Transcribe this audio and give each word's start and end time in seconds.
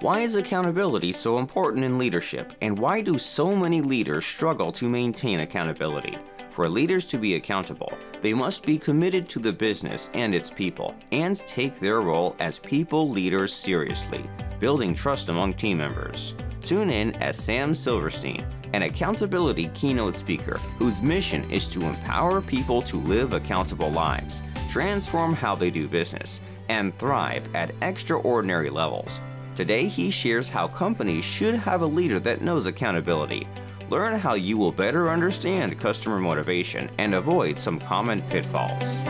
Why 0.00 0.20
is 0.20 0.34
accountability 0.34 1.12
so 1.12 1.38
important 1.38 1.84
in 1.84 1.96
leadership, 1.96 2.52
and 2.60 2.78
why 2.78 3.00
do 3.02 3.16
so 3.18 3.54
many 3.54 3.80
leaders 3.80 4.26
struggle 4.26 4.72
to 4.72 4.88
maintain 4.88 5.40
accountability? 5.40 6.18
For 6.50 6.68
leaders 6.68 7.04
to 7.06 7.18
be 7.18 7.36
accountable, 7.36 7.92
they 8.20 8.34
must 8.34 8.66
be 8.66 8.78
committed 8.78 9.28
to 9.28 9.38
the 9.38 9.52
business 9.52 10.10
and 10.12 10.34
its 10.34 10.50
people, 10.50 10.94
and 11.12 11.38
take 11.46 11.78
their 11.78 12.00
role 12.00 12.36
as 12.40 12.58
people 12.58 13.08
leaders 13.08 13.54
seriously, 13.54 14.28
building 14.58 14.92
trust 14.92 15.28
among 15.28 15.54
team 15.54 15.78
members. 15.78 16.34
Tune 16.60 16.90
in 16.90 17.14
as 17.22 17.36
Sam 17.36 17.74
Silverstein, 17.74 18.44
an 18.72 18.82
accountability 18.82 19.68
keynote 19.74 20.14
speaker 20.14 20.58
whose 20.78 21.02
mission 21.02 21.48
is 21.50 21.68
to 21.68 21.82
empower 21.82 22.40
people 22.40 22.82
to 22.82 22.96
live 22.96 23.32
accountable 23.32 23.90
lives, 23.90 24.42
transform 24.70 25.34
how 25.34 25.54
they 25.54 25.70
do 25.70 25.88
business, 25.88 26.40
and 26.68 26.96
thrive 26.98 27.48
at 27.54 27.74
extraordinary 27.82 28.70
levels. 28.70 29.20
Today, 29.54 29.84
he 29.84 30.10
shares 30.10 30.48
how 30.48 30.66
companies 30.68 31.24
should 31.24 31.54
have 31.54 31.82
a 31.82 31.86
leader 31.86 32.18
that 32.20 32.40
knows 32.40 32.66
accountability. 32.66 33.46
Learn 33.90 34.18
how 34.18 34.32
you 34.32 34.56
will 34.56 34.72
better 34.72 35.10
understand 35.10 35.78
customer 35.78 36.18
motivation 36.18 36.90
and 36.96 37.14
avoid 37.14 37.58
some 37.58 37.78
common 37.78 38.22
pitfalls. 38.22 39.04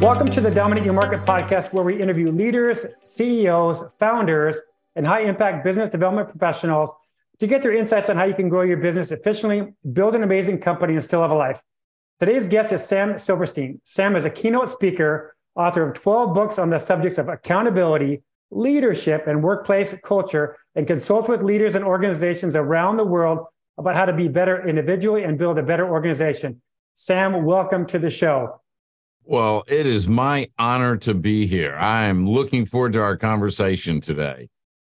Welcome 0.00 0.30
to 0.30 0.40
the 0.40 0.52
Dominate 0.52 0.84
Your 0.84 0.94
Market 0.94 1.24
podcast, 1.24 1.72
where 1.72 1.82
we 1.82 2.00
interview 2.00 2.30
leaders, 2.30 2.86
CEOs, 3.04 3.82
founders, 3.98 4.60
and 4.94 5.04
high 5.04 5.22
impact 5.22 5.64
business 5.64 5.90
development 5.90 6.28
professionals 6.28 6.92
to 7.40 7.46
get 7.46 7.62
their 7.62 7.76
insights 7.76 8.10
on 8.10 8.16
how 8.16 8.24
you 8.24 8.34
can 8.34 8.48
grow 8.48 8.62
your 8.62 8.78
business 8.78 9.10
efficiently, 9.10 9.72
build 9.92 10.14
an 10.14 10.22
amazing 10.22 10.58
company, 10.58 10.94
and 10.94 11.02
still 11.02 11.22
have 11.22 11.30
a 11.30 11.34
life. 11.34 11.62
Today's 12.18 12.46
guest 12.46 12.72
is 12.72 12.84
Sam 12.84 13.18
Silverstein. 13.18 13.80
Sam 13.84 14.16
is 14.16 14.24
a 14.24 14.30
keynote 14.30 14.68
speaker, 14.68 15.36
author 15.54 15.88
of 15.88 15.94
12 15.94 16.34
books 16.34 16.58
on 16.58 16.70
the 16.70 16.78
subjects 16.78 17.18
of 17.18 17.28
accountability 17.28 18.22
leadership 18.50 19.26
and 19.26 19.42
workplace 19.42 19.94
culture 20.02 20.56
and 20.74 20.86
consult 20.86 21.28
with 21.28 21.42
leaders 21.42 21.74
and 21.74 21.84
organizations 21.84 22.56
around 22.56 22.96
the 22.96 23.04
world 23.04 23.46
about 23.76 23.94
how 23.94 24.06
to 24.06 24.12
be 24.12 24.26
better 24.26 24.66
individually 24.66 25.22
and 25.22 25.38
build 25.38 25.58
a 25.58 25.62
better 25.62 25.88
organization. 25.88 26.60
Sam, 26.94 27.44
welcome 27.44 27.86
to 27.86 27.98
the 27.98 28.10
show. 28.10 28.60
Well, 29.22 29.64
it 29.68 29.86
is 29.86 30.08
my 30.08 30.48
honor 30.58 30.96
to 30.98 31.14
be 31.14 31.46
here. 31.46 31.76
I'm 31.76 32.26
looking 32.26 32.64
forward 32.64 32.94
to 32.94 33.02
our 33.02 33.16
conversation 33.16 34.00
today. 34.00 34.48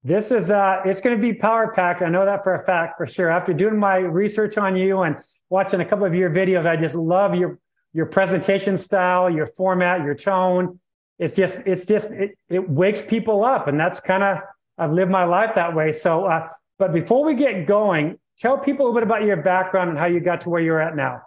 This 0.06 0.32
is 0.32 0.50
uh 0.50 0.78
it's 0.86 1.02
going 1.02 1.18
to 1.18 1.22
be 1.22 1.34
power 1.34 1.74
packed. 1.74 2.02
I 2.02 2.08
know 2.08 2.24
that 2.24 2.44
for 2.46 2.56
a 2.56 2.64
fact 2.64 2.98
for 2.98 3.06
sure. 3.06 3.30
After 3.30 3.54
doing 3.54 3.78
my 3.78 3.98
research 3.98 4.58
on 4.58 4.78
you 4.78 5.02
and 5.02 5.18
watching 5.50 5.82
a 5.82 5.86
couple 5.86 6.06
of 6.06 6.16
your 6.16 6.30
videos, 6.30 6.66
I 6.66 6.78
just 6.78 6.96
love 6.96 7.36
your 7.36 7.60
your 7.92 8.06
presentation 8.06 8.78
style, 8.78 9.30
your 9.30 9.48
format, 9.48 10.06
your 10.06 10.16
tone 10.16 10.80
it's 11.20 11.36
just 11.36 11.62
it's 11.66 11.86
just 11.86 12.12
it, 12.12 12.38
it 12.50 12.70
wakes 12.70 13.02
people 13.02 13.44
up 13.44 13.68
and 13.68 13.80
that's 13.80 14.00
kind 14.00 14.24
of 14.24 14.38
i've 14.78 14.92
lived 14.92 15.12
my 15.12 15.24
life 15.24 15.56
that 15.56 15.74
way 15.74 15.92
so 15.92 16.26
uh, 16.26 16.48
but 16.78 16.94
before 16.94 17.26
we 17.26 17.36
get 17.36 17.66
going 17.66 18.18
tell 18.38 18.58
people 18.58 18.86
a 18.86 18.88
little 18.88 19.02
bit 19.02 19.04
about 19.04 19.24
your 19.24 19.38
background 19.38 19.90
and 19.90 19.98
how 19.98 20.06
you 20.06 20.20
got 20.20 20.42
to 20.42 20.50
where 20.50 20.62
you're 20.62 20.82
at 20.82 20.96
now 20.96 21.22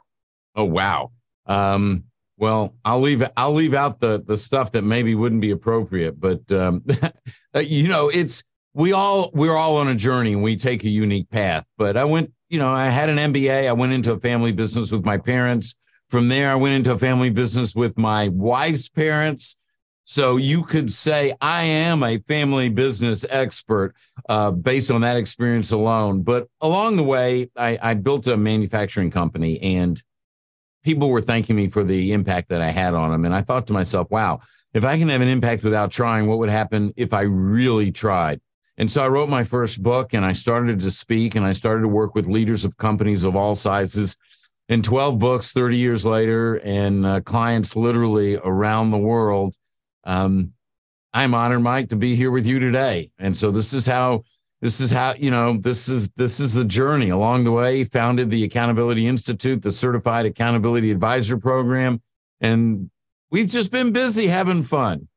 oh 0.57 0.65
wow 0.65 1.11
um, 1.47 2.05
well 2.37 2.75
i'll 2.85 3.01
leave 3.01 3.27
i'll 3.37 3.55
leave 3.55 3.75
out 3.75 3.99
the 4.01 4.23
the 4.27 4.37
stuff 4.37 4.73
that 4.73 4.83
maybe 4.83 5.15
wouldn't 5.15 5.41
be 5.41 5.51
appropriate 5.51 6.21
but 6.21 6.51
um, 6.53 6.85
you 7.63 7.89
know 7.89 8.09
it's 8.09 8.45
we 8.75 8.93
all 8.93 9.31
we're 9.35 9.57
all 9.57 9.77
on 9.77 9.89
a 9.89 9.95
journey 9.95 10.33
and 10.33 10.43
we 10.43 10.57
take 10.57 10.85
a 10.85 10.89
unique 10.89 11.29
path 11.31 11.65
but 11.77 11.97
i 11.97 12.05
went 12.05 12.33
you 12.49 12.59
know 12.59 12.69
i 12.69 12.87
had 12.87 13.09
an 13.09 13.33
mba 13.33 13.67
i 13.67 13.73
went 13.73 13.93
into 13.93 14.13
a 14.13 14.21
family 14.21 14.53
business 14.53 14.93
with 14.93 15.05
my 15.05 15.19
parents 15.19 15.77
from 16.09 16.29
there 16.29 16.51
i 16.51 16.55
went 16.55 16.75
into 16.75 16.93
a 16.93 16.99
family 16.99 17.31
business 17.31 17.75
with 17.75 17.97
my 17.99 18.29
wife's 18.29 18.89
parents 18.89 19.57
so 20.11 20.39
you 20.39 20.63
could 20.63 20.91
say, 20.91 21.35
I 21.39 21.65
am 21.65 22.03
a 22.03 22.17
family 22.21 22.71
business 22.71 23.27
expert 23.29 23.95
uh, 24.27 24.51
based 24.53 24.91
on 24.91 25.03
that 25.03 25.19
experience 25.19 25.71
alone. 25.71 26.23
But 26.23 26.49
along 26.63 26.97
the 26.97 27.03
way, 27.03 27.51
I, 27.55 27.79
I 27.83 27.93
built 27.93 28.27
a 28.27 28.39
manufacturing 28.39 29.11
company 29.11 29.61
and 29.61 30.03
people 30.83 31.11
were 31.11 31.21
thanking 31.21 31.57
me 31.57 31.69
for 31.69 31.85
the 31.85 32.15
impact 32.15 32.49
that 32.49 32.63
I 32.63 32.71
had 32.71 32.95
on 32.95 33.11
them. 33.11 33.27
And 33.27 33.35
I 33.35 33.43
thought 33.43 33.67
to 33.67 33.75
myself, 33.75 34.11
wow, 34.11 34.41
if 34.73 34.83
I 34.83 34.97
can 34.97 35.11
have 35.11 35.21
an 35.21 35.29
impact 35.29 35.63
without 35.63 35.91
trying, 35.91 36.27
what 36.27 36.39
would 36.39 36.49
happen 36.49 36.95
if 36.97 37.13
I 37.13 37.23
really 37.23 37.93
tried? 37.93 38.41
And 38.79 38.91
so 38.91 39.05
I 39.05 39.09
wrote 39.09 39.29
my 39.29 39.45
first 39.45 39.83
book 39.83 40.15
and 40.15 40.25
I 40.25 40.33
started 40.33 40.81
to 40.81 40.91
speak 40.91 41.35
and 41.35 41.45
I 41.45 41.53
started 41.53 41.83
to 41.83 41.89
work 41.89 42.15
with 42.15 42.27
leaders 42.27 42.65
of 42.65 42.77
companies 42.79 43.25
of 43.25 43.37
all 43.37 43.55
sizes. 43.55 44.17
In 44.69 44.83
12 44.83 45.19
books, 45.19 45.53
30 45.53 45.77
years 45.77 46.07
later, 46.07 46.61
and 46.63 47.05
uh, 47.05 47.21
clients 47.23 47.75
literally 47.75 48.37
around 48.37 48.91
the 48.91 48.99
world 48.99 49.55
um, 50.09 50.53
I'm 51.13 51.35
honored, 51.35 51.63
Mike, 51.63 51.91
to 51.91 51.97
be 51.97 52.17
here 52.17 52.31
with 52.31 52.47
you 52.47 52.59
today. 52.59 53.11
And 53.19 53.37
so 53.37 53.51
this 53.51 53.73
is 53.73 53.87
how 53.87 54.25
this 54.61 54.81
is 54.81 54.91
how 54.91 55.15
you 55.17 55.31
know 55.31 55.57
this 55.59 55.89
is 55.89 56.09
this 56.11 56.41
is 56.41 56.55
the 56.55 56.65
journey 56.65 57.11
along 57.11 57.45
the 57.45 57.53
way. 57.53 57.85
Founded 57.85 58.31
the 58.31 58.45
Accountability 58.45 59.07
Institute, 59.07 59.63
the 59.63 59.73
Certified 59.73 60.27
Accountability 60.27 60.91
Advisor 60.91 61.39
Program, 61.39 62.03
and 62.41 62.91
we've 63.31 63.47
just 63.47 63.71
been 63.71 63.93
busy 63.93 64.27
having 64.27 64.63
fun. 64.63 65.09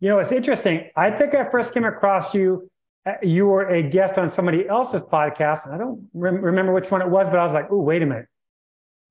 You 0.00 0.10
know, 0.10 0.18
it's 0.18 0.32
interesting. 0.32 0.90
I 0.96 1.10
think 1.10 1.34
I 1.34 1.48
first 1.48 1.74
came 1.74 1.84
across 1.84 2.34
you. 2.34 2.70
Uh, 3.06 3.12
you 3.22 3.46
were 3.46 3.68
a 3.68 3.82
guest 3.82 4.18
on 4.18 4.28
somebody 4.28 4.68
else's 4.68 5.02
podcast, 5.02 5.64
and 5.64 5.74
I 5.74 5.78
don't 5.78 6.08
re- 6.12 6.32
remember 6.32 6.72
which 6.72 6.90
one 6.90 7.00
it 7.00 7.08
was, 7.08 7.28
but 7.28 7.38
I 7.38 7.44
was 7.44 7.54
like, 7.54 7.68
"Oh, 7.70 7.80
wait 7.80 8.02
a 8.02 8.06
minute, 8.06 8.26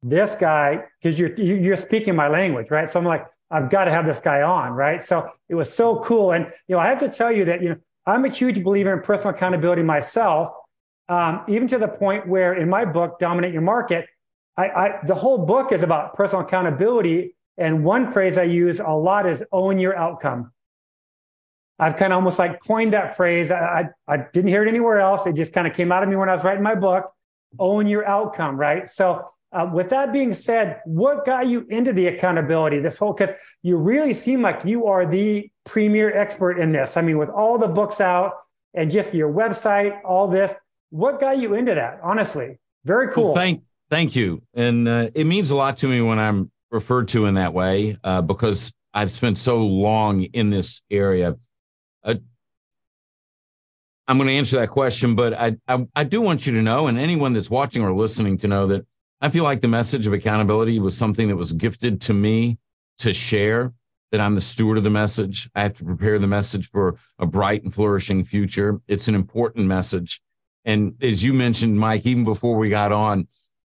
this 0.03 0.35
guy," 0.35 0.83
because 1.01 1.17
you're 1.17 1.33
you're 1.39 1.77
speaking 1.77 2.15
my 2.15 2.27
language, 2.27 2.69
right? 2.69 2.89
So 2.89 2.99
I'm 2.99 3.05
like, 3.05 3.25
I've 3.51 3.69
got 3.69 3.85
to 3.85 3.91
have 3.91 4.05
this 4.05 4.19
guy 4.19 4.41
on, 4.41 4.71
right? 4.71 5.01
So 5.01 5.29
it 5.49 5.55
was 5.55 5.71
so 5.71 5.99
cool. 5.99 6.31
And, 6.31 6.51
you 6.67 6.75
know, 6.75 6.79
I 6.79 6.87
have 6.87 6.97
to 6.99 7.09
tell 7.09 7.31
you 7.31 7.45
that, 7.45 7.61
you 7.61 7.69
know, 7.69 7.75
I'm 8.05 8.25
a 8.25 8.29
huge 8.29 8.63
believer 8.63 8.91
in 8.93 9.01
personal 9.01 9.35
accountability 9.35 9.83
myself, 9.83 10.49
um, 11.09 11.43
even 11.47 11.67
to 11.69 11.77
the 11.77 11.87
point 11.87 12.27
where 12.27 12.53
in 12.53 12.69
my 12.69 12.85
book, 12.85 13.19
Dominate 13.19 13.53
Your 13.53 13.61
Market, 13.61 14.07
I, 14.57 14.69
I, 14.69 14.99
the 15.05 15.15
whole 15.15 15.45
book 15.45 15.71
is 15.71 15.83
about 15.83 16.15
personal 16.15 16.43
accountability. 16.45 17.35
And 17.57 17.83
one 17.83 18.11
phrase 18.11 18.37
I 18.37 18.43
use 18.43 18.79
a 18.79 18.89
lot 18.89 19.27
is 19.27 19.43
own 19.51 19.79
your 19.79 19.95
outcome. 19.97 20.51
I've 21.77 21.95
kind 21.95 22.13
of 22.13 22.17
almost 22.17 22.39
like 22.39 22.61
coined 22.61 22.93
that 22.93 23.17
phrase. 23.17 23.51
I, 23.51 23.89
I, 24.07 24.13
I 24.13 24.17
didn't 24.31 24.49
hear 24.49 24.65
it 24.65 24.69
anywhere 24.69 24.99
else. 24.99 25.27
It 25.27 25.35
just 25.35 25.53
kind 25.53 25.67
of 25.67 25.73
came 25.73 25.91
out 25.91 26.03
of 26.03 26.09
me 26.09 26.15
when 26.15 26.29
I 26.29 26.33
was 26.33 26.43
writing 26.43 26.63
my 26.63 26.75
book. 26.75 27.11
Own 27.59 27.87
your 27.87 28.05
outcome, 28.07 28.57
right? 28.57 28.89
So 28.89 29.29
uh, 29.51 29.69
with 29.71 29.89
that 29.89 30.11
being 30.11 30.33
said, 30.33 30.81
what 30.85 31.25
got 31.25 31.47
you 31.47 31.65
into 31.69 31.93
the 31.93 32.07
accountability? 32.07 32.79
This 32.79 32.97
whole 32.97 33.13
because 33.13 33.33
you 33.61 33.77
really 33.77 34.13
seem 34.13 34.41
like 34.41 34.65
you 34.65 34.87
are 34.87 35.05
the 35.05 35.49
premier 35.65 36.15
expert 36.15 36.59
in 36.59 36.73
this. 36.73 36.97
I 36.97 37.01
mean, 37.01 37.17
with 37.17 37.29
all 37.29 37.57
the 37.57 37.69
books 37.69 38.01
out 38.01 38.33
and 38.73 38.91
just 38.91 39.13
your 39.13 39.31
website, 39.31 39.97
all 40.03 40.27
this, 40.27 40.53
what 40.89 41.19
got 41.21 41.37
you 41.37 41.53
into 41.53 41.73
that? 41.75 41.99
Honestly, 42.03 42.59
very 42.83 43.11
cool. 43.13 43.25
Well, 43.25 43.35
thank, 43.35 43.63
thank 43.89 44.15
you, 44.15 44.41
and 44.53 44.87
uh, 44.87 45.09
it 45.15 45.25
means 45.25 45.51
a 45.51 45.55
lot 45.55 45.77
to 45.77 45.87
me 45.87 46.01
when 46.01 46.19
I'm 46.19 46.51
referred 46.71 47.07
to 47.09 47.25
in 47.25 47.35
that 47.35 47.53
way 47.53 47.97
uh, 48.03 48.21
because 48.21 48.73
I've 48.93 49.11
spent 49.11 49.37
so 49.37 49.65
long 49.65 50.23
in 50.23 50.49
this 50.49 50.81
area. 50.91 51.37
Uh, 52.05 52.15
I'm 54.07 54.17
going 54.17 54.29
to 54.29 54.35
answer 54.35 54.57
that 54.57 54.69
question, 54.69 55.15
but 55.15 55.33
I, 55.33 55.57
I 55.67 55.87
I 55.95 56.03
do 56.03 56.21
want 56.21 56.45
you 56.45 56.53
to 56.53 56.61
know, 56.61 56.87
and 56.87 56.97
anyone 56.99 57.33
that's 57.33 57.49
watching 57.49 57.83
or 57.83 57.91
listening 57.91 58.37
to 58.39 58.47
know 58.47 58.67
that 58.67 58.85
I 59.19 59.29
feel 59.29 59.43
like 59.43 59.61
the 59.61 59.67
message 59.67 60.05
of 60.05 60.13
accountability 60.13 60.79
was 60.79 60.95
something 60.95 61.27
that 61.29 61.35
was 61.35 61.53
gifted 61.53 62.01
to 62.01 62.13
me 62.13 62.59
to 62.99 63.13
share, 63.13 63.73
that 64.11 64.21
I'm 64.21 64.35
the 64.35 64.41
steward 64.41 64.77
of 64.77 64.83
the 64.83 64.89
message. 64.91 65.49
I 65.55 65.63
have 65.63 65.73
to 65.77 65.83
prepare 65.83 66.19
the 66.19 66.27
message 66.27 66.69
for 66.69 66.97
a 67.17 67.25
bright 67.25 67.63
and 67.63 67.73
flourishing 67.73 68.23
future. 68.23 68.79
It's 68.87 69.07
an 69.07 69.15
important 69.15 69.65
message. 69.65 70.21
And 70.65 70.95
as 71.01 71.23
you 71.23 71.33
mentioned, 71.33 71.79
Mike, 71.79 72.05
even 72.05 72.23
before 72.23 72.57
we 72.57 72.69
got 72.69 72.91
on, 72.91 73.27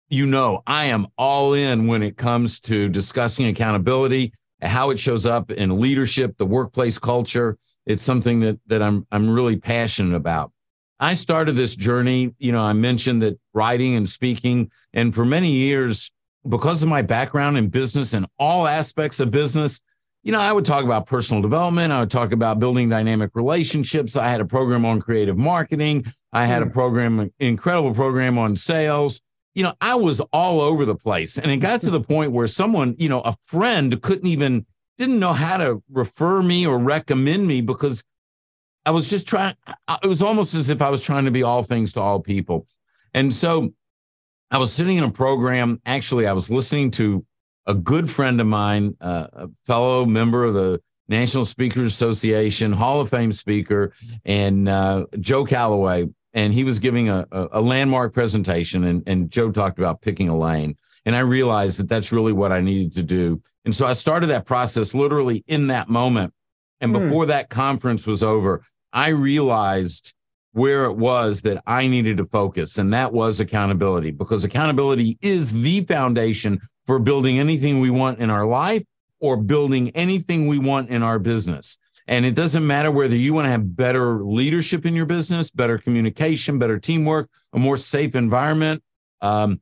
you 0.09 0.27
know, 0.27 0.63
I 0.67 0.87
am 0.87 1.09
all 1.17 1.55
in 1.55 1.87
when 1.87 2.03
it 2.03 2.17
comes 2.17 2.61
to 2.61 2.89
discussing 2.89 3.47
accountability, 3.47 4.33
how 4.61 4.91
it 4.91 4.99
shows 4.99 5.27
up 5.27 5.51
in 5.51 5.81
leadership, 5.81 6.37
the 6.39 6.47
workplace 6.47 6.99
culture. 6.99 7.59
It's 7.87 8.03
something 8.03 8.41
that 8.41 8.59
that 8.67 8.83
I'm 8.83 9.07
I'm 9.11 9.31
really 9.31 9.57
passionate 9.57 10.17
about. 10.17 10.53
I 11.01 11.15
started 11.15 11.57
this 11.57 11.75
journey, 11.75 12.33
you 12.39 12.53
know, 12.53 12.61
I 12.61 12.75
mentioned 12.75 13.23
that 13.23 13.39
writing 13.55 13.97
and 13.97 14.09
speaking, 14.09 14.71
and 14.93 15.13
for 15.13 15.25
many 15.25 15.51
years, 15.51 16.13
because 16.49 16.83
of 16.83 16.89
my 16.89 17.03
background 17.03 17.59
in 17.59 17.69
business 17.69 18.15
and 18.15 18.27
all 18.39 18.69
aspects 18.69 19.19
of 19.19 19.31
business, 19.31 19.81
you 20.23 20.31
know, 20.31 20.41
I 20.41 20.53
would 20.53 20.65
talk 20.65 20.85
about 20.85 21.07
personal 21.07 21.43
development. 21.43 21.93
I 21.93 22.01
would 22.01 22.11
talk 22.11 22.33
about 22.33 22.61
building 22.61 22.89
dynamic 22.89 23.33
relationships. 23.35 24.17
I 24.17 24.29
had 24.29 24.41
a 24.41 24.45
program 24.45 24.85
on 24.85 25.01
creative 25.01 25.37
marketing. 25.37 26.07
I 26.33 26.47
had 26.47 26.63
a 26.63 26.67
hmm. 26.67 26.73
program, 26.73 27.31
incredible 27.41 27.95
program 27.95 28.39
on 28.39 28.57
sales. 28.57 29.21
You 29.55 29.65
know, 29.65 29.75
I 29.81 29.97
was 29.97 30.21
all 30.33 30.61
over 30.61 30.85
the 30.87 30.95
place. 30.95 31.39
And 31.39 31.51
it 31.51 31.59
got 31.59 31.83
to 31.83 31.91
the 31.91 32.01
point 32.01 32.33
where 32.33 32.47
someone, 32.47 32.95
you 32.99 33.09
know, 33.09 33.21
a 33.21 33.35
friend 33.43 34.01
couldn't 34.01 34.27
even, 34.27 34.65
didn't 34.99 35.19
know 35.19 35.33
how 35.33 35.57
to 35.57 35.83
refer 35.91 36.43
me 36.43 36.67
or 36.67 36.79
recommend 36.79 37.47
me 37.47 37.61
because 37.61 38.05
I 38.85 38.91
was 38.91 39.09
just 39.09 39.29
trying, 39.29 39.55
it 40.03 40.07
was 40.07 40.23
almost 40.23 40.55
as 40.55 40.71
if 40.71 40.83
I 40.83 40.91
was 40.91 41.05
trying 41.05 41.25
to 41.25 41.31
be 41.31 41.43
all 41.43 41.63
things 41.63 41.93
to 41.95 42.01
all 42.01 42.21
people. 42.21 42.67
And 43.15 43.33
so 43.33 43.73
I 44.51 44.59
was 44.59 44.73
sitting 44.73 44.99
in 44.99 45.05
a 45.05 45.11
program. 45.11 45.81
Actually, 45.87 46.27
I 46.27 46.33
was 46.33 46.51
listening 46.51 46.91
to 46.93 47.25
a 47.67 47.75
good 47.75 48.11
friend 48.11 48.41
of 48.41 48.47
mine, 48.47 48.97
uh, 49.01 49.27
a 49.33 49.49
fellow 49.67 50.05
member 50.05 50.45
of 50.45 50.55
the 50.55 50.81
National 51.09 51.45
Speakers 51.45 51.93
Association, 51.93 52.73
Hall 52.73 53.01
of 53.01 53.09
Fame 53.09 53.33
speaker, 53.33 53.93
and 54.25 54.69
uh, 54.69 55.07
Joe 55.21 55.45
Calloway. 55.45 56.09
And 56.35 56.53
he 56.55 56.65
was 56.65 56.79
giving 56.79 57.09
a, 57.09 57.27
a 57.31 57.61
landmark 57.61 58.15
presentation, 58.15 58.85
and, 58.85 59.03
and 59.07 59.31
Joe 59.31 59.53
talked 59.53 59.79
about 59.79 60.01
picking 60.01 60.29
a 60.29 60.37
lane. 60.37 60.77
And 61.05 61.17
I 61.17 61.21
realized 61.21 61.81
that 61.81 61.89
that's 61.89 62.13
really 62.13 62.33
what 62.33 62.53
I 62.53 62.61
needed 62.61 62.95
to 62.95 63.03
do. 63.03 63.43
And 63.65 63.75
so 63.75 63.87
I 63.87 63.93
started 63.93 64.29
that 64.29 64.47
process 64.47 64.95
literally 64.95 65.45
in 65.47 65.69
that 65.69 65.89
moment. 65.89 66.33
And 66.81 66.95
hmm. 66.95 67.03
before 67.03 67.27
that 67.27 67.49
conference 67.49 68.07
was 68.07 68.23
over, 68.23 68.63
I 68.93 69.09
realized 69.09 70.15
where 70.53 70.85
it 70.85 70.97
was 70.97 71.43
that 71.43 71.63
I 71.67 71.87
needed 71.87 72.19
to 72.19 72.27
focus, 72.27 72.77
and 72.77 72.93
that 72.93 73.13
was 73.13 73.41
accountability, 73.41 74.11
because 74.11 74.45
accountability 74.45 75.19
is 75.23 75.53
the 75.63 75.83
foundation 75.85 76.61
for 76.87 76.99
building 76.99 77.39
anything 77.39 77.81
we 77.81 77.89
want 77.89 78.19
in 78.19 78.29
our 78.29 78.45
life 78.45 78.85
or 79.19 79.37
building 79.37 79.89
anything 79.91 80.49
we 80.49 80.59
want 80.59 80.91
in 80.91 81.03
our 81.03 81.19
business. 81.19 81.79
And 82.07 82.27
it 82.27 82.35
doesn't 82.35 82.67
matter 82.67 82.91
whether 82.91 83.15
you 83.17 83.33
want 83.33 83.47
to 83.47 83.51
have 83.51 83.77
better 83.77 84.23
leadership 84.23 84.85
in 84.85 84.95
your 84.95 85.07
business, 85.07 85.51
better 85.51 85.79
communication, 85.79 86.59
better 86.59 86.79
teamwork, 86.79 87.31
a 87.53 87.59
more 87.59 87.77
safe 87.77 88.15
environment, 88.15 88.83
um, 89.21 89.61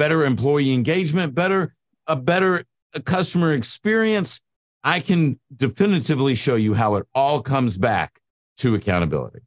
better 0.00 0.24
employee 0.24 0.72
engagement, 0.72 1.34
better 1.34 1.74
a 2.06 2.16
better 2.16 2.64
customer 3.04 3.52
experience. 3.52 4.40
I 4.82 5.00
can 5.00 5.38
definitively 5.54 6.34
show 6.34 6.54
you 6.54 6.72
how 6.72 6.94
it 6.94 7.06
all 7.14 7.42
comes 7.42 7.76
back 7.76 8.18
to 8.56 8.74
accountability. 8.74 9.40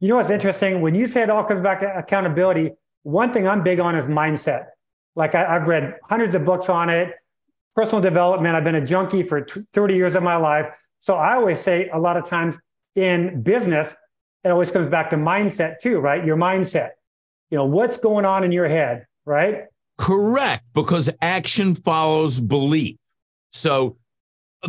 You 0.00 0.08
know 0.08 0.16
what's 0.16 0.30
interesting? 0.30 0.80
When 0.80 0.96
you 0.96 1.06
say 1.06 1.22
it 1.22 1.30
all 1.30 1.44
comes 1.44 1.62
back 1.62 1.78
to 1.80 1.96
accountability, 1.96 2.72
one 3.04 3.32
thing 3.32 3.46
I'm 3.46 3.62
big 3.62 3.78
on 3.78 3.94
is 3.94 4.08
mindset. 4.08 4.66
Like 5.14 5.36
I, 5.36 5.52
have 5.52 5.68
read 5.68 5.94
hundreds 6.02 6.34
of 6.34 6.44
books 6.44 6.68
on 6.68 6.90
it, 6.90 7.14
personal 7.76 8.02
development. 8.02 8.56
I've 8.56 8.64
been 8.64 8.74
a 8.74 8.84
junkie 8.84 9.22
for 9.22 9.46
30 9.72 9.94
years 9.94 10.16
of 10.16 10.24
my 10.24 10.34
life. 10.34 10.66
So 10.98 11.14
I 11.14 11.36
always 11.36 11.60
say 11.60 11.88
a 11.90 11.98
lot 12.00 12.16
of 12.16 12.24
times 12.24 12.58
in 12.96 13.40
business, 13.42 13.94
it 14.42 14.48
always 14.48 14.72
comes 14.72 14.88
back 14.88 15.10
to 15.10 15.16
mindset 15.16 15.78
too, 15.78 16.00
right? 16.00 16.24
Your 16.24 16.36
mindset. 16.36 16.90
You 17.50 17.58
know, 17.58 17.66
what's 17.66 17.98
going 17.98 18.24
on 18.24 18.42
in 18.42 18.50
your 18.50 18.66
head, 18.66 19.06
right? 19.24 19.66
Correct, 19.98 20.64
because 20.74 21.10
action 21.22 21.74
follows 21.74 22.40
belief. 22.40 22.96
So 23.52 23.96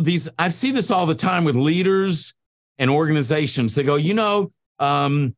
these 0.00 0.28
I 0.38 0.48
see 0.48 0.70
this 0.70 0.90
all 0.90 1.06
the 1.06 1.14
time 1.14 1.44
with 1.44 1.56
leaders 1.56 2.34
and 2.78 2.90
organizations. 2.90 3.74
They 3.74 3.82
go, 3.82 3.96
you 3.96 4.14
know, 4.14 4.52
um, 4.78 5.34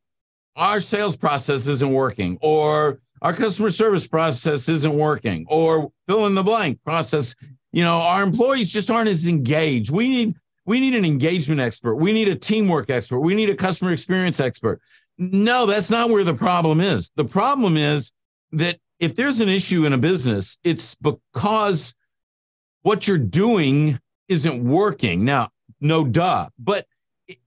our 0.55 0.79
sales 0.79 1.17
process 1.17 1.67
isn't 1.67 1.91
working, 1.91 2.37
or 2.41 2.99
our 3.21 3.33
customer 3.33 3.69
service 3.69 4.07
process 4.07 4.69
isn't 4.69 4.93
working, 4.93 5.45
or 5.49 5.91
fill 6.07 6.25
in 6.27 6.35
the 6.35 6.43
blank 6.43 6.81
process. 6.83 7.35
You 7.71 7.83
know, 7.83 7.99
our 7.99 8.23
employees 8.23 8.71
just 8.71 8.91
aren't 8.91 9.09
as 9.09 9.27
engaged. 9.27 9.91
We 9.91 10.07
need 10.07 10.35
we 10.65 10.79
need 10.79 10.95
an 10.95 11.05
engagement 11.05 11.59
expert. 11.59 11.95
We 11.95 12.13
need 12.13 12.27
a 12.27 12.35
teamwork 12.35 12.89
expert. 12.89 13.19
We 13.19 13.35
need 13.35 13.49
a 13.49 13.55
customer 13.55 13.91
experience 13.91 14.39
expert. 14.39 14.81
No, 15.17 15.65
that's 15.65 15.91
not 15.91 16.09
where 16.09 16.23
the 16.23 16.33
problem 16.33 16.81
is. 16.81 17.11
The 17.15 17.25
problem 17.25 17.77
is 17.77 18.11
that 18.53 18.79
if 19.01 19.15
there's 19.15 19.41
an 19.41 19.49
issue 19.49 19.85
in 19.85 19.93
a 19.93 19.97
business, 19.97 20.59
it's 20.63 20.95
because 20.95 21.95
what 22.83 23.07
you're 23.07 23.17
doing 23.17 23.99
isn't 24.29 24.63
working. 24.63 25.25
Now, 25.25 25.49
no 25.81 26.05
duh, 26.05 26.49
but 26.59 26.85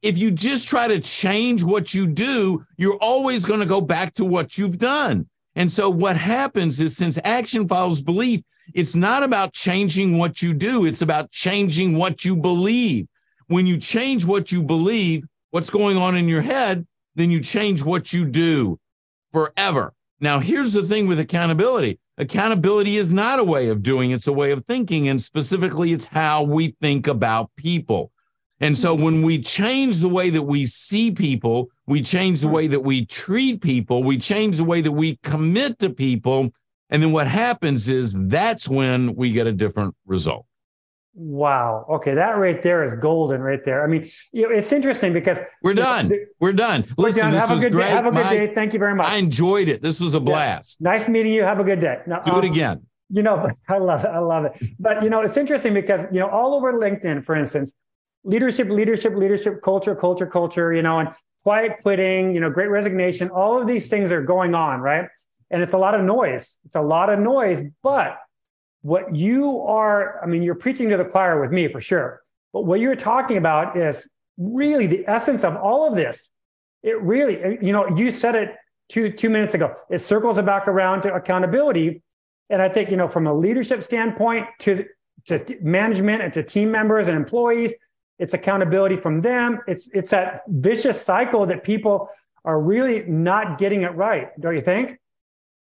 if 0.03 0.19
you 0.19 0.33
just 0.33 0.67
try 0.67 0.89
to 0.89 0.99
change 0.99 1.63
what 1.63 1.95
you 1.95 2.09
do, 2.09 2.67
you're 2.77 2.99
always 3.01 3.45
going 3.45 3.61
to 3.61 3.67
go 3.67 3.81
back 3.81 4.15
to 4.15 4.25
what 4.25 4.59
you've 4.59 4.79
done. 4.79 5.29
And 5.55 5.71
so 5.71 5.89
what 5.89 6.17
happens 6.17 6.81
is 6.81 6.97
since 6.97 7.19
action 7.23 7.69
follows 7.69 8.03
belief, 8.03 8.41
it's 8.75 8.97
not 8.97 9.23
about 9.23 9.53
changing 9.53 10.19
what 10.19 10.43
you 10.43 10.55
do, 10.55 10.87
it's 10.87 11.03
about 11.03 11.31
changing 11.31 11.97
what 11.97 12.25
you 12.25 12.35
believe. 12.35 13.07
When 13.47 13.67
you 13.67 13.79
change 13.79 14.25
what 14.25 14.51
you 14.51 14.63
believe, 14.63 15.25
what's 15.53 15.71
going 15.71 15.97
on 15.99 16.17
in 16.17 16.29
your 16.29 16.41
head, 16.41 16.85
then 17.15 17.31
you 17.31 17.39
change 17.41 17.85
what 17.85 18.13
you 18.13 18.25
do 18.25 18.81
forever. 19.33 19.93
Now, 20.21 20.39
here's 20.39 20.73
the 20.73 20.87
thing 20.87 21.07
with 21.07 21.19
accountability 21.19 21.99
accountability 22.17 22.97
is 22.97 23.13
not 23.13 23.41
a 23.41 23.45
way 23.45 23.69
of 23.69 23.83
doing, 23.83 24.13
it's 24.13 24.29
a 24.29 24.33
way 24.33 24.53
of 24.53 24.65
thinking. 24.67 25.09
And 25.09 25.21
specifically, 25.21 25.93
it's 25.93 26.07
how 26.07 26.43
we 26.45 26.77
think 26.81 27.07
about 27.09 27.51
people. 27.57 28.13
And 28.61 28.79
so 28.79 28.95
when 28.95 29.23
we 29.23 29.43
change 29.43 29.99
the 29.99 30.09
way 30.09 30.31
that 30.31 30.43
we 30.43 30.65
see 30.65 31.11
people, 31.11 31.69
we 31.87 32.01
change 32.01 32.41
the 32.41 32.49
way 32.49 32.69
that 32.69 32.81
we 32.81 33.05
treat 33.07 33.61
people, 33.61 34.05
we 34.05 34.17
change 34.17 34.59
the 34.59 34.65
way 34.65 34.81
that 34.81 34.93
we 34.93 35.17
commit 35.23 35.81
to 35.81 35.91
people. 35.91 36.51
And 36.91 37.03
then 37.03 37.11
what 37.11 37.27
happens 37.27 37.89
is 37.89 38.15
that's 38.17 38.69
when 38.69 39.17
we 39.17 39.33
get 39.33 39.49
a 39.49 39.53
different 39.53 39.95
result. 40.07 40.47
Wow. 41.15 41.87
Okay, 41.89 42.15
that 42.15 42.39
right 42.39 42.61
there 42.61 42.83
is 42.83 42.95
golden 42.95 43.41
right 43.41 43.65
there. 43.65 43.85
I 43.85 43.87
mean, 43.87 44.11
you 44.33 44.43
know, 44.43 44.55
it's 44.55 44.73
interesting 44.73 45.13
because 45.13 45.39
we're 45.63 45.75
done. 45.75 46.09
The, 46.09 46.27
we're 46.41 46.53
done. 46.53 46.85
We're 46.99 47.05
Listen, 47.05 47.31
done. 47.31 47.35
Have 47.35 47.51
a 47.51 47.61
good 47.61 47.73
great. 47.73 47.85
day. 47.85 47.91
Have 47.91 48.07
a 48.07 48.11
good 48.11 48.25
My, 48.25 48.37
day. 48.37 48.55
Thank 48.55 48.73
you 48.73 48.79
very 48.81 48.95
much. 48.95 49.07
I 49.07 49.17
enjoyed 49.17 49.69
it. 49.69 49.81
This 49.81 50.01
was 50.01 50.15
a 50.15 50.21
blast. 50.21 50.81
Nice 50.81 51.09
meeting 51.09 51.33
you. 51.33 51.43
Have 51.43 51.61
a 51.61 51.65
good 51.65 51.81
day. 51.81 51.99
Now, 52.07 52.21
Do 52.21 52.33
um, 52.33 52.39
it 52.39 52.45
again. 52.47 52.87
You 53.11 53.23
know, 53.23 53.49
I 53.69 53.79
love 53.79 54.05
it. 54.05 54.09
I 54.09 54.19
love 54.19 54.45
it. 54.45 54.61
But 54.81 55.03
you 55.03 55.11
know, 55.11 55.21
it's 55.21 55.37
interesting 55.37 55.73
because 55.73 56.07
you 56.11 56.19
know, 56.19 56.29
all 56.29 56.55
over 56.55 56.73
LinkedIn, 56.73 57.25
for 57.25 57.37
instance, 57.37 57.75
leadership, 58.25 58.69
leadership, 58.69 59.15
leadership, 59.15 59.63
culture, 59.63 59.95
culture, 59.95 60.27
culture, 60.27 60.73
you 60.73 60.83
know, 60.83 60.99
and 60.99 61.11
quiet 61.45 61.75
quitting, 61.83 62.35
you 62.35 62.41
know, 62.41 62.51
great 62.51 62.71
resignation, 62.71 63.29
all 63.29 63.61
of 63.61 63.69
these 63.69 63.89
things 63.89 64.11
are 64.11 64.23
going 64.23 64.55
on, 64.55 64.81
right? 64.81 65.09
And 65.51 65.63
it's 65.63 65.75
a 65.75 65.79
lot 65.79 65.95
of 65.95 66.03
noise. 66.03 66.59
It's 66.65 66.75
a 66.75 66.81
lot 66.81 67.11
of 67.11 67.21
noise, 67.21 67.63
but 67.83 68.19
what 68.85 69.17
you 69.17 69.61
are, 69.61 70.23
I 70.23 70.27
mean, 70.27 70.43
you're 70.43 70.55
preaching 70.55 70.91
to 70.91 70.99
the 70.99 71.07
choir 71.07 71.41
with 71.41 71.51
me 71.51 71.69
for 71.69 71.81
sure, 71.81 72.23
but 72.53 72.67
what 72.67 72.81
you're 72.81 72.97
talking 72.97 73.39
about 73.39 73.79
is 73.79 74.11
really 74.37 74.87
the 74.87 75.05
essence 75.07 75.43
of 75.43 75.57
all 75.57 75.89
of 75.89 75.97
this. 75.97 76.31
It 76.83 77.01
really, 77.01 77.59
you 77.63 77.73
know, 77.73 77.97
you 77.97 78.11
said 78.11 78.35
it 78.35 78.57
two, 78.91 79.11
two 79.11 79.31
minutes 79.31 79.55
ago. 79.55 79.75
It 79.89 80.01
circles 80.01 80.39
back 80.43 80.69
around 80.69 81.01
to 81.03 81.15
accountability. 81.15 82.03
And 82.51 82.61
I 82.61 82.69
think, 82.69 82.91
you 82.91 82.99
know, 82.99 83.09
from 83.09 83.27
a 83.27 83.33
leadership 83.33 83.83
standpoint 83.83 84.49
to, 84.61 84.85
to 85.29 85.57
management 85.63 86.21
and 86.21 86.33
to 86.35 86.43
team 86.43 86.71
members 86.71 87.09
and 87.09 87.17
employees, 87.17 87.73
it's 88.19 88.35
accountability 88.35 88.97
from 88.97 89.23
them. 89.23 89.61
It's 89.67 89.89
it's 89.95 90.11
that 90.11 90.43
vicious 90.47 91.01
cycle 91.01 91.47
that 91.47 91.65
people 91.65 92.11
are 92.45 92.61
really 92.61 93.03
not 93.07 93.57
getting 93.57 93.81
it 93.81 93.95
right, 93.97 94.39
don't 94.39 94.55
you 94.55 94.61
think? 94.61 94.99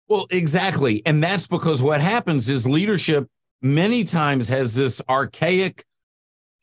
Well, 0.07 0.27
exactly. 0.29 1.01
And 1.05 1.21
that's 1.21 1.47
because 1.47 1.81
what 1.81 2.01
happens 2.01 2.49
is 2.49 2.65
leadership 2.65 3.27
many 3.61 4.03
times 4.03 4.47
has 4.49 4.75
this 4.75 5.01
archaic 5.09 5.83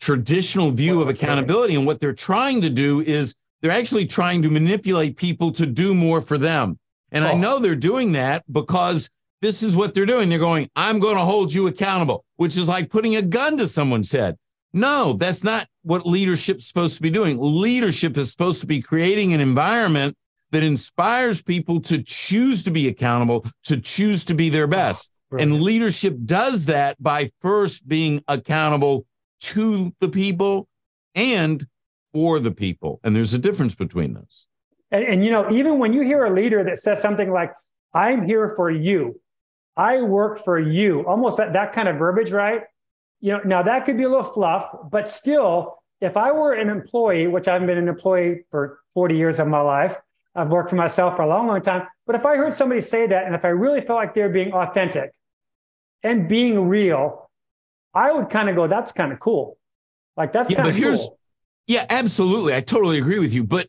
traditional 0.00 0.70
view 0.70 1.00
of 1.00 1.08
accountability 1.08 1.74
and 1.74 1.86
what 1.86 2.00
they're 2.00 2.12
trying 2.12 2.60
to 2.60 2.70
do 2.70 3.00
is 3.00 3.34
they're 3.62 3.70
actually 3.70 4.06
trying 4.06 4.42
to 4.42 4.50
manipulate 4.50 5.16
people 5.16 5.50
to 5.52 5.66
do 5.66 5.94
more 5.94 6.20
for 6.20 6.36
them. 6.36 6.78
And 7.12 7.24
oh. 7.24 7.28
I 7.28 7.34
know 7.34 7.58
they're 7.58 7.74
doing 7.74 8.12
that 8.12 8.44
because 8.52 9.08
this 9.40 9.62
is 9.62 9.76
what 9.76 9.94
they're 9.94 10.06
doing. 10.06 10.28
They're 10.28 10.38
going, 10.38 10.68
I'm 10.76 10.98
going 10.98 11.16
to 11.16 11.22
hold 11.22 11.52
you 11.52 11.66
accountable, 11.66 12.24
which 12.36 12.56
is 12.56 12.68
like 12.68 12.90
putting 12.90 13.16
a 13.16 13.22
gun 13.22 13.56
to 13.58 13.68
someone's 13.68 14.10
head. 14.12 14.36
No, 14.72 15.12
that's 15.12 15.44
not 15.44 15.68
what 15.82 16.04
leadership's 16.04 16.66
supposed 16.66 16.96
to 16.96 17.02
be 17.02 17.10
doing. 17.10 17.38
Leadership 17.38 18.16
is 18.16 18.30
supposed 18.30 18.60
to 18.62 18.66
be 18.66 18.82
creating 18.82 19.32
an 19.32 19.40
environment 19.40 20.16
that 20.54 20.62
inspires 20.62 21.42
people 21.42 21.80
to 21.82 22.02
choose 22.02 22.62
to 22.64 22.70
be 22.70 22.88
accountable, 22.88 23.46
to 23.64 23.80
choose 23.80 24.24
to 24.26 24.34
be 24.34 24.48
their 24.48 24.66
best. 24.66 25.10
Right. 25.30 25.42
And 25.42 25.60
leadership 25.62 26.16
does 26.24 26.66
that 26.66 27.00
by 27.02 27.30
first 27.40 27.86
being 27.86 28.22
accountable 28.28 29.06
to 29.40 29.94
the 30.00 30.08
people 30.08 30.68
and 31.14 31.66
for 32.12 32.38
the 32.38 32.50
people. 32.50 33.00
And 33.04 33.14
there's 33.14 33.34
a 33.34 33.38
difference 33.38 33.74
between 33.74 34.14
those. 34.14 34.46
And, 34.90 35.04
and 35.04 35.24
you 35.24 35.30
know, 35.30 35.50
even 35.50 35.78
when 35.78 35.92
you 35.92 36.02
hear 36.02 36.24
a 36.24 36.32
leader 36.32 36.64
that 36.64 36.78
says 36.78 37.02
something 37.02 37.30
like, 37.30 37.52
I'm 37.92 38.26
here 38.26 38.54
for 38.56 38.70
you, 38.70 39.20
I 39.76 40.02
work 40.02 40.38
for 40.38 40.58
you, 40.58 41.06
almost 41.06 41.38
that, 41.38 41.52
that 41.52 41.72
kind 41.72 41.88
of 41.88 41.96
verbiage, 41.96 42.30
right? 42.30 42.62
you 43.24 43.32
know, 43.32 43.40
now 43.42 43.62
that 43.62 43.86
could 43.86 43.96
be 43.96 44.02
a 44.02 44.08
little 44.08 44.22
fluff, 44.22 44.70
but 44.90 45.08
still, 45.08 45.78
if 46.02 46.14
I 46.14 46.30
were 46.32 46.52
an 46.52 46.68
employee, 46.68 47.26
which 47.26 47.48
I've 47.48 47.64
been 47.64 47.78
an 47.78 47.88
employee 47.88 48.44
for 48.50 48.80
40 48.92 49.16
years 49.16 49.40
of 49.40 49.48
my 49.48 49.62
life, 49.62 49.96
I've 50.34 50.48
worked 50.48 50.70
for 50.70 50.76
myself 50.76 51.16
for 51.16 51.22
a 51.22 51.28
long, 51.28 51.46
long 51.46 51.60
time. 51.60 51.86
But 52.06 52.16
if 52.16 52.26
I 52.26 52.36
heard 52.36 52.52
somebody 52.52 52.80
say 52.80 53.06
that, 53.06 53.26
and 53.26 53.34
if 53.34 53.44
I 53.44 53.48
really 53.48 53.80
felt 53.80 53.96
like 53.96 54.14
they're 54.14 54.28
being 54.28 54.52
authentic 54.52 55.12
and 56.02 56.28
being 56.28 56.68
real, 56.68 57.30
I 57.94 58.12
would 58.12 58.30
kind 58.30 58.48
of 58.48 58.56
go, 58.56 58.66
that's 58.66 58.92
kind 58.92 59.12
of 59.12 59.20
cool. 59.20 59.58
Like 60.16 60.32
that's 60.32 60.50
yeah, 60.50 60.62
kind 60.62 60.76
of 60.76 60.82
cool. 60.82 61.18
Yeah, 61.66 61.86
absolutely. 61.88 62.54
I 62.54 62.60
totally 62.60 62.98
agree 62.98 63.18
with 63.18 63.32
you. 63.32 63.44
But 63.44 63.68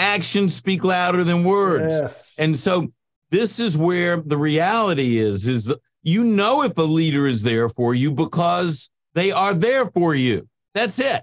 Actions 0.00 0.54
speak 0.54 0.82
louder 0.82 1.22
than 1.22 1.44
words. 1.44 2.00
Yes. 2.00 2.34
And 2.38 2.56
so 2.58 2.90
this 3.30 3.60
is 3.60 3.76
where 3.76 4.16
the 4.16 4.38
reality 4.38 5.18
is 5.18 5.46
is 5.46 5.66
that 5.66 5.78
you 6.02 6.24
know 6.24 6.62
if 6.62 6.76
a 6.78 6.82
leader 6.82 7.26
is 7.26 7.42
there 7.42 7.68
for 7.68 7.94
you 7.94 8.10
because 8.10 8.90
they 9.14 9.30
are 9.30 9.54
there 9.54 9.86
for 9.86 10.14
you. 10.14 10.48
That's 10.74 10.98
it. 10.98 11.22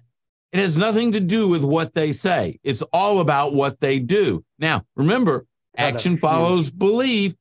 It 0.51 0.59
has 0.59 0.77
nothing 0.77 1.11
to 1.13 1.19
do 1.19 1.49
with 1.49 1.63
what 1.63 1.93
they 1.93 2.11
say. 2.11 2.59
It's 2.63 2.81
all 2.93 3.19
about 3.19 3.53
what 3.53 3.79
they 3.79 3.99
do. 3.99 4.43
Now, 4.59 4.85
remember, 4.95 5.45
oh, 5.45 5.81
action 5.81 6.17
follows 6.17 6.71
belief. 6.71 7.33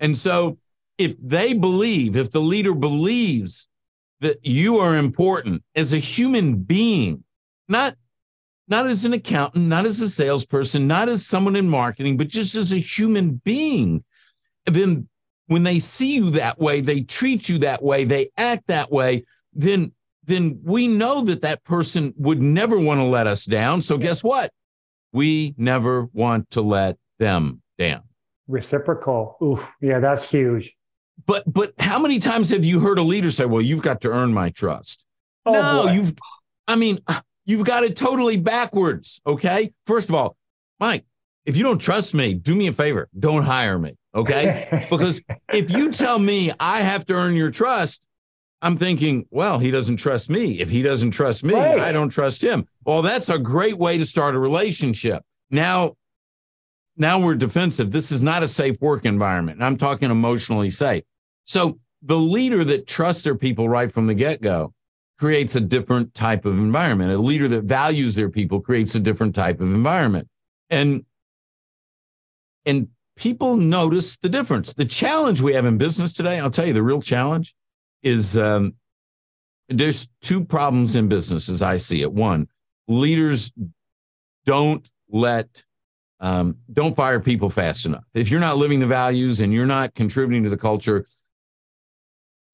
And 0.00 0.16
so 0.16 0.58
if 0.98 1.14
they 1.20 1.54
believe, 1.54 2.16
if 2.16 2.30
the 2.30 2.40
leader 2.40 2.74
believes 2.74 3.68
that 4.20 4.44
you 4.44 4.78
are 4.78 4.96
important 4.96 5.62
as 5.74 5.92
a 5.92 5.98
human 5.98 6.56
being, 6.56 7.24
not 7.68 7.96
not 8.70 8.86
as 8.86 9.04
an 9.04 9.12
accountant, 9.12 9.66
not 9.66 9.84
as 9.84 10.00
a 10.00 10.08
salesperson, 10.08 10.86
not 10.86 11.08
as 11.08 11.26
someone 11.26 11.56
in 11.56 11.68
marketing, 11.68 12.16
but 12.16 12.28
just 12.28 12.54
as 12.54 12.72
a 12.72 12.78
human 12.78 13.40
being, 13.44 14.04
then 14.66 15.08
when 15.48 15.64
they 15.64 15.80
see 15.80 16.14
you 16.14 16.30
that 16.30 16.58
way, 16.60 16.80
they 16.80 17.00
treat 17.02 17.48
you 17.48 17.58
that 17.58 17.82
way, 17.82 18.04
they 18.04 18.30
act 18.36 18.68
that 18.68 18.90
way, 18.90 19.24
then 19.52 19.92
then 20.24 20.60
we 20.62 20.86
know 20.86 21.22
that 21.22 21.40
that 21.40 21.64
person 21.64 22.14
would 22.16 22.40
never 22.40 22.78
want 22.78 23.00
to 23.00 23.04
let 23.04 23.26
us 23.26 23.44
down. 23.44 23.82
So 23.82 23.98
guess 23.98 24.22
what? 24.22 24.52
We 25.12 25.54
never 25.56 26.04
want 26.12 26.50
to 26.52 26.60
let 26.60 26.98
them 27.18 27.62
down. 27.78 28.02
Reciprocal. 28.46 29.36
Ooh, 29.42 29.66
yeah, 29.80 29.98
that's 29.98 30.28
huge. 30.28 30.72
But 31.26 31.52
but 31.52 31.72
how 31.80 31.98
many 31.98 32.20
times 32.20 32.50
have 32.50 32.64
you 32.64 32.78
heard 32.78 32.98
a 32.98 33.02
leader 33.02 33.30
say, 33.30 33.44
"Well, 33.44 33.60
you've 33.60 33.82
got 33.82 34.02
to 34.02 34.10
earn 34.10 34.32
my 34.32 34.50
trust"? 34.50 35.04
Oh, 35.44 35.52
no, 35.52 35.82
boy. 35.84 35.92
you've. 35.92 36.14
I 36.68 36.76
mean, 36.76 37.00
You've 37.50 37.66
got 37.66 37.82
it 37.82 37.96
totally 37.96 38.36
backwards. 38.36 39.20
Okay. 39.26 39.72
First 39.84 40.08
of 40.08 40.14
all, 40.14 40.36
Mike, 40.78 41.04
if 41.44 41.56
you 41.56 41.64
don't 41.64 41.80
trust 41.80 42.14
me, 42.14 42.32
do 42.32 42.54
me 42.54 42.68
a 42.68 42.72
favor. 42.72 43.08
Don't 43.18 43.42
hire 43.42 43.76
me. 43.76 43.96
Okay. 44.14 44.86
because 44.90 45.20
if 45.52 45.68
you 45.72 45.90
tell 45.90 46.20
me 46.20 46.52
I 46.60 46.82
have 46.82 47.04
to 47.06 47.14
earn 47.14 47.34
your 47.34 47.50
trust, 47.50 48.06
I'm 48.62 48.76
thinking, 48.76 49.26
well, 49.32 49.58
he 49.58 49.72
doesn't 49.72 49.96
trust 49.96 50.30
me. 50.30 50.60
If 50.60 50.70
he 50.70 50.80
doesn't 50.82 51.10
trust 51.10 51.42
me, 51.42 51.54
right. 51.54 51.80
I 51.80 51.90
don't 51.90 52.10
trust 52.10 52.40
him. 52.40 52.68
Well, 52.84 53.02
that's 53.02 53.30
a 53.30 53.38
great 53.38 53.76
way 53.76 53.98
to 53.98 54.06
start 54.06 54.36
a 54.36 54.38
relationship. 54.38 55.24
Now, 55.50 55.96
now 56.96 57.18
we're 57.18 57.34
defensive. 57.34 57.90
This 57.90 58.12
is 58.12 58.22
not 58.22 58.44
a 58.44 58.48
safe 58.48 58.80
work 58.80 59.04
environment. 59.04 59.56
And 59.56 59.64
I'm 59.64 59.76
talking 59.76 60.12
emotionally 60.12 60.70
safe. 60.70 61.02
So 61.46 61.80
the 62.00 62.16
leader 62.18 62.62
that 62.62 62.86
trusts 62.86 63.24
their 63.24 63.34
people 63.34 63.68
right 63.68 63.90
from 63.90 64.06
the 64.06 64.14
get 64.14 64.40
go 64.40 64.72
creates 65.20 65.54
a 65.54 65.60
different 65.60 66.14
type 66.14 66.46
of 66.46 66.54
environment. 66.54 67.12
A 67.12 67.18
leader 67.18 67.46
that 67.46 67.64
values 67.64 68.14
their 68.14 68.30
people 68.30 68.58
creates 68.58 68.94
a 68.94 69.00
different 69.00 69.34
type 69.34 69.60
of 69.60 69.68
environment. 69.68 70.26
And 70.70 71.04
and 72.64 72.88
people 73.16 73.58
notice 73.58 74.16
the 74.16 74.30
difference. 74.30 74.72
The 74.72 74.86
challenge 74.86 75.42
we 75.42 75.52
have 75.52 75.66
in 75.66 75.76
business 75.76 76.14
today, 76.14 76.40
I'll 76.40 76.50
tell 76.50 76.66
you, 76.66 76.72
the 76.72 76.82
real 76.82 77.02
challenge 77.02 77.54
is 78.02 78.38
um, 78.38 78.74
there's 79.68 80.08
two 80.22 80.42
problems 80.42 80.96
in 80.96 81.06
business 81.08 81.50
as 81.50 81.60
I 81.60 81.76
see 81.76 82.00
it. 82.00 82.10
One, 82.10 82.48
leaders 82.88 83.52
don't 84.46 84.88
let 85.10 85.64
um, 86.20 86.56
don't 86.72 86.96
fire 86.96 87.20
people 87.20 87.50
fast 87.50 87.84
enough. 87.84 88.04
If 88.14 88.30
you're 88.30 88.40
not 88.40 88.56
living 88.56 88.80
the 88.80 88.86
values 88.86 89.40
and 89.40 89.52
you're 89.52 89.66
not 89.66 89.94
contributing 89.94 90.44
to 90.44 90.50
the 90.50 90.56
culture, 90.56 91.04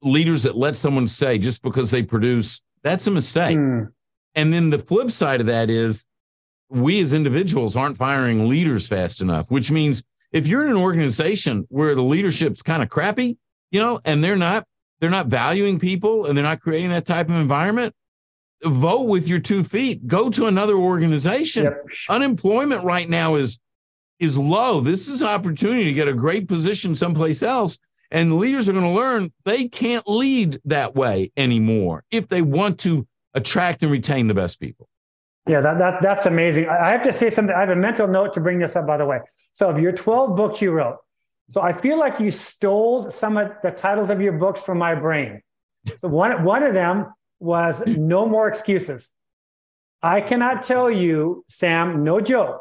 leaders 0.02 0.42
that 0.44 0.56
let 0.56 0.76
someone 0.76 1.06
say 1.06 1.38
just 1.38 1.62
because 1.62 1.90
they 1.90 2.02
produce, 2.02 2.62
that's 2.82 3.06
a 3.06 3.10
mistake. 3.10 3.56
Mm. 3.56 3.92
And 4.34 4.52
then 4.52 4.70
the 4.70 4.78
flip 4.78 5.10
side 5.10 5.40
of 5.40 5.46
that 5.46 5.70
is 5.70 6.04
we 6.68 7.00
as 7.00 7.14
individuals 7.14 7.76
aren't 7.76 7.96
firing 7.96 8.48
leaders 8.48 8.86
fast 8.86 9.20
enough, 9.20 9.50
which 9.50 9.70
means 9.70 10.02
if 10.32 10.46
you're 10.46 10.64
in 10.64 10.70
an 10.70 10.76
organization 10.76 11.66
where 11.68 11.94
the 11.94 12.02
leadership's 12.02 12.62
kind 12.62 12.82
of 12.82 12.88
crappy, 12.88 13.38
you 13.70 13.80
know, 13.80 14.00
and 14.04 14.22
they're 14.22 14.36
not 14.36 14.66
they're 15.00 15.10
not 15.10 15.26
valuing 15.26 15.78
people 15.78 16.26
and 16.26 16.36
they're 16.36 16.44
not 16.44 16.60
creating 16.60 16.90
that 16.90 17.06
type 17.06 17.28
of 17.28 17.36
environment, 17.36 17.94
vote 18.64 19.02
with 19.02 19.28
your 19.28 19.38
two 19.38 19.62
feet. 19.62 20.06
Go 20.06 20.30
to 20.30 20.46
another 20.46 20.74
organization. 20.74 21.64
Yep. 21.64 21.86
Unemployment 22.08 22.84
right 22.84 23.08
now 23.08 23.36
is 23.36 23.58
is 24.18 24.38
low. 24.38 24.80
This 24.80 25.08
is 25.08 25.22
an 25.22 25.28
opportunity 25.28 25.84
to 25.84 25.92
get 25.92 26.08
a 26.08 26.14
great 26.14 26.48
position 26.48 26.94
someplace 26.94 27.42
else 27.42 27.78
and 28.10 28.38
leaders 28.38 28.68
are 28.68 28.72
going 28.72 28.84
to 28.84 28.90
learn 28.90 29.32
they 29.44 29.68
can't 29.68 30.08
lead 30.08 30.60
that 30.64 30.94
way 30.94 31.32
anymore 31.36 32.04
if 32.10 32.28
they 32.28 32.42
want 32.42 32.78
to 32.80 33.06
attract 33.34 33.82
and 33.82 33.92
retain 33.92 34.28
the 34.28 34.34
best 34.34 34.60
people. 34.60 34.88
Yeah, 35.48 35.60
that, 35.60 35.78
that, 35.78 36.02
that's 36.02 36.26
amazing. 36.26 36.68
I 36.68 36.88
have 36.88 37.02
to 37.02 37.12
say 37.12 37.30
something. 37.30 37.54
I 37.54 37.60
have 37.60 37.70
a 37.70 37.76
mental 37.76 38.08
note 38.08 38.32
to 38.34 38.40
bring 38.40 38.58
this 38.58 38.74
up, 38.74 38.86
by 38.86 38.96
the 38.96 39.06
way. 39.06 39.20
So, 39.52 39.70
of 39.70 39.78
your 39.78 39.92
12 39.92 40.36
books 40.36 40.60
you 40.60 40.72
wrote, 40.72 40.98
so 41.48 41.62
I 41.62 41.72
feel 41.72 41.98
like 41.98 42.18
you 42.18 42.30
stole 42.30 43.10
some 43.10 43.36
of 43.36 43.52
the 43.62 43.70
titles 43.70 44.10
of 44.10 44.20
your 44.20 44.32
books 44.32 44.62
from 44.62 44.78
my 44.78 44.94
brain. 44.94 45.42
So, 45.98 46.08
one, 46.08 46.42
one 46.42 46.64
of 46.64 46.74
them 46.74 47.12
was 47.38 47.86
No 47.86 48.26
More 48.26 48.48
Excuses. 48.48 49.12
I 50.02 50.20
cannot 50.20 50.62
tell 50.62 50.90
you, 50.90 51.44
Sam, 51.48 52.02
no 52.02 52.20
joke. 52.20 52.60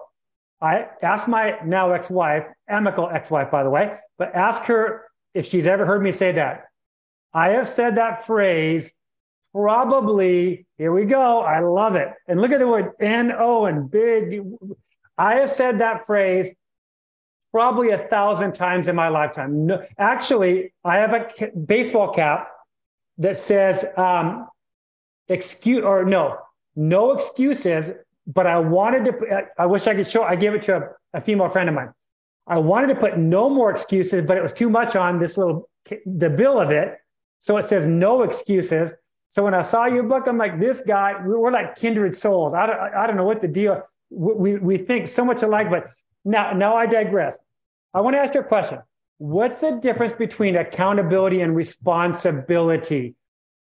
I 0.62 0.88
asked 1.02 1.28
my 1.28 1.58
now 1.66 1.92
ex 1.92 2.10
wife, 2.10 2.46
amicable 2.68 3.10
ex 3.12 3.30
wife, 3.30 3.52
by 3.52 3.64
the 3.64 3.70
way, 3.70 3.98
but 4.18 4.34
ask 4.36 4.64
her 4.64 5.04
if 5.36 5.46
she's 5.46 5.68
ever 5.68 5.86
heard 5.86 6.02
me 6.02 6.12
say 6.12 6.32
that. 6.32 6.64
I 7.34 7.50
have 7.50 7.68
said 7.68 7.98
that 7.98 8.26
phrase 8.26 8.94
probably, 9.54 10.66
here 10.78 10.92
we 10.92 11.06
go. 11.06 11.42
I 11.42 11.60
love 11.60 11.96
it. 11.96 12.10
And 12.28 12.42
look 12.42 12.52
at 12.52 12.60
the 12.60 12.68
word 12.68 12.94
N 13.00 13.32
O 13.38 13.66
and 13.66 13.92
big. 13.92 14.42
I 15.18 15.36
have 15.36 15.50
said 15.50 15.80
that 15.80 16.08
phrase 16.08 16.56
probably 17.52 17.92
a 17.92 17.98
thousand 17.98 18.54
times 18.54 18.88
in 18.88 18.96
my 18.96 19.10
lifetime. 19.10 19.66
No, 19.66 19.86
actually, 19.98 20.74
I 20.84 20.98
have 20.98 21.14
a 21.14 21.52
baseball 21.58 22.12
cap 22.12 22.50
that 23.18 23.38
says, 23.38 23.86
um, 23.96 24.48
excuse 25.28 25.84
or 25.84 26.04
no, 26.04 26.38
no 26.76 27.14
excuses. 27.14 27.92
But 28.28 28.48
I 28.48 28.60
wanted 28.60 29.06
to, 29.06 29.46
I 29.58 29.68
wish 29.68 29.86
I 29.88 29.94
could 29.94 30.08
show, 30.08 30.24
I 30.24 30.36
gave 30.36 30.54
it 30.54 30.64
to 30.64 30.78
a, 30.78 31.20
a 31.20 31.22
female 31.22 31.48
friend 31.48 31.70
of 31.70 31.76
mine. 31.76 31.94
I 32.48 32.58
wanted 32.60 32.88
to 32.94 32.96
put 32.96 33.18
no 33.18 33.50
more 33.50 33.72
excuses, 33.72 34.24
but 34.26 34.38
it 34.38 34.44
was 34.44 34.54
too 34.54 34.70
much 34.70 34.96
on 34.96 35.20
this 35.20 35.38
little 35.38 35.70
the 36.06 36.30
bill 36.30 36.60
of 36.60 36.72
it. 36.72 36.98
So 37.40 37.58
it 37.58 37.66
says 37.66 37.88
no 37.88 38.24
excuses. 38.24 38.96
So 39.30 39.44
when 39.44 39.54
I 39.54 39.62
saw 39.62 39.86
your 39.86 40.04
book, 40.04 40.28
I'm 40.28 40.38
like, 40.38 40.60
this 40.60 40.82
guy, 40.82 41.16
we're 41.24 41.52
like 41.52 41.76
kindred 41.76 42.18
souls. 42.18 42.54
I 42.54 42.66
don't, 42.66 42.80
I 42.80 43.08
don't 43.08 43.18
know 43.18 43.26
what 43.26 43.42
the 43.42 43.48
deal. 43.48 43.82
We, 44.10 44.58
we 44.58 44.78
think 44.78 45.08
so 45.08 45.26
much 45.26 45.44
alike, 45.44 45.70
but 45.70 45.88
now, 46.24 46.54
now 46.54 46.76
I 46.76 46.86
digress. 46.86 47.38
I 47.94 48.02
want 48.02 48.16
to 48.16 48.20
ask 48.20 48.34
you 48.34 48.42
a 48.42 48.44
question. 48.44 48.80
What's 49.18 49.62
the 49.62 49.80
difference 49.82 50.14
between 50.14 50.56
accountability 50.56 51.42
and 51.42 51.56
responsibility? 51.56 53.16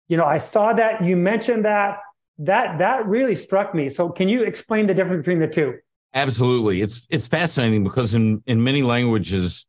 You 0.07 0.17
know, 0.17 0.25
I 0.25 0.37
saw 0.37 0.73
that 0.73 1.03
you 1.03 1.15
mentioned 1.15 1.65
that. 1.65 1.99
That 2.39 2.79
that 2.79 3.07
really 3.07 3.33
struck 3.33 3.73
me. 3.73 3.89
So 3.89 4.09
can 4.09 4.27
you 4.27 4.43
explain 4.43 4.87
the 4.87 4.93
difference 4.93 5.21
between 5.21 5.39
the 5.39 5.47
two? 5.47 5.79
Absolutely. 6.15 6.81
It's 6.81 7.05
it's 7.09 7.27
fascinating 7.27 7.83
because 7.83 8.15
in 8.15 8.41
in 8.45 8.63
many 8.63 8.81
languages 8.81 9.65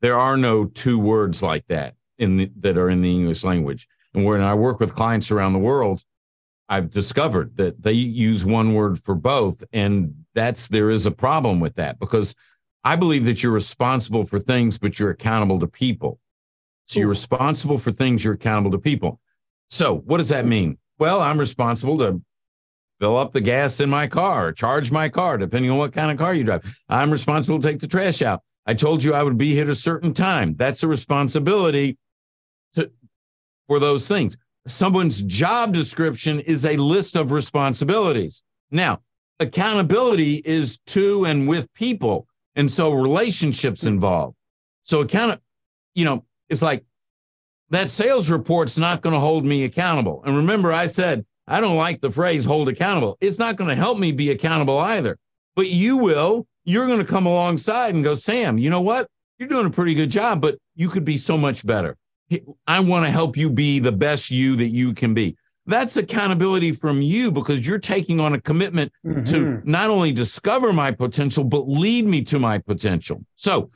there 0.00 0.18
are 0.18 0.36
no 0.36 0.66
two 0.66 0.98
words 0.98 1.42
like 1.42 1.66
that 1.68 1.94
in 2.18 2.36
the, 2.36 2.50
that 2.60 2.76
are 2.76 2.90
in 2.90 3.00
the 3.00 3.10
English 3.10 3.44
language. 3.44 3.86
And 4.12 4.24
when 4.24 4.40
I 4.40 4.54
work 4.54 4.80
with 4.80 4.94
clients 4.94 5.30
around 5.30 5.52
the 5.52 5.58
world, 5.60 6.02
I've 6.68 6.90
discovered 6.90 7.56
that 7.56 7.82
they 7.82 7.92
use 7.92 8.44
one 8.44 8.74
word 8.74 8.98
for 9.00 9.14
both 9.14 9.62
and 9.72 10.12
that's 10.34 10.66
there 10.68 10.90
is 10.90 11.06
a 11.06 11.10
problem 11.12 11.60
with 11.60 11.76
that 11.76 12.00
because 12.00 12.34
I 12.82 12.96
believe 12.96 13.24
that 13.24 13.42
you're 13.42 13.52
responsible 13.52 14.24
for 14.24 14.40
things 14.40 14.78
but 14.78 14.98
you're 14.98 15.10
accountable 15.10 15.60
to 15.60 15.68
people. 15.68 16.18
So 16.86 16.98
you're 17.00 17.08
responsible 17.08 17.78
for 17.78 17.92
things 17.92 18.24
you're 18.24 18.34
accountable 18.34 18.72
to 18.72 18.78
people. 18.78 19.20
So, 19.70 19.98
what 19.98 20.18
does 20.18 20.28
that 20.30 20.46
mean? 20.46 20.78
Well, 20.98 21.20
I'm 21.20 21.38
responsible 21.38 21.98
to 21.98 22.20
fill 23.00 23.16
up 23.16 23.32
the 23.32 23.40
gas 23.40 23.80
in 23.80 23.90
my 23.90 24.06
car, 24.06 24.52
charge 24.52 24.90
my 24.90 25.08
car, 25.08 25.38
depending 25.38 25.70
on 25.70 25.78
what 25.78 25.92
kind 25.92 26.10
of 26.10 26.18
car 26.18 26.34
you 26.34 26.44
drive. 26.44 26.64
I'm 26.88 27.10
responsible 27.10 27.60
to 27.60 27.68
take 27.68 27.80
the 27.80 27.86
trash 27.86 28.22
out. 28.22 28.42
I 28.66 28.74
told 28.74 29.04
you 29.04 29.14
I 29.14 29.22
would 29.22 29.38
be 29.38 29.52
here 29.52 29.64
at 29.64 29.68
a 29.68 29.74
certain 29.74 30.12
time. 30.12 30.54
That's 30.56 30.82
a 30.82 30.88
responsibility 30.88 31.98
to, 32.74 32.90
for 33.68 33.78
those 33.78 34.08
things. 34.08 34.36
Someone's 34.66 35.22
job 35.22 35.72
description 35.72 36.40
is 36.40 36.64
a 36.64 36.76
list 36.76 37.14
of 37.14 37.30
responsibilities. 37.30 38.42
Now, 38.70 39.02
accountability 39.38 40.42
is 40.44 40.78
to 40.86 41.24
and 41.24 41.46
with 41.46 41.72
people. 41.74 42.26
And 42.56 42.70
so 42.70 42.92
relationships 42.92 43.84
involved. 43.84 44.36
So 44.82 45.02
account, 45.02 45.40
you 45.94 46.04
know, 46.04 46.24
it's 46.48 46.62
like 46.62 46.84
that 47.70 47.90
sales 47.90 48.30
report's 48.30 48.78
not 48.78 49.02
going 49.02 49.12
to 49.12 49.20
hold 49.20 49.44
me 49.44 49.64
accountable. 49.64 50.22
And 50.24 50.36
remember, 50.36 50.72
I 50.72 50.86
said 50.86 51.24
I 51.48 51.60
don't 51.60 51.76
like 51.76 52.00
the 52.00 52.10
phrase 52.10 52.44
hold 52.44 52.68
accountable. 52.68 53.16
It's 53.20 53.38
not 53.38 53.56
going 53.56 53.70
to 53.70 53.76
help 53.76 53.98
me 53.98 54.12
be 54.12 54.30
accountable 54.30 54.78
either. 54.78 55.18
But 55.54 55.68
you 55.68 55.96
will. 55.96 56.46
You're 56.64 56.86
going 56.86 56.98
to 56.98 57.04
come 57.04 57.26
alongside 57.26 57.94
and 57.94 58.02
go, 58.02 58.14
Sam, 58.14 58.58
you 58.58 58.70
know 58.70 58.80
what? 58.80 59.08
You're 59.38 59.48
doing 59.48 59.66
a 59.66 59.70
pretty 59.70 59.94
good 59.94 60.10
job, 60.10 60.40
but 60.40 60.58
you 60.74 60.88
could 60.88 61.04
be 61.04 61.16
so 61.16 61.38
much 61.38 61.64
better. 61.64 61.96
I 62.66 62.80
want 62.80 63.06
to 63.06 63.10
help 63.10 63.36
you 63.36 63.50
be 63.50 63.78
the 63.78 63.92
best 63.92 64.30
you 64.30 64.56
that 64.56 64.70
you 64.70 64.92
can 64.92 65.14
be. 65.14 65.36
That's 65.66 65.96
accountability 65.96 66.72
from 66.72 67.02
you 67.02 67.30
because 67.30 67.66
you're 67.66 67.78
taking 67.78 68.20
on 68.20 68.34
a 68.34 68.40
commitment 68.40 68.92
mm-hmm. 69.04 69.22
to 69.24 69.62
not 69.64 69.90
only 69.90 70.12
discover 70.12 70.72
my 70.72 70.90
potential, 70.90 71.44
but 71.44 71.68
lead 71.68 72.06
me 72.06 72.22
to 72.22 72.38
my 72.38 72.58
potential. 72.58 73.24
So 73.36 73.70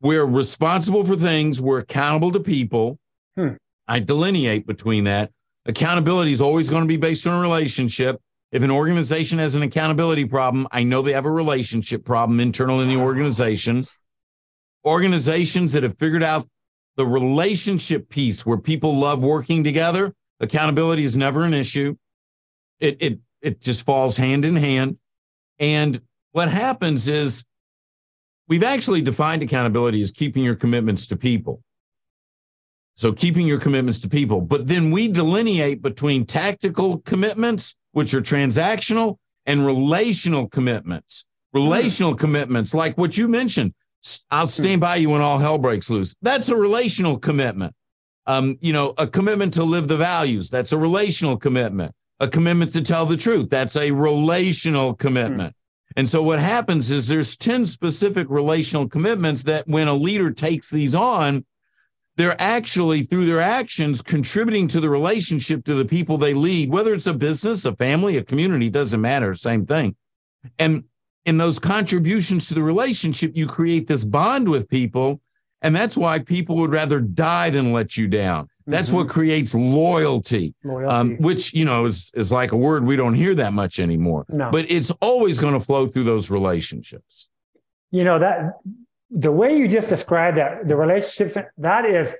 we're 0.00 0.24
responsible 0.24 1.04
for 1.04 1.16
things, 1.16 1.60
we're 1.60 1.78
accountable 1.78 2.32
to 2.32 2.40
people. 2.40 2.98
Hmm. 3.36 3.54
I 3.88 4.00
delineate 4.00 4.66
between 4.66 5.04
that 5.04 5.30
accountability 5.66 6.32
is 6.32 6.40
always 6.40 6.68
going 6.68 6.82
to 6.82 6.88
be 6.88 6.96
based 6.96 7.26
on 7.26 7.38
a 7.38 7.40
relationship. 7.40 8.20
If 8.50 8.62
an 8.62 8.70
organization 8.70 9.38
has 9.38 9.54
an 9.54 9.62
accountability 9.62 10.26
problem, 10.26 10.68
I 10.70 10.82
know 10.82 11.00
they 11.00 11.14
have 11.14 11.24
a 11.24 11.30
relationship 11.30 12.04
problem 12.04 12.38
internal 12.40 12.80
in 12.80 12.88
the 12.88 12.96
organization. 12.96 13.86
Organizations 14.84 15.72
that 15.72 15.84
have 15.84 15.96
figured 15.98 16.22
out 16.22 16.46
the 16.96 17.06
relationship 17.06 18.08
piece 18.08 18.44
where 18.44 18.58
people 18.58 18.94
love 18.96 19.22
working 19.22 19.64
together, 19.64 20.12
accountability 20.40 21.04
is 21.04 21.16
never 21.16 21.44
an 21.44 21.54
issue. 21.54 21.96
It 22.80 22.98
it 23.00 23.18
it 23.40 23.60
just 23.60 23.86
falls 23.86 24.16
hand 24.16 24.44
in 24.44 24.56
hand. 24.56 24.98
And 25.58 26.00
what 26.32 26.50
happens 26.50 27.08
is 27.08 27.44
we've 28.48 28.64
actually 28.64 29.00
defined 29.00 29.42
accountability 29.42 30.00
as 30.02 30.10
keeping 30.10 30.42
your 30.42 30.56
commitments 30.56 31.06
to 31.08 31.16
people. 31.16 31.62
So 32.96 33.12
keeping 33.12 33.46
your 33.46 33.58
commitments 33.58 34.00
to 34.00 34.08
people, 34.08 34.40
but 34.40 34.68
then 34.68 34.90
we 34.90 35.08
delineate 35.08 35.82
between 35.82 36.26
tactical 36.26 36.98
commitments, 36.98 37.74
which 37.92 38.14
are 38.14 38.20
transactional, 38.20 39.16
and 39.46 39.66
relational 39.66 40.48
commitments. 40.48 41.24
Relational 41.52 42.14
mm. 42.14 42.18
commitments, 42.18 42.74
like 42.74 42.96
what 42.96 43.16
you 43.16 43.28
mentioned, 43.28 43.74
I'll 44.30 44.48
stand 44.48 44.80
by 44.80 44.96
you 44.96 45.10
when 45.10 45.20
all 45.20 45.38
hell 45.38 45.58
breaks 45.58 45.90
loose. 45.90 46.14
That's 46.22 46.48
a 46.48 46.56
relational 46.56 47.18
commitment. 47.18 47.74
Um, 48.26 48.56
you 48.60 48.72
know, 48.72 48.94
a 48.98 49.06
commitment 49.06 49.54
to 49.54 49.64
live 49.64 49.88
the 49.88 49.96
values. 49.96 50.50
That's 50.50 50.72
a 50.72 50.78
relational 50.78 51.36
commitment. 51.36 51.92
A 52.20 52.28
commitment 52.28 52.72
to 52.74 52.82
tell 52.82 53.04
the 53.04 53.16
truth. 53.16 53.50
That's 53.50 53.76
a 53.76 53.90
relational 53.90 54.94
commitment. 54.94 55.50
Mm. 55.50 55.56
And 55.96 56.08
so 56.08 56.22
what 56.22 56.40
happens 56.40 56.90
is 56.90 57.08
there's 57.08 57.36
10 57.36 57.66
specific 57.66 58.26
relational 58.30 58.88
commitments 58.88 59.42
that 59.44 59.66
when 59.66 59.88
a 59.88 59.94
leader 59.94 60.30
takes 60.30 60.70
these 60.70 60.94
on, 60.94 61.44
they're 62.16 62.40
actually 62.40 63.02
through 63.02 63.26
their 63.26 63.40
actions 63.40 64.02
contributing 64.02 64.68
to 64.68 64.80
the 64.80 64.90
relationship 64.90 65.64
to 65.64 65.74
the 65.74 65.84
people 65.84 66.18
they 66.18 66.34
lead, 66.34 66.70
whether 66.70 66.92
it's 66.92 67.06
a 67.06 67.14
business, 67.14 67.64
a 67.64 67.74
family, 67.76 68.18
a 68.18 68.22
community, 68.22 68.68
doesn't 68.68 69.00
matter, 69.00 69.34
same 69.34 69.64
thing. 69.64 69.96
And 70.58 70.84
in 71.24 71.38
those 71.38 71.58
contributions 71.58 72.48
to 72.48 72.54
the 72.54 72.62
relationship, 72.62 73.32
you 73.34 73.46
create 73.46 73.86
this 73.86 74.04
bond 74.04 74.48
with 74.48 74.68
people. 74.68 75.20
And 75.62 75.74
that's 75.74 75.96
why 75.96 76.18
people 76.18 76.56
would 76.56 76.72
rather 76.72 77.00
die 77.00 77.50
than 77.50 77.72
let 77.72 77.96
you 77.96 78.08
down. 78.08 78.48
That's 78.66 78.88
mm-hmm. 78.88 78.98
what 78.98 79.08
creates 79.08 79.54
loyalty, 79.54 80.54
loyalty. 80.64 80.94
Um, 80.94 81.16
which, 81.18 81.54
you 81.54 81.64
know, 81.64 81.84
is, 81.84 82.10
is 82.14 82.32
like 82.32 82.52
a 82.52 82.56
word 82.56 82.84
we 82.84 82.96
don't 82.96 83.14
hear 83.14 83.34
that 83.36 83.52
much 83.52 83.78
anymore. 83.78 84.26
No. 84.28 84.50
But 84.50 84.70
it's 84.70 84.90
always 85.00 85.38
going 85.38 85.54
to 85.54 85.60
flow 85.60 85.86
through 85.86 86.04
those 86.04 86.30
relationships. 86.30 87.28
You 87.90 88.04
know, 88.04 88.18
that 88.18 88.54
the 89.14 89.30
way 89.30 89.56
you 89.56 89.68
just 89.68 89.88
described 89.88 90.38
that, 90.38 90.66
the 90.66 90.76
relationships, 90.76 91.36
that 91.58 91.84
is, 91.84 92.16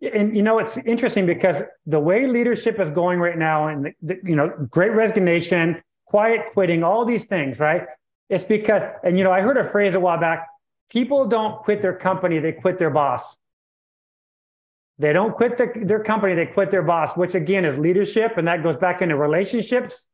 and 0.00 0.36
you 0.36 0.42
know, 0.42 0.58
it's 0.58 0.78
interesting 0.78 1.26
because 1.26 1.62
the 1.86 1.98
way 1.98 2.26
leadership 2.26 2.78
is 2.78 2.90
going 2.90 3.18
right 3.18 3.36
now, 3.36 3.68
and 3.68 3.86
the, 3.86 3.92
the, 4.02 4.20
you 4.22 4.36
know, 4.36 4.48
great 4.70 4.92
resignation, 4.92 5.82
quiet 6.06 6.52
quitting, 6.52 6.84
all 6.84 7.04
these 7.04 7.26
things, 7.26 7.58
right? 7.58 7.82
It's 8.28 8.44
because, 8.44 8.82
and 9.02 9.18
you 9.18 9.24
know, 9.24 9.32
I 9.32 9.40
heard 9.40 9.56
a 9.56 9.64
phrase 9.64 9.94
a 9.94 10.00
while 10.00 10.18
back 10.18 10.46
people 10.88 11.26
don't 11.26 11.62
quit 11.62 11.82
their 11.82 11.96
company, 11.96 12.38
they 12.38 12.52
quit 12.52 12.78
their 12.78 12.90
boss. 12.90 13.36
They 14.98 15.12
don't 15.12 15.34
quit 15.34 15.58
the, 15.58 15.70
their 15.84 16.02
company, 16.02 16.34
they 16.34 16.46
quit 16.46 16.70
their 16.70 16.82
boss, 16.82 17.16
which 17.16 17.34
again 17.34 17.64
is 17.64 17.76
leadership. 17.76 18.38
And 18.38 18.48
that 18.48 18.62
goes 18.62 18.76
back 18.76 19.02
into 19.02 19.16
relationships. 19.16 20.08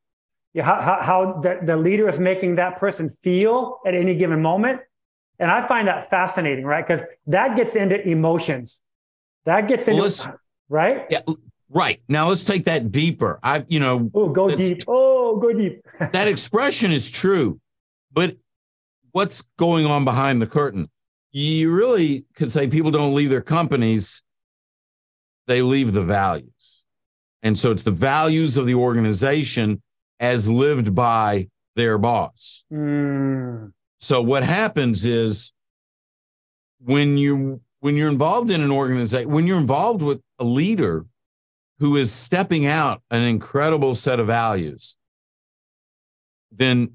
How, 0.60 0.98
how, 1.00 1.40
the, 1.40 1.60
the 1.62 1.76
leader 1.76 2.08
is 2.08 2.18
making 2.18 2.56
that 2.56 2.78
person 2.78 3.08
feel 3.08 3.80
at 3.86 3.94
any 3.94 4.14
given 4.14 4.42
moment. 4.42 4.80
And 5.42 5.50
I 5.50 5.66
find 5.66 5.88
that 5.88 6.08
fascinating, 6.08 6.64
right? 6.64 6.86
Because 6.86 7.04
that 7.26 7.56
gets 7.56 7.74
into 7.74 8.00
emotions. 8.08 8.80
That 9.44 9.66
gets 9.66 9.88
into, 9.88 10.00
well, 10.00 10.38
right? 10.68 11.04
Yeah. 11.10 11.22
Right. 11.68 12.00
Now 12.08 12.28
let's 12.28 12.44
take 12.44 12.66
that 12.66 12.92
deeper. 12.92 13.40
I, 13.42 13.64
you 13.66 13.80
know, 13.80 14.08
oh, 14.14 14.28
go 14.28 14.48
deep. 14.48 14.84
Oh, 14.86 15.40
go 15.40 15.52
deep. 15.52 15.84
that 16.12 16.28
expression 16.28 16.92
is 16.92 17.10
true, 17.10 17.60
but 18.12 18.36
what's 19.10 19.42
going 19.58 19.84
on 19.84 20.04
behind 20.04 20.40
the 20.40 20.46
curtain? 20.46 20.88
You 21.32 21.72
really 21.72 22.24
could 22.36 22.52
say 22.52 22.68
people 22.68 22.92
don't 22.92 23.12
leave 23.12 23.30
their 23.30 23.40
companies, 23.40 24.22
they 25.48 25.60
leave 25.60 25.92
the 25.92 26.02
values. 26.02 26.84
And 27.42 27.58
so 27.58 27.72
it's 27.72 27.82
the 27.82 27.90
values 27.90 28.58
of 28.58 28.66
the 28.66 28.76
organization 28.76 29.82
as 30.20 30.48
lived 30.48 30.94
by 30.94 31.48
their 31.74 31.98
boss. 31.98 32.62
Mm. 32.72 33.72
So 34.02 34.20
what 34.20 34.42
happens 34.42 35.04
is 35.04 35.52
when 36.80 37.16
you 37.16 37.60
when 37.78 37.96
you're 37.96 38.10
involved 38.10 38.50
in 38.50 38.60
an 38.60 38.72
organization, 38.72 39.30
when 39.30 39.46
you're 39.46 39.58
involved 39.58 40.02
with 40.02 40.20
a 40.40 40.44
leader 40.44 41.06
who 41.78 41.96
is 41.96 42.12
stepping 42.12 42.66
out 42.66 43.00
an 43.12 43.22
incredible 43.22 43.94
set 43.94 44.18
of 44.18 44.26
values, 44.26 44.96
then 46.50 46.94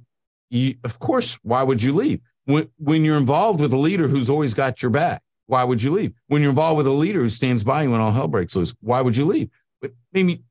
you, 0.50 0.76
of 0.84 1.00
course, 1.00 1.40
why 1.44 1.64
would 1.64 1.82
you 1.82 1.94
leave? 1.94 2.20
When, 2.46 2.70
when 2.78 3.04
you're 3.04 3.18
involved 3.18 3.60
with 3.60 3.74
a 3.74 3.78
leader 3.78 4.08
who's 4.08 4.30
always 4.30 4.54
got 4.54 4.82
your 4.82 4.92
back, 4.92 5.22
why 5.48 5.64
would 5.64 5.84
you 5.84 5.92
leave? 5.92 6.14
When 6.28 6.42
you're 6.42 6.52
involved 6.52 6.78
with 6.78 6.88
a 6.88 6.92
leader 6.92 7.20
who 7.20 7.30
stands 7.30 7.64
by 7.64 7.84
you 7.84 7.92
when 7.92 8.02
all 8.02 8.12
hell 8.12 8.28
breaks 8.28 8.56
loose, 8.56 8.76
why 8.82 9.02
would 9.02 9.16
you 9.16 9.26
leave? 9.26 9.50
But 9.82 9.92
Maybe 10.14 10.44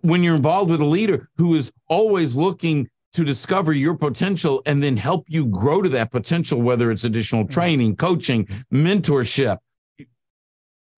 when 0.00 0.22
you're 0.22 0.36
involved 0.36 0.70
with 0.70 0.80
a 0.80 0.86
leader 0.86 1.28
who 1.36 1.54
is 1.54 1.72
always 1.88 2.36
looking 2.36 2.90
to 3.14 3.24
discover 3.24 3.72
your 3.72 3.94
potential 3.94 4.62
and 4.66 4.82
then 4.82 4.96
help 4.96 5.24
you 5.28 5.46
grow 5.46 5.82
to 5.82 5.88
that 5.90 6.10
potential, 6.10 6.60
whether 6.60 6.90
it's 6.90 7.04
additional 7.04 7.44
mm-hmm. 7.44 7.52
training, 7.52 7.96
coaching, 7.96 8.44
mentorship. 8.72 9.58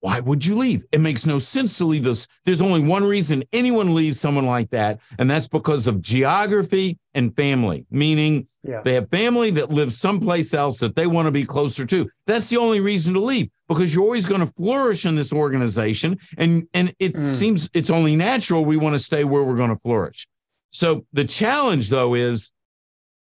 Why 0.01 0.19
would 0.19 0.45
you 0.45 0.55
leave? 0.55 0.85
It 0.91 1.01
makes 1.01 1.25
no 1.25 1.39
sense 1.39 1.77
to 1.79 1.85
leave 1.85 2.03
this. 2.03 2.27
There's 2.45 2.61
only 2.61 2.81
one 2.81 3.03
reason 3.03 3.43
anyone 3.51 3.95
leaves 3.95 4.19
someone 4.19 4.45
like 4.45 4.69
that, 4.69 4.99
and 5.17 5.29
that's 5.29 5.47
because 5.47 5.87
of 5.87 6.01
geography 6.03 6.99
and 7.15 7.35
family, 7.35 7.85
meaning 7.89 8.47
yeah. 8.63 8.81
they 8.83 8.93
have 8.93 9.09
family 9.09 9.49
that 9.51 9.71
lives 9.71 9.97
someplace 9.97 10.53
else 10.53 10.77
that 10.79 10.95
they 10.95 11.07
want 11.07 11.25
to 11.25 11.31
be 11.31 11.43
closer 11.43 11.83
to. 11.87 12.07
That's 12.27 12.49
the 12.49 12.57
only 12.57 12.79
reason 12.79 13.15
to 13.15 13.19
leave 13.19 13.49
because 13.67 13.93
you're 13.93 14.03
always 14.03 14.27
going 14.27 14.41
to 14.41 14.53
flourish 14.53 15.05
in 15.05 15.15
this 15.15 15.33
organization. 15.33 16.19
And, 16.37 16.67
and 16.75 16.93
it 16.99 17.13
mm. 17.13 17.25
seems 17.25 17.69
it's 17.73 17.89
only 17.89 18.15
natural 18.15 18.65
we 18.65 18.77
want 18.77 18.93
to 18.93 18.99
stay 18.99 19.23
where 19.23 19.43
we're 19.43 19.55
going 19.55 19.71
to 19.71 19.79
flourish. 19.79 20.27
So 20.71 21.05
the 21.13 21.25
challenge, 21.25 21.89
though, 21.89 22.13
is 22.13 22.51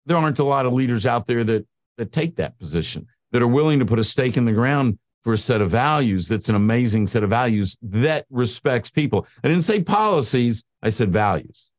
there 0.07 0.17
aren't 0.17 0.39
a 0.39 0.45
lot 0.45 0.67
of 0.67 0.73
leaders 0.73 1.07
out 1.07 1.27
there 1.27 1.45
that 1.45 1.67
that 1.97 2.13
take 2.13 2.37
that 2.37 2.59
position, 2.59 3.07
that 3.33 3.43
are 3.43 3.49
willing 3.49 3.79
to 3.79 3.87
put 3.87 3.99
a 3.99 4.05
stake 4.05 4.37
in 4.37 4.47
the 4.47 4.53
ground 4.53 4.99
for 5.23 5.35
a 5.35 5.37
set 5.37 5.61
of 5.61 5.71
values 5.71 6.29
that's 6.29 6.49
an 6.49 6.55
amazing 6.55 7.07
set 7.07 7.23
of 7.23 7.29
values 7.31 7.77
that 7.83 8.25
respects 8.31 8.89
people. 8.89 9.27
I 9.45 9.49
didn't 9.49 9.65
say 9.65 9.83
policies, 9.83 10.65
I 10.83 10.89
said 10.89 11.13
values. 11.13 11.71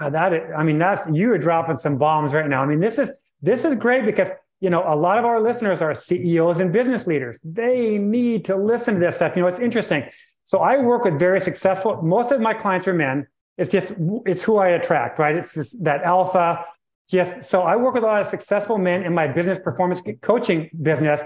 that 0.00 0.32
is, 0.32 0.50
I 0.56 0.62
mean, 0.62 0.78
that's 0.78 1.06
you 1.10 1.30
are 1.32 1.38
dropping 1.38 1.76
some 1.76 1.98
bombs 1.98 2.32
right 2.32 2.48
now. 2.48 2.62
I 2.62 2.66
mean, 2.66 2.80
this 2.80 2.98
is 2.98 3.10
this 3.42 3.64
is 3.64 3.74
great 3.76 4.06
because 4.06 4.30
you 4.60 4.70
know 4.70 4.82
a 4.86 4.96
lot 4.96 5.18
of 5.18 5.24
our 5.24 5.40
listeners 5.40 5.82
are 5.82 5.94
CEOs 5.94 6.60
and 6.60 6.72
business 6.72 7.06
leaders. 7.06 7.38
They 7.44 7.98
need 7.98 8.46
to 8.46 8.56
listen 8.56 8.94
to 8.94 9.00
this 9.00 9.16
stuff. 9.16 9.36
You 9.36 9.42
know, 9.42 9.48
it's 9.48 9.60
interesting. 9.60 10.04
So 10.44 10.60
I 10.60 10.78
work 10.78 11.04
with 11.04 11.18
very 11.18 11.40
successful. 11.40 12.00
Most 12.02 12.32
of 12.32 12.40
my 12.40 12.54
clients 12.54 12.88
are 12.88 12.94
men 12.94 13.26
it's 13.58 13.70
just 13.70 13.92
it's 14.26 14.42
who 14.42 14.56
I 14.56 14.68
attract, 14.68 15.18
right? 15.18 15.34
It's 15.36 15.54
this, 15.54 15.72
that 15.82 16.02
alpha. 16.02 16.64
Just 17.10 17.44
so 17.44 17.62
I 17.62 17.76
work 17.76 17.94
with 17.94 18.04
a 18.04 18.06
lot 18.06 18.20
of 18.20 18.26
successful 18.26 18.78
men 18.78 19.02
in 19.02 19.14
my 19.14 19.28
business 19.28 19.58
performance 19.58 20.02
coaching 20.22 20.70
business. 20.80 21.20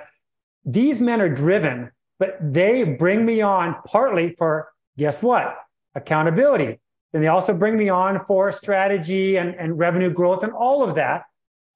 These 0.65 1.01
men 1.01 1.21
are 1.21 1.29
driven, 1.29 1.93
but 2.19 2.39
they 2.41 2.83
bring 2.83 3.25
me 3.25 3.41
on 3.41 3.77
partly 3.87 4.35
for 4.37 4.73
guess 4.99 5.23
what? 5.23 5.57
Accountability. 5.95 6.81
And 7.13 7.23
they 7.23 7.29
also 7.29 7.55
bring 7.55 7.77
me 7.77 7.89
on 7.89 8.25
for 8.27 8.51
strategy 8.53 9.37
and, 9.37 9.55
and 9.55 9.79
revenue 9.79 10.11
growth 10.11 10.43
and 10.43 10.53
all 10.53 10.83
of 10.83 10.97
that. 10.97 11.25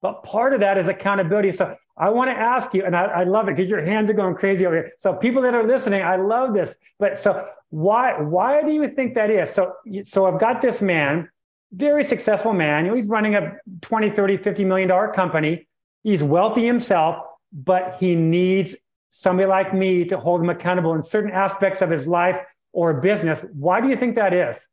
But 0.01 0.23
part 0.23 0.53
of 0.53 0.59
that 0.59 0.77
is 0.77 0.87
accountability. 0.87 1.51
So 1.51 1.75
I 2.01 2.09
want 2.09 2.31
to 2.31 2.35
ask 2.35 2.73
you, 2.73 2.83
and 2.83 2.95
I, 2.95 3.03
I 3.03 3.23
love 3.25 3.47
it 3.47 3.55
because 3.55 3.69
your 3.69 3.83
hands 3.83 4.09
are 4.09 4.13
going 4.13 4.33
crazy 4.33 4.65
over 4.65 4.75
here. 4.75 4.91
So 4.97 5.13
people 5.13 5.43
that 5.43 5.53
are 5.53 5.63
listening, 5.63 6.01
I 6.01 6.15
love 6.15 6.55
this. 6.55 6.75
But 6.97 7.19
so 7.19 7.47
why 7.69 8.19
why 8.19 8.63
do 8.63 8.71
you 8.71 8.89
think 8.89 9.13
that 9.13 9.29
is? 9.29 9.51
So 9.51 9.73
so 10.03 10.25
I've 10.25 10.39
got 10.39 10.61
this 10.61 10.81
man, 10.81 11.29
very 11.71 12.03
successful 12.03 12.53
man. 12.53 12.91
He's 12.93 13.05
running 13.05 13.35
a 13.35 13.57
20, 13.81 14.09
30, 14.09 14.37
50 14.37 14.65
million 14.65 14.89
dollar 14.89 15.09
company. 15.09 15.67
He's 16.01 16.23
wealthy 16.23 16.65
himself, 16.65 17.23
but 17.53 17.97
he 17.99 18.15
needs 18.15 18.75
somebody 19.11 19.47
like 19.47 19.71
me 19.71 20.03
to 20.05 20.17
hold 20.17 20.41
him 20.41 20.49
accountable 20.49 20.95
in 20.95 21.03
certain 21.03 21.31
aspects 21.31 21.83
of 21.83 21.91
his 21.91 22.07
life 22.07 22.39
or 22.73 22.99
business. 22.99 23.45
Why 23.53 23.79
do 23.79 23.89
you 23.89 23.95
think 23.95 24.15
that 24.15 24.33
is? 24.33 24.67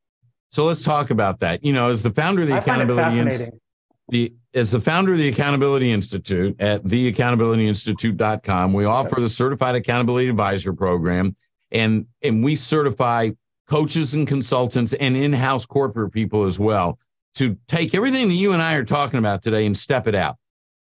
So 0.50 0.64
let's 0.64 0.82
talk 0.82 1.10
about 1.10 1.40
that. 1.40 1.62
You 1.62 1.74
know, 1.74 1.90
as 1.90 2.02
the 2.02 2.10
founder 2.10 2.40
of 2.42 2.48
the 2.48 2.54
I 2.54 2.58
Accountability 2.58 3.18
Institute, 3.18 3.60
the 4.08 4.32
as 4.58 4.72
the 4.72 4.80
founder 4.80 5.12
of 5.12 5.18
the 5.18 5.28
Accountability 5.28 5.90
Institute 5.92 6.60
at 6.60 6.82
theaccountabilityinstitute.com, 6.82 8.72
we 8.72 8.84
offer 8.84 9.20
the 9.20 9.28
Certified 9.28 9.76
Accountability 9.76 10.28
Advisor 10.28 10.72
program, 10.72 11.36
and 11.70 12.06
and 12.22 12.42
we 12.42 12.56
certify 12.56 13.30
coaches 13.68 14.14
and 14.14 14.26
consultants 14.26 14.94
and 14.94 15.16
in-house 15.16 15.64
corporate 15.64 16.12
people 16.12 16.44
as 16.44 16.58
well 16.58 16.98
to 17.34 17.56
take 17.68 17.94
everything 17.94 18.28
that 18.28 18.34
you 18.34 18.52
and 18.52 18.60
I 18.60 18.74
are 18.74 18.84
talking 18.84 19.18
about 19.18 19.42
today 19.42 19.64
and 19.64 19.76
step 19.76 20.08
it 20.08 20.14
out. 20.14 20.36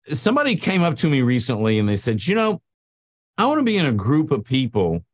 Somebody 0.08 0.56
came 0.56 0.82
up 0.82 0.96
to 0.98 1.08
me 1.08 1.20
recently 1.20 1.78
and 1.78 1.88
they 1.88 1.96
said, 1.96 2.26
"You 2.26 2.34
know, 2.34 2.62
I 3.36 3.46
want 3.46 3.58
to 3.58 3.64
be 3.64 3.76
in 3.76 3.86
a 3.86 3.92
group 3.92 4.30
of 4.30 4.44
people 4.44 5.04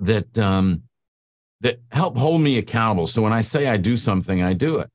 that 0.00 0.38
um, 0.38 0.84
that 1.60 1.80
help 1.90 2.16
hold 2.16 2.40
me 2.40 2.58
accountable. 2.58 3.06
So 3.06 3.20
when 3.20 3.32
I 3.32 3.40
say 3.40 3.66
I 3.66 3.78
do 3.78 3.96
something, 3.96 4.42
I 4.42 4.54
do 4.54 4.78
it." 4.78 4.90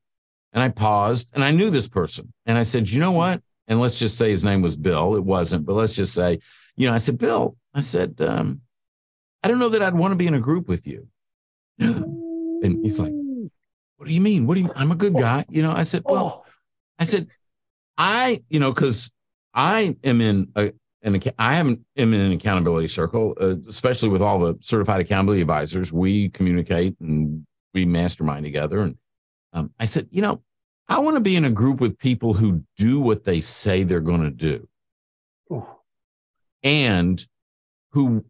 And 0.52 0.62
I 0.62 0.68
paused 0.68 1.30
and 1.34 1.44
I 1.44 1.50
knew 1.50 1.70
this 1.70 1.88
person. 1.88 2.32
And 2.46 2.56
I 2.56 2.62
said, 2.62 2.88
you 2.88 3.00
know 3.00 3.12
what? 3.12 3.42
And 3.66 3.80
let's 3.80 3.98
just 3.98 4.16
say 4.16 4.30
his 4.30 4.44
name 4.44 4.62
was 4.62 4.76
Bill. 4.76 5.14
It 5.14 5.24
wasn't, 5.24 5.66
but 5.66 5.74
let's 5.74 5.94
just 5.94 6.14
say, 6.14 6.38
you 6.76 6.88
know, 6.88 6.94
I 6.94 6.98
said, 6.98 7.18
Bill, 7.18 7.56
I 7.74 7.80
said, 7.80 8.20
um, 8.20 8.62
I 9.42 9.48
don't 9.48 9.58
know 9.58 9.68
that 9.68 9.82
I'd 9.82 9.94
want 9.94 10.12
to 10.12 10.16
be 10.16 10.26
in 10.26 10.34
a 10.34 10.40
group 10.40 10.68
with 10.68 10.86
you. 10.86 11.08
And 12.60 12.82
he's 12.82 12.98
like, 12.98 13.12
what 13.98 14.08
do 14.08 14.12
you 14.12 14.20
mean? 14.20 14.48
What 14.48 14.56
do 14.56 14.62
you, 14.62 14.72
I'm 14.74 14.90
a 14.90 14.96
good 14.96 15.14
guy. 15.14 15.44
You 15.48 15.62
know, 15.62 15.70
I 15.70 15.84
said, 15.84 16.02
well, 16.04 16.44
I 16.98 17.04
said, 17.04 17.28
I, 17.96 18.42
you 18.48 18.58
know, 18.58 18.72
cause 18.72 19.12
I 19.54 19.96
am 20.02 20.20
in 20.20 20.48
a, 20.56 20.72
an, 21.02 21.20
I 21.38 21.54
haven't 21.54 21.84
am 21.96 22.12
in 22.14 22.20
an 22.20 22.32
accountability 22.32 22.88
circle, 22.88 23.36
uh, 23.40 23.54
especially 23.68 24.08
with 24.08 24.22
all 24.22 24.40
the 24.40 24.58
certified 24.60 25.00
accountability 25.00 25.40
advisors. 25.40 25.92
We 25.92 26.28
communicate 26.30 26.96
and 27.00 27.46
we 27.74 27.84
mastermind 27.84 28.44
together. 28.44 28.80
And 28.80 28.96
um, 29.52 29.72
I 29.78 29.84
said, 29.84 30.08
you 30.10 30.22
know, 30.22 30.42
I 30.88 31.00
want 31.00 31.16
to 31.16 31.20
be 31.20 31.36
in 31.36 31.44
a 31.44 31.50
group 31.50 31.80
with 31.80 31.98
people 31.98 32.34
who 32.34 32.62
do 32.76 33.00
what 33.00 33.24
they 33.24 33.40
say 33.40 33.82
they're 33.82 34.00
going 34.00 34.22
to 34.22 34.30
do, 34.30 34.68
Ooh. 35.52 35.66
and 36.62 37.24
who 37.92 38.24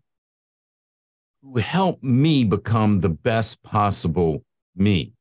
who 1.42 1.58
help 1.60 2.02
me 2.02 2.44
become 2.44 3.00
the 3.00 3.08
best 3.08 3.62
possible 3.62 4.42
me. 4.74 5.12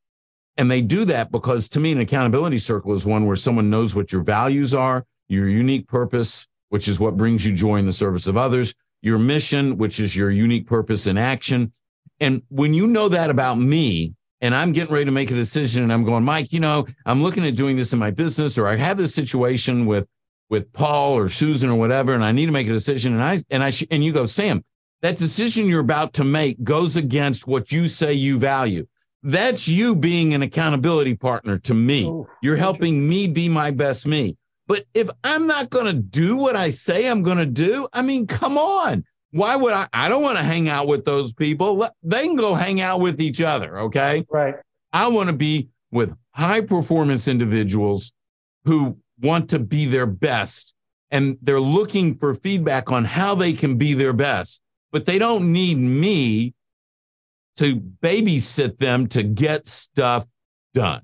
And 0.57 0.69
they 0.71 0.81
do 0.81 1.05
that 1.05 1.31
because 1.31 1.69
to 1.69 1.79
me, 1.79 1.91
an 1.91 1.99
accountability 1.99 2.57
circle 2.57 2.93
is 2.93 3.05
one 3.05 3.27
where 3.27 3.35
someone 3.35 3.69
knows 3.69 3.95
what 3.95 4.11
your 4.11 4.23
values 4.23 4.73
are, 4.73 5.05
your 5.29 5.47
unique 5.47 5.87
purpose, 5.87 6.47
which 6.69 6.87
is 6.87 6.99
what 6.99 7.17
brings 7.17 7.45
you 7.45 7.53
joy 7.53 7.77
in 7.77 7.85
the 7.85 7.93
service 7.93 8.25
of 8.25 8.35
others, 8.37 8.73
your 9.01 9.19
mission, 9.19 9.77
which 9.77 9.99
is 9.99 10.15
your 10.15 10.31
unique 10.31 10.65
purpose 10.65 11.05
in 11.05 11.17
action. 11.17 11.71
And 12.19 12.41
when 12.49 12.73
you 12.73 12.87
know 12.87 13.07
that 13.09 13.29
about 13.29 13.59
me, 13.59 14.15
and 14.41 14.53
I'm 14.53 14.71
getting 14.71 14.93
ready 14.93 15.05
to 15.05 15.11
make 15.11 15.31
a 15.31 15.35
decision 15.35 15.83
and 15.83 15.91
I'm 15.91 16.03
going, 16.03 16.23
Mike, 16.23 16.51
you 16.51 16.59
know, 16.59 16.85
I'm 17.05 17.23
looking 17.23 17.45
at 17.45 17.55
doing 17.55 17.75
this 17.75 17.93
in 17.93 17.99
my 17.99 18.11
business, 18.11 18.57
or 18.57 18.67
I 18.67 18.75
have 18.75 18.97
this 18.97 19.15
situation 19.15 19.85
with 19.85 20.07
with 20.49 20.71
Paul 20.71 21.17
or 21.17 21.27
Susan 21.29 21.69
or 21.69 21.77
whatever, 21.77 22.13
and 22.13 22.23
I 22.23 22.31
need 22.31 22.45
to 22.45 22.51
make 22.51 22.67
a 22.67 22.71
decision. 22.71 23.13
And 23.13 23.23
I 23.23 23.39
and 23.49 23.63
I 23.63 23.71
sh- 23.71 23.87
and 23.91 24.03
you 24.03 24.11
go, 24.11 24.25
Sam, 24.25 24.63
that 25.01 25.17
decision 25.17 25.67
you're 25.67 25.81
about 25.81 26.13
to 26.13 26.23
make 26.23 26.63
goes 26.63 26.95
against 26.95 27.47
what 27.47 27.71
you 27.71 27.87
say 27.87 28.13
you 28.13 28.39
value. 28.39 28.87
That's 29.23 29.67
you 29.67 29.95
being 29.95 30.33
an 30.33 30.41
accountability 30.43 31.15
partner 31.15 31.57
to 31.59 31.73
me. 31.73 32.05
Oh, 32.05 32.27
you're 32.41 32.55
helping 32.55 33.07
me 33.07 33.27
be 33.27 33.49
my 33.49 33.71
best 33.71 34.07
me. 34.07 34.37
But 34.67 34.85
if 34.93 35.09
I'm 35.23 35.47
not 35.47 35.69
going 35.69 35.85
to 35.85 35.93
do 35.93 36.35
what 36.35 36.55
I 36.55 36.69
say 36.69 37.07
I'm 37.07 37.23
going 37.23 37.37
to 37.37 37.45
do, 37.45 37.87
I 37.93 38.01
mean, 38.01 38.27
come 38.27 38.57
on. 38.57 39.05
Why 39.31 39.55
would 39.55 39.73
I? 39.73 39.87
I 39.93 40.09
don't 40.09 40.23
want 40.23 40.37
to 40.37 40.43
hang 40.43 40.69
out 40.69 40.87
with 40.87 41.05
those 41.05 41.33
people. 41.33 41.87
They 42.03 42.23
can 42.23 42.35
go 42.35 42.53
hang 42.53 42.81
out 42.81 42.99
with 42.99 43.19
each 43.19 43.41
other. 43.41 43.79
Okay. 43.79 44.25
Right. 44.29 44.55
I 44.93 45.09
want 45.09 45.29
to 45.29 45.35
be 45.35 45.69
with 45.91 46.15
high 46.31 46.61
performance 46.61 47.27
individuals 47.27 48.13
who 48.65 48.97
want 49.21 49.49
to 49.49 49.59
be 49.59 49.85
their 49.85 50.05
best 50.05 50.73
and 51.11 51.37
they're 51.41 51.59
looking 51.59 52.17
for 52.17 52.35
feedback 52.35 52.91
on 52.91 53.05
how 53.05 53.35
they 53.35 53.53
can 53.53 53.77
be 53.77 53.93
their 53.93 54.13
best 54.13 54.61
but 54.91 55.05
they 55.05 55.19
don't 55.19 55.51
need 55.51 55.77
me 55.77 56.53
to 57.57 57.75
babysit 57.75 58.77
them 58.77 59.07
to 59.07 59.23
get 59.23 59.67
stuff 59.67 60.25
done. 60.73 61.01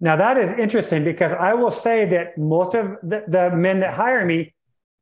Now, 0.00 0.16
that 0.16 0.36
is 0.36 0.50
interesting 0.50 1.04
because 1.04 1.32
I 1.32 1.54
will 1.54 1.70
say 1.70 2.04
that 2.10 2.36
most 2.36 2.74
of 2.74 2.96
the, 3.02 3.24
the, 3.26 3.50
men 3.50 3.80
that 3.80 3.94
hire 3.94 4.24
me, 4.26 4.54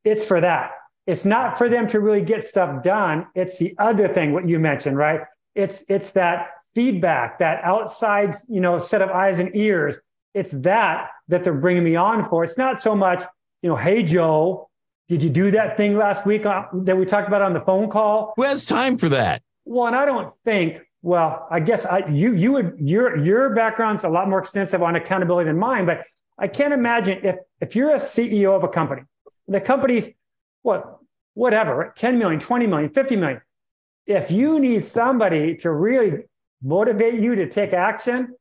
it's 0.03 0.25
for 0.25 0.39
that. 0.39 0.71
It's 1.07 1.25
not 1.25 1.57
for 1.57 1.69
them 1.69 1.87
to 1.89 1.99
really 1.99 2.21
get 2.21 2.43
stuff 2.43 2.83
done. 2.83 3.27
It's 3.35 3.59
the 3.59 3.75
other 3.77 4.07
thing, 4.07 4.33
what 4.33 4.47
you 4.47 4.59
mentioned, 4.59 4.97
right? 4.97 5.21
It's, 5.53 5.85
it's 5.87 6.11
that 6.11 6.49
feedback, 6.73 7.39
that 7.39 7.63
outside, 7.63 8.33
you 8.49 8.59
know, 8.59 8.77
set 8.79 9.01
of 9.01 9.09
eyes 9.09 9.39
and 9.39 9.55
ears. 9.55 9.99
It's 10.33 10.51
that 10.51 11.09
that 11.29 11.43
they're 11.43 11.53
bringing 11.53 11.83
me 11.83 11.95
on 11.95 12.27
for. 12.29 12.43
It's 12.43 12.57
not 12.57 12.81
so 12.81 12.95
much, 12.95 13.23
you 13.61 13.69
know, 13.69 13.75
hey, 13.75 14.03
Joe, 14.03 14.69
did 15.07 15.23
you 15.23 15.29
do 15.29 15.51
that 15.51 15.77
thing 15.77 15.97
last 15.97 16.25
week 16.25 16.45
uh, 16.45 16.65
that 16.73 16.97
we 16.97 17.05
talked 17.05 17.27
about 17.27 17.41
on 17.41 17.53
the 17.53 17.61
phone 17.61 17.89
call? 17.89 18.33
Who 18.35 18.43
has 18.43 18.65
time 18.65 18.97
for 18.97 19.09
that? 19.09 19.41
Well, 19.63 19.87
and 19.87 19.95
I 19.95 20.05
don't 20.05 20.33
think. 20.43 20.81
Well, 21.01 21.47
I 21.51 21.59
guess 21.59 21.85
I, 21.85 22.07
you 22.07 22.33
you 22.33 22.51
would 22.53 22.77
your 22.79 23.15
your 23.17 23.53
background's 23.53 24.03
a 24.03 24.09
lot 24.09 24.27
more 24.27 24.39
extensive 24.39 24.81
on 24.81 24.95
accountability 24.95 25.47
than 25.47 25.59
mine, 25.59 25.85
but 25.85 26.03
I 26.39 26.47
can't 26.47 26.73
imagine 26.73 27.19
if 27.23 27.35
if 27.61 27.75
you're 27.75 27.91
a 27.91 27.99
CEO 27.99 28.55
of 28.55 28.63
a 28.63 28.67
company, 28.67 29.03
the 29.47 29.61
company's 29.61 30.09
what 30.65 30.97
whatever 31.35 31.93
10 31.95 32.17
million, 32.17 32.39
20 32.39 32.65
million, 32.67 32.89
50 32.89 33.15
million. 33.17 33.41
If 34.07 34.31
you 34.31 34.59
need 34.59 34.83
somebody 34.83 35.55
to 35.57 35.71
really 35.71 36.23
motivate 36.63 37.21
you 37.21 37.35
to 37.35 37.47
take 37.47 37.71
action, 37.71 38.33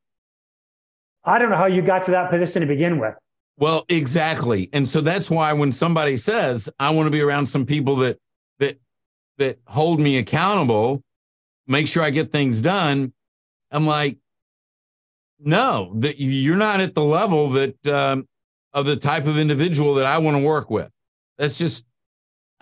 I 1.23 1.39
don't 1.39 1.51
know 1.51 1.57
how 1.57 1.67
you 1.67 1.83
got 1.83 2.05
to 2.05 2.13
that 2.13 2.31
position 2.31 2.63
to 2.63 2.67
begin 2.67 2.99
with. 2.99 3.15
Well, 3.59 3.85
exactly. 3.89 4.71
And 4.73 4.89
so 4.89 5.01
that's 5.01 5.31
why 5.31 5.53
when 5.53 5.71
somebody 5.71 6.17
says, 6.17 6.69
I 6.79 6.91
want 6.91 7.07
to 7.07 7.11
be 7.11 7.21
around 7.21 7.47
some 7.47 7.67
people 7.67 7.97
that 7.97 8.19
that 8.59 8.79
that 9.39 9.59
hold 9.67 10.01
me 10.01 10.19
accountable, 10.19 11.03
make 11.67 11.89
sure 11.89 12.03
I 12.03 12.11
get 12.11 12.33
things 12.33 12.63
done, 12.63 13.13
I'm 13.71 13.87
like, 13.87 14.17
no, 15.39 15.93
that 15.97 16.19
you're 16.19 16.57
not 16.57 16.81
at 16.81 16.95
the 16.95 17.05
level 17.05 17.51
that 17.51 17.87
um, 17.87 18.27
of 18.73 18.87
the 18.87 18.97
type 18.97 19.27
of 19.27 19.39
individual 19.39 19.95
that 19.95 20.07
I 20.07 20.19
want 20.19 20.37
to 20.37 20.43
work 20.43 20.71
with. 20.71 20.91
That's 21.39 21.59
just 21.59 21.85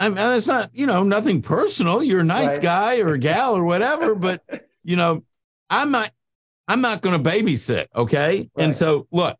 I 0.02 0.08
mean, 0.08 0.16
that's 0.16 0.48
not, 0.48 0.70
you 0.72 0.86
know, 0.86 1.04
nothing 1.04 1.42
personal. 1.42 2.02
You're 2.02 2.20
a 2.20 2.24
nice 2.24 2.54
right. 2.54 2.62
guy 2.62 2.98
or 2.98 3.12
a 3.12 3.18
gal 3.18 3.56
or 3.56 3.62
whatever, 3.62 4.16
but 4.16 4.42
you 4.82 4.96
know, 4.96 5.22
I'm 5.70 5.92
not 5.92 6.10
I'm 6.66 6.80
not 6.80 7.02
going 7.02 7.22
to 7.22 7.30
babysit, 7.30 7.86
okay? 7.94 8.50
Right. 8.56 8.64
And 8.64 8.74
so, 8.74 9.06
look, 9.12 9.36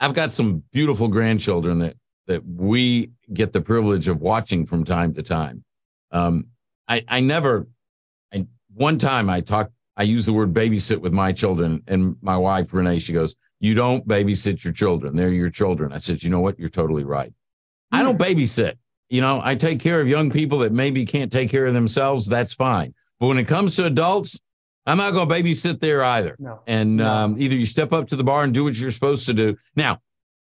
I've 0.00 0.14
got 0.14 0.32
some 0.32 0.64
beautiful 0.72 1.06
grandchildren 1.06 1.78
that 1.78 1.96
that 2.26 2.44
we 2.44 3.12
get 3.32 3.52
the 3.52 3.60
privilege 3.60 4.08
of 4.08 4.20
watching 4.20 4.66
from 4.66 4.84
time 4.84 5.14
to 5.14 5.22
time. 5.22 5.62
Um, 6.10 6.46
I 6.88 7.04
I 7.06 7.20
never, 7.20 7.68
I 8.34 8.48
one 8.74 8.98
time 8.98 9.30
I 9.30 9.42
talked, 9.42 9.72
I 9.96 10.02
used 10.02 10.26
the 10.26 10.32
word 10.32 10.52
babysit 10.52 10.98
with 10.98 11.12
my 11.12 11.30
children, 11.30 11.84
and 11.86 12.16
my 12.20 12.36
wife 12.36 12.74
Renee, 12.74 12.98
she 12.98 13.12
goes, 13.12 13.36
"You 13.60 13.74
don't 13.74 14.08
babysit 14.08 14.64
your 14.64 14.72
children; 14.72 15.14
they're 15.14 15.30
your 15.30 15.50
children." 15.50 15.92
I 15.92 15.98
said, 15.98 16.24
"You 16.24 16.30
know 16.30 16.40
what? 16.40 16.58
You're 16.58 16.68
totally 16.68 17.04
right. 17.04 17.32
I 17.92 18.02
don't 18.02 18.16
hmm. 18.16 18.22
babysit. 18.22 18.74
You 19.08 19.20
know, 19.20 19.40
I 19.44 19.54
take 19.54 19.78
care 19.78 20.00
of 20.00 20.08
young 20.08 20.30
people 20.30 20.58
that 20.60 20.72
maybe 20.72 21.04
can't 21.04 21.30
take 21.30 21.50
care 21.50 21.66
of 21.66 21.74
themselves. 21.74 22.26
That's 22.26 22.54
fine. 22.54 22.94
But 23.20 23.26
when 23.26 23.38
it 23.38 23.44
comes 23.44 23.76
to 23.76 23.84
adults, 23.84 24.40
I'm 24.86 24.96
not 24.96 25.12
going 25.12 25.28
to 25.28 25.34
babysit 25.34 25.80
there 25.80 26.02
either. 26.02 26.34
No. 26.38 26.60
And 26.66 26.96
no. 26.96 27.08
Um, 27.08 27.36
either 27.38 27.54
you 27.54 27.66
step 27.66 27.92
up 27.92 28.08
to 28.08 28.16
the 28.16 28.24
bar 28.24 28.42
and 28.42 28.54
do 28.54 28.64
what 28.64 28.76
you're 28.78 28.90
supposed 28.90 29.26
to 29.26 29.34
do. 29.34 29.56
Now, 29.76 30.00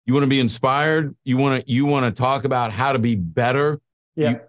you 0.06 0.14
want 0.14 0.24
to 0.24 0.30
be 0.30 0.40
inspired. 0.40 1.14
You 1.24 1.36
want 1.36 1.64
to 1.64 1.70
you 1.70 1.86
want 1.86 2.04
to 2.04 2.22
talk 2.22 2.44
about 2.44 2.72
how 2.72 2.92
to 2.92 2.98
be 2.98 3.16
better. 3.16 3.80
Yeah. 4.16 4.30
You, 4.30 4.40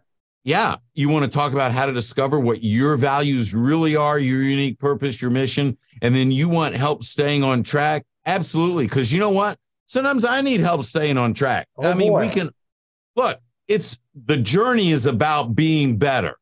yeah. 0.43 0.75
You 0.93 1.09
want 1.09 1.25
to 1.25 1.31
talk 1.31 1.53
about 1.53 1.71
how 1.71 1.85
to 1.85 1.93
discover 1.93 2.39
what 2.39 2.63
your 2.63 2.97
values 2.97 3.53
really 3.53 3.95
are, 3.95 4.17
your 4.17 4.41
unique 4.41 4.79
purpose, 4.79 5.21
your 5.21 5.31
mission, 5.31 5.77
and 6.01 6.15
then 6.15 6.31
you 6.31 6.49
want 6.49 6.75
help 6.75 7.03
staying 7.03 7.43
on 7.43 7.63
track. 7.63 8.05
Absolutely, 8.25 8.85
because 8.85 9.13
you 9.13 9.19
know 9.19 9.29
what? 9.29 9.59
Sometimes 9.85 10.25
I 10.25 10.41
need 10.41 10.61
help 10.61 10.83
staying 10.83 11.17
on 11.17 11.33
track. 11.33 11.67
Oh, 11.77 11.89
I 11.89 11.93
mean, 11.93 12.11
boy. 12.11 12.21
we 12.21 12.29
can 12.29 12.49
look. 13.15 13.39
It's 13.67 13.97
the 14.13 14.37
journey 14.37 14.91
is 14.91 15.07
about 15.07 15.55
being 15.55 15.97
better. 15.97 16.37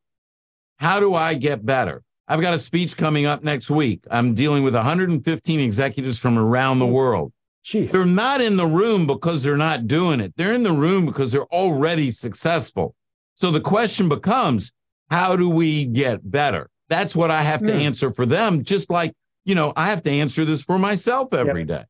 How 0.78 1.00
do 1.00 1.14
I 1.14 1.36
get 1.36 1.66
better? 1.66 2.04
I've 2.28 2.42
got 2.42 2.54
a 2.54 2.58
speech 2.58 2.98
coming 2.98 3.26
up 3.26 3.44
next 3.44 3.70
week. 3.70 4.04
I'm 4.10 4.34
dealing 4.34 4.64
with 4.64 4.76
115 4.76 5.60
executives 5.60 6.20
from 6.20 6.38
around 6.38 6.80
the 6.80 6.88
world. 6.88 7.32
Jeez. 7.66 7.92
They're 7.92 8.06
not 8.06 8.42
in 8.42 8.58
the 8.58 8.66
room 8.66 9.08
because 9.08 9.44
they're 9.44 9.56
not 9.56 9.88
doing 9.88 10.20
it. 10.20 10.34
They're 10.36 10.54
in 10.54 10.64
the 10.64 10.74
room 10.74 11.06
because 11.06 11.32
they're 11.32 11.46
already 11.46 12.10
successful. 12.10 12.96
So 13.36 13.52
the 13.52 13.62
question 13.62 14.10
becomes, 14.10 14.74
how 15.10 15.36
do 15.36 15.50
we 15.50 15.86
get 15.86 16.30
better? 16.30 16.70
That's 16.90 17.16
what 17.16 17.32
I 17.32 17.42
have 17.42 17.62
to 17.66 17.74
hmm. 17.74 17.80
answer 17.80 18.12
for 18.12 18.26
them. 18.26 18.64
Just 18.64 18.90
like, 18.90 19.14
you 19.46 19.56
know, 19.56 19.74
I 19.76 19.88
have 19.88 20.04
to 20.04 20.12
answer 20.12 20.46
this 20.46 20.62
for 20.62 20.78
myself 20.78 21.34
every 21.34 21.62
yep. 21.62 21.68
day. 21.68 21.84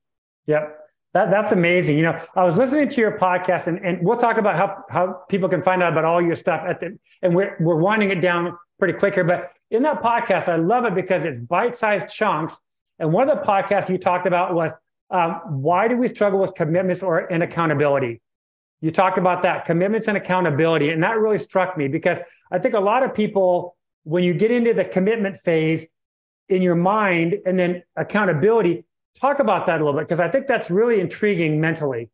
Yep. 0.48 0.83
That, 1.13 1.30
that's 1.30 1.52
amazing. 1.52 1.97
You 1.97 2.04
know, 2.04 2.21
I 2.36 2.43
was 2.43 2.58
listening 2.58 2.89
to 2.89 3.02
your 3.02 3.19
podcast 3.19 3.67
and, 3.67 3.80
and 3.86 4.06
we'll 4.06 4.17
talk 4.17 4.38
about 4.38 4.56
how, 4.56 4.84
how 4.89 5.21
people 5.30 5.47
can 5.47 5.62
find 5.62 5.84
out 5.84 5.91
about 5.91 6.06
all 6.06 6.21
your 6.21 6.36
stuff 6.36 6.63
at 6.67 6.80
the, 6.80 6.97
and 7.21 7.36
we're, 7.36 7.56
we're 7.60 7.78
winding 7.78 8.10
it 8.10 8.19
down 8.19 8.58
pretty 8.80 8.97
quick 8.97 9.13
here. 9.13 9.23
But 9.23 9.52
in 9.69 9.84
that 9.84 10.02
podcast, 10.02 10.47
I 10.47 10.56
love 10.56 10.86
it 10.86 10.95
because 10.95 11.23
it's 11.23 11.38
bite-sized 11.38 12.10
chunks. 12.10 12.58
And 12.97 13.13
one 13.13 13.30
of 13.30 13.38
the 13.38 13.43
podcasts 13.43 13.89
you 13.89 13.97
talked 13.97 14.26
about 14.26 14.56
was 14.56 14.71
um, 15.12 15.62
why 15.62 15.88
do 15.88 15.97
we 15.97 16.08
struggle 16.08 16.39
with 16.39 16.56
commitments 16.56 17.04
or 17.04 17.32
and 17.32 17.43
accountability? 17.43 18.21
You 18.82 18.91
talked 18.91 19.17
about 19.17 19.43
that 19.43 19.65
commitments 19.65 20.08
and 20.08 20.17
accountability, 20.17 20.89
and 20.89 21.04
that 21.04 21.17
really 21.17 21.38
struck 21.38 21.78
me 21.78 21.88
because 21.88 22.19
I 22.52 22.60
think 22.60 22.73
a 22.73 22.80
lot 22.80 23.04
of 23.04 23.13
people, 23.13 23.78
when 24.04 24.23
you 24.23 24.34
get 24.34 24.52
into 24.52 24.73
the 24.73 24.84
commitment 24.84 25.38
phase 25.38 25.88
in 26.49 26.62
your 26.62 26.76
mind 26.76 27.36
and 27.45 27.58
then 27.58 27.84
accountability, 27.95 28.86
talk 29.19 29.39
about 29.39 29.65
that 29.65 29.82
a 29.82 29.84
little 29.86 29.99
bit 29.99 30.08
because 30.08 30.19
I 30.19 30.28
think 30.30 30.47
that's 30.47 30.69
really 30.69 30.99
intriguing 30.99 31.60
mentally. 31.62 32.10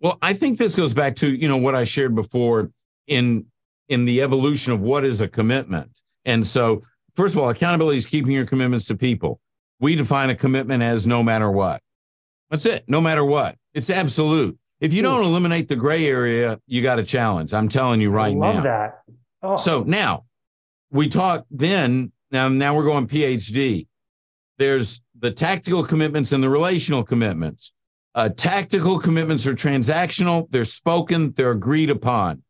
Well, 0.00 0.18
I 0.22 0.32
think 0.32 0.58
this 0.58 0.74
goes 0.74 0.94
back 0.94 1.16
to 1.16 1.32
you 1.32 1.48
know 1.48 1.56
what 1.56 1.74
I 1.74 1.84
shared 1.84 2.14
before 2.14 2.70
in 3.06 3.46
in 3.88 4.04
the 4.04 4.22
evolution 4.22 4.72
of 4.72 4.80
what 4.80 5.04
is 5.04 5.20
a 5.20 5.28
commitment. 5.28 5.90
And 6.24 6.46
so, 6.46 6.82
first 7.14 7.34
of 7.34 7.40
all, 7.40 7.50
accountability 7.50 7.98
is 7.98 8.06
keeping 8.06 8.32
your 8.32 8.46
commitments 8.46 8.86
to 8.86 8.96
people 8.96 9.40
we 9.82 9.96
define 9.96 10.30
a 10.30 10.34
commitment 10.36 10.80
as 10.80 11.08
no 11.08 11.24
matter 11.24 11.50
what. 11.50 11.82
That's 12.50 12.64
it, 12.66 12.84
no 12.86 13.00
matter 13.00 13.24
what. 13.24 13.56
It's 13.74 13.90
absolute. 13.90 14.56
If 14.80 14.92
you 14.92 15.02
don't 15.02 15.22
eliminate 15.24 15.68
the 15.68 15.74
gray 15.74 16.06
area, 16.06 16.60
you 16.68 16.82
got 16.82 17.00
a 17.00 17.04
challenge. 17.04 17.52
I'm 17.52 17.68
telling 17.68 18.00
you 18.00 18.10
right 18.10 18.34
I 18.34 18.38
love 18.38 18.56
now. 18.56 18.62
that. 18.62 19.02
Oh, 19.42 19.56
So 19.56 19.82
now 19.82 20.24
we 20.92 21.08
talk 21.08 21.46
then, 21.50 22.12
now, 22.30 22.48
now 22.48 22.76
we're 22.76 22.84
going 22.84 23.08
PhD. 23.08 23.88
There's 24.58 25.00
the 25.22 25.30
tactical 25.30 25.84
commitments 25.84 26.32
and 26.32 26.42
the 26.44 26.50
relational 26.50 27.02
commitments. 27.02 27.72
Uh, 28.14 28.28
tactical 28.28 28.98
commitments 28.98 29.46
are 29.46 29.54
transactional, 29.54 30.46
they're 30.50 30.64
spoken, 30.64 31.32
they're 31.32 31.52
agreed 31.52 31.88
upon. 31.88 32.42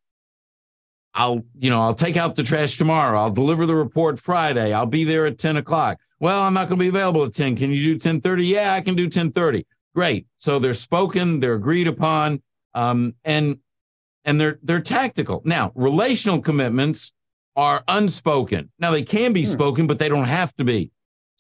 I'll, 1.15 1.43
you 1.59 1.69
know, 1.71 1.81
I'll 1.81 1.95
take 1.95 2.17
out 2.17 2.35
the 2.35 2.43
trash 2.43 2.79
tomorrow. 2.79 3.19
I'll 3.21 3.31
deliver 3.31 3.67
the 3.67 3.77
report 3.77 4.19
Friday. 4.19 4.73
I'll 4.73 4.87
be 4.87 5.05
there 5.05 5.27
at 5.27 5.39
10 5.39 5.59
o'clock. 5.59 6.01
Well, 6.21 6.43
I'm 6.43 6.55
not 6.55 6.69
going 6.69 6.79
to 6.79 6.85
be 6.85 6.89
available 6.89 7.23
at 7.25 7.35
10. 7.35 7.55
Can 7.55 7.71
you 7.71 7.83
do 7.83 7.93
1030? 7.93 8.47
Yeah, 8.47 8.73
I 8.73 8.81
can 8.81 8.95
do 8.95 9.05
1030. 9.05 9.67
Great. 9.95 10.27
So 10.39 10.59
they're 10.59 10.73
spoken, 10.73 11.39
they're 11.39 11.55
agreed 11.55 11.87
upon, 11.87 12.43
um, 12.75 13.15
and 13.25 13.59
and 14.25 14.41
they're 14.41 14.59
they're 14.63 14.81
tactical. 14.81 15.43
Now, 15.45 15.73
relational 15.75 16.41
commitments 16.41 17.13
are 17.57 17.85
unspoken. 17.89 18.71
Now 18.79 18.91
they 18.93 19.03
can 19.03 19.35
be 19.35 19.43
Hmm. 19.45 19.51
spoken, 19.51 19.87
but 19.87 19.99
they 19.99 20.09
don't 20.09 20.25
have 20.25 20.55
to 20.57 20.65
be. 20.65 20.93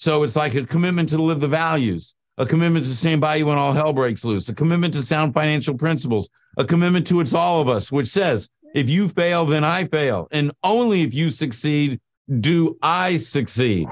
So 0.02 0.24
it's 0.24 0.34
like 0.34 0.56
a 0.56 0.66
commitment 0.66 1.10
to 1.10 1.22
live 1.22 1.38
the 1.38 1.46
values, 1.46 2.16
a 2.36 2.44
commitment 2.44 2.84
to 2.86 2.90
stand 2.90 3.20
by 3.20 3.36
you 3.36 3.46
when 3.46 3.56
all 3.56 3.72
hell 3.72 3.92
breaks 3.92 4.24
loose, 4.24 4.48
a 4.48 4.54
commitment 4.54 4.92
to 4.94 5.00
sound 5.00 5.32
financial 5.32 5.78
principles, 5.78 6.28
a 6.58 6.64
commitment 6.64 7.06
to 7.06 7.20
it's 7.20 7.34
all 7.34 7.60
of 7.60 7.68
us, 7.68 7.92
which 7.92 8.08
says 8.08 8.50
if 8.74 8.90
you 8.90 9.08
fail, 9.08 9.46
then 9.46 9.62
I 9.62 9.84
fail, 9.84 10.26
and 10.32 10.50
only 10.64 11.02
if 11.02 11.14
you 11.14 11.30
succeed 11.30 12.00
do 12.40 12.76
I 12.82 13.16
succeed. 13.18 13.86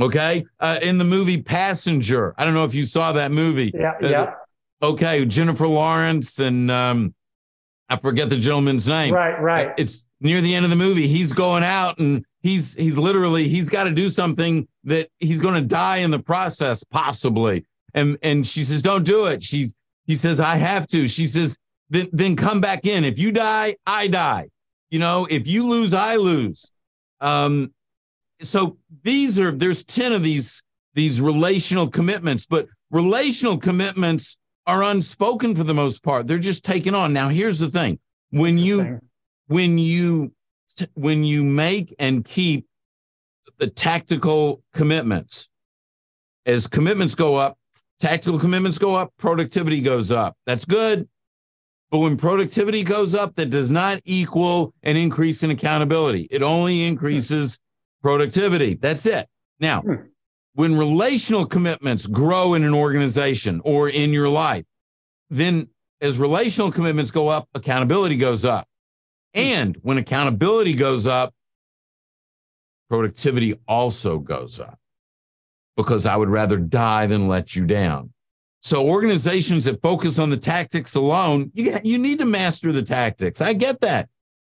Okay, 0.00 0.44
uh, 0.58 0.80
in 0.82 0.98
the 0.98 1.04
movie 1.04 1.40
Passenger, 1.40 2.34
I 2.36 2.44
don't 2.44 2.54
know 2.54 2.64
if 2.64 2.74
you 2.74 2.84
saw 2.84 3.12
that 3.12 3.30
movie. 3.30 3.70
yeah, 3.72 3.92
Uh, 4.02 4.08
yeah. 4.08 4.34
Okay, 4.82 5.24
Jennifer 5.26 5.68
Lawrence 5.68 6.40
and 6.40 6.72
um, 6.72 7.14
I 7.88 7.98
forget 7.98 8.30
the 8.30 8.36
gentleman's 8.36 8.88
name. 8.88 9.14
Right, 9.14 9.40
right. 9.40 9.74
It's 9.78 10.02
near 10.20 10.40
the 10.40 10.56
end 10.56 10.64
of 10.64 10.70
the 10.70 10.76
movie. 10.76 11.06
He's 11.06 11.32
going 11.32 11.62
out 11.62 12.00
and 12.00 12.24
he's 12.42 12.74
he's 12.74 12.96
literally 12.98 13.48
he's 13.48 13.68
got 13.68 13.84
to 13.84 13.90
do 13.90 14.10
something 14.10 14.66
that 14.88 15.08
he's 15.18 15.40
going 15.40 15.54
to 15.54 15.66
die 15.66 15.98
in 15.98 16.10
the 16.10 16.18
process, 16.18 16.82
possibly. 16.84 17.64
And 17.94 18.18
and 18.22 18.46
she 18.46 18.64
says, 18.64 18.82
"Don't 18.82 19.04
do 19.04 19.26
it." 19.26 19.42
She's 19.42 19.74
he 20.06 20.14
says, 20.14 20.40
"I 20.40 20.56
have 20.56 20.86
to." 20.88 21.06
She 21.06 21.26
says, 21.26 21.56
"Then 21.90 22.08
then 22.12 22.36
come 22.36 22.60
back 22.60 22.86
in. 22.86 23.04
If 23.04 23.18
you 23.18 23.32
die, 23.32 23.76
I 23.86 24.08
die. 24.08 24.48
You 24.90 24.98
know, 24.98 25.26
if 25.30 25.46
you 25.46 25.66
lose, 25.66 25.94
I 25.94 26.16
lose." 26.16 26.70
Um, 27.20 27.72
so 28.40 28.78
these 29.02 29.40
are 29.40 29.50
there's 29.50 29.84
ten 29.84 30.12
of 30.12 30.22
these 30.22 30.62
these 30.94 31.20
relational 31.20 31.88
commitments, 31.88 32.46
but 32.46 32.66
relational 32.90 33.58
commitments 33.58 34.38
are 34.66 34.82
unspoken 34.82 35.54
for 35.54 35.64
the 35.64 35.74
most 35.74 36.02
part. 36.02 36.26
They're 36.26 36.38
just 36.38 36.64
taken 36.64 36.94
on. 36.94 37.12
Now, 37.12 37.28
here's 37.28 37.58
the 37.58 37.70
thing: 37.70 37.98
when 38.30 38.58
you 38.58 39.00
when 39.46 39.78
you 39.78 40.32
when 40.94 41.24
you 41.24 41.42
make 41.44 41.94
and 41.98 42.24
keep 42.24 42.67
the 43.58 43.68
tactical 43.68 44.62
commitments. 44.74 45.48
As 46.46 46.66
commitments 46.66 47.14
go 47.14 47.36
up 47.36 47.58
tactical 48.00 48.38
commitments 48.38 48.78
go 48.78 48.94
up 48.94 49.12
productivity 49.18 49.80
goes 49.80 50.12
up. 50.12 50.36
That's 50.46 50.64
good. 50.64 51.08
But 51.90 51.98
when 51.98 52.16
productivity 52.16 52.84
goes 52.84 53.14
up 53.14 53.34
that 53.36 53.50
does 53.50 53.72
not 53.72 54.00
equal 54.04 54.72
an 54.82 54.96
increase 54.96 55.42
in 55.42 55.50
accountability. 55.50 56.28
It 56.30 56.42
only 56.42 56.84
increases 56.86 57.58
productivity. 58.02 58.74
That's 58.74 59.04
it. 59.06 59.28
Now 59.60 59.82
Hmm. 59.82 59.94
when 60.54 60.76
relational 60.76 61.44
commitments 61.46 62.06
grow 62.06 62.54
in 62.54 62.62
an 62.64 62.74
organization 62.74 63.60
or 63.64 63.88
in 63.88 64.12
your 64.12 64.28
life 64.28 64.64
then 65.30 65.68
as 66.00 66.18
relational 66.18 66.70
commitments 66.70 67.10
go 67.10 67.28
up 67.28 67.48
accountability 67.54 68.16
goes 68.16 68.44
up. 68.44 68.66
And 69.34 69.76
when 69.82 69.98
accountability 69.98 70.74
goes 70.74 71.06
up, 71.06 71.34
productivity 72.88 73.58
also 73.66 74.18
goes 74.18 74.60
up 74.60 74.78
because 75.76 76.06
I 76.06 76.16
would 76.16 76.28
rather 76.28 76.56
die 76.56 77.06
than 77.06 77.28
let 77.28 77.54
you 77.54 77.66
down. 77.66 78.12
So 78.62 78.88
organizations 78.88 79.64
that 79.66 79.80
focus 79.80 80.18
on 80.18 80.30
the 80.30 80.36
tactics 80.36 80.96
alone, 80.96 81.50
you, 81.54 81.78
you 81.84 81.98
need 81.98 82.18
to 82.18 82.24
master 82.24 82.72
the 82.72 82.82
tactics. 82.82 83.40
I 83.40 83.52
get 83.52 83.80
that, 83.82 84.08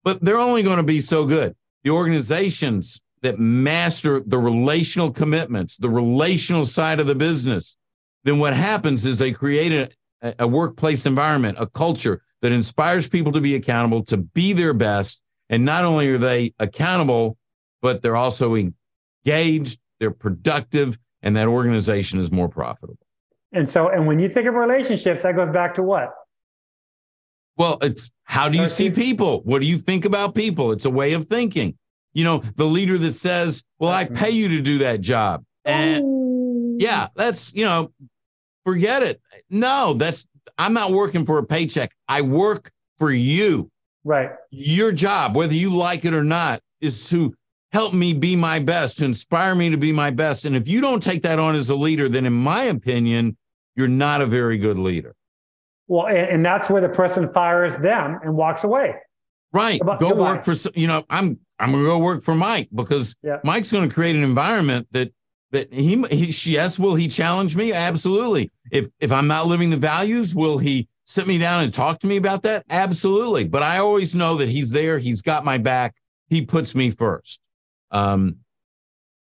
but 0.03 0.23
they're 0.23 0.39
only 0.39 0.63
going 0.63 0.77
to 0.77 0.83
be 0.83 1.01
so 1.01 1.25
good. 1.25 1.55
The 1.83 1.89
organizations 1.89 3.01
that 3.21 3.39
master 3.39 4.21
the 4.25 4.37
relational 4.37 5.11
commitments, 5.11 5.75
the 5.75 5.89
relational 5.89 6.65
side 6.65 6.99
of 6.99 7.07
the 7.07 7.15
business, 7.15 7.77
then 8.23 8.39
what 8.39 8.53
happens 8.53 9.05
is 9.05 9.17
they 9.17 9.31
create 9.31 9.91
a, 10.21 10.35
a 10.39 10.47
workplace 10.47 11.05
environment, 11.05 11.57
a 11.59 11.67
culture 11.67 12.21
that 12.41 12.51
inspires 12.53 13.09
people 13.09 13.33
to 13.33 13.41
be 13.41 13.55
accountable, 13.55 14.03
to 14.05 14.17
be 14.17 14.53
their 14.53 14.73
best. 14.73 15.21
And 15.49 15.65
not 15.65 15.83
only 15.83 16.07
are 16.09 16.17
they 16.17 16.53
accountable, 16.59 17.37
but 17.81 18.01
they're 18.01 18.15
also 18.15 18.55
engaged, 18.55 19.79
they're 19.99 20.11
productive, 20.11 20.97
and 21.21 21.35
that 21.35 21.47
organization 21.47 22.19
is 22.19 22.31
more 22.31 22.49
profitable. 22.49 22.97
And 23.51 23.67
so, 23.67 23.89
and 23.89 24.05
when 24.05 24.19
you 24.19 24.29
think 24.29 24.47
of 24.47 24.53
relationships, 24.53 25.23
that 25.23 25.35
goes 25.35 25.51
back 25.51 25.75
to 25.75 25.83
what? 25.83 26.13
Well, 27.57 27.77
it's 27.81 28.11
how 28.23 28.47
do 28.47 28.57
you 28.57 28.67
see 28.67 28.89
people? 28.89 29.41
What 29.41 29.61
do 29.61 29.67
you 29.67 29.77
think 29.77 30.05
about 30.05 30.35
people? 30.35 30.71
It's 30.71 30.85
a 30.85 30.89
way 30.89 31.13
of 31.13 31.27
thinking. 31.27 31.77
You 32.13 32.23
know, 32.23 32.37
the 32.55 32.65
leader 32.65 32.97
that 32.97 33.13
says, 33.13 33.63
Well, 33.79 33.91
I 33.91 34.05
pay 34.05 34.29
you 34.29 34.47
to 34.49 34.61
do 34.61 34.79
that 34.79 35.01
job. 35.01 35.43
And 35.65 36.03
oh. 36.05 36.77
yeah, 36.79 37.07
that's, 37.15 37.53
you 37.53 37.65
know, 37.65 37.91
forget 38.65 39.03
it. 39.03 39.21
No, 39.49 39.93
that's, 39.93 40.25
I'm 40.57 40.73
not 40.73 40.91
working 40.91 41.25
for 41.25 41.37
a 41.37 41.45
paycheck. 41.45 41.91
I 42.07 42.21
work 42.21 42.71
for 42.97 43.11
you. 43.11 43.69
Right. 44.03 44.31
Your 44.51 44.91
job, 44.91 45.35
whether 45.35 45.53
you 45.53 45.71
like 45.71 46.05
it 46.05 46.13
or 46.13 46.23
not, 46.23 46.61
is 46.81 47.09
to 47.09 47.35
help 47.71 47.93
me 47.93 48.13
be 48.13 48.35
my 48.35 48.59
best, 48.59 48.97
to 48.99 49.05
inspire 49.05 49.55
me 49.55 49.69
to 49.69 49.77
be 49.77 49.91
my 49.91 50.09
best. 50.11 50.45
And 50.45 50.55
if 50.55 50.67
you 50.67 50.81
don't 50.81 51.01
take 51.01 51.21
that 51.23 51.39
on 51.39 51.55
as 51.55 51.69
a 51.69 51.75
leader, 51.75 52.09
then 52.09 52.25
in 52.25 52.33
my 52.33 52.63
opinion, 52.63 53.37
you're 53.75 53.87
not 53.87 54.21
a 54.21 54.25
very 54.25 54.57
good 54.57 54.77
leader. 54.77 55.15
Well, 55.87 56.07
and, 56.07 56.45
that's 56.45 56.69
where 56.69 56.81
the 56.81 56.89
person 56.89 57.31
fires 57.31 57.77
them 57.77 58.19
and 58.23 58.35
walks 58.35 58.63
away. 58.63 58.95
Right. 59.51 59.79
Go 59.79 59.97
goodbye. 59.97 60.35
work 60.35 60.45
for, 60.45 60.53
you 60.75 60.87
know, 60.87 61.03
I'm, 61.09 61.39
I'm 61.57 61.71
going 61.71 61.83
to 61.83 61.89
go 61.89 61.97
work 61.97 62.23
for 62.23 62.35
Mike 62.35 62.69
because 62.73 63.15
Yeah. 63.23 63.37
Mike's 63.43 63.71
going 63.71 63.87
to 63.87 63.93
create 63.93 64.15
an 64.15 64.23
environment 64.23 64.87
that, 64.91 65.11
that 65.51 65.73
he, 65.73 66.03
he, 66.11 66.31
she- 66.31 66.51
yes, 66.51 66.77
will 66.77 66.93
he 66.93 67.07
challenge 67.07 67.55
me? 67.55 67.73
Absolutely. 67.73 68.51
If, 68.71 68.89
if 68.99 69.11
I'm 69.11 69.27
not 69.27 69.47
living 69.47 69.71
the 69.71 69.77
values, 69.77 70.35
will 70.35 70.59
he 70.59 70.87
sit 71.05 71.25
me 71.25 71.39
down 71.39 71.63
and 71.63 71.73
talk 71.73 71.99
to 72.01 72.07
me 72.07 72.17
about 72.17 72.43
that? 72.43 72.65
Absolutely. 72.69 73.45
But 73.45 73.63
I 73.63 73.79
always 73.79 74.13
know 74.13 74.37
that 74.37 74.49
he's 74.49 74.69
there. 74.69 74.99
He's 74.99 75.23
got 75.23 75.43
my 75.43 75.57
back. 75.57 75.95
He 76.29 76.45
puts 76.45 76.75
me 76.75 76.91
first. 76.91 77.41
Um, 77.91 78.37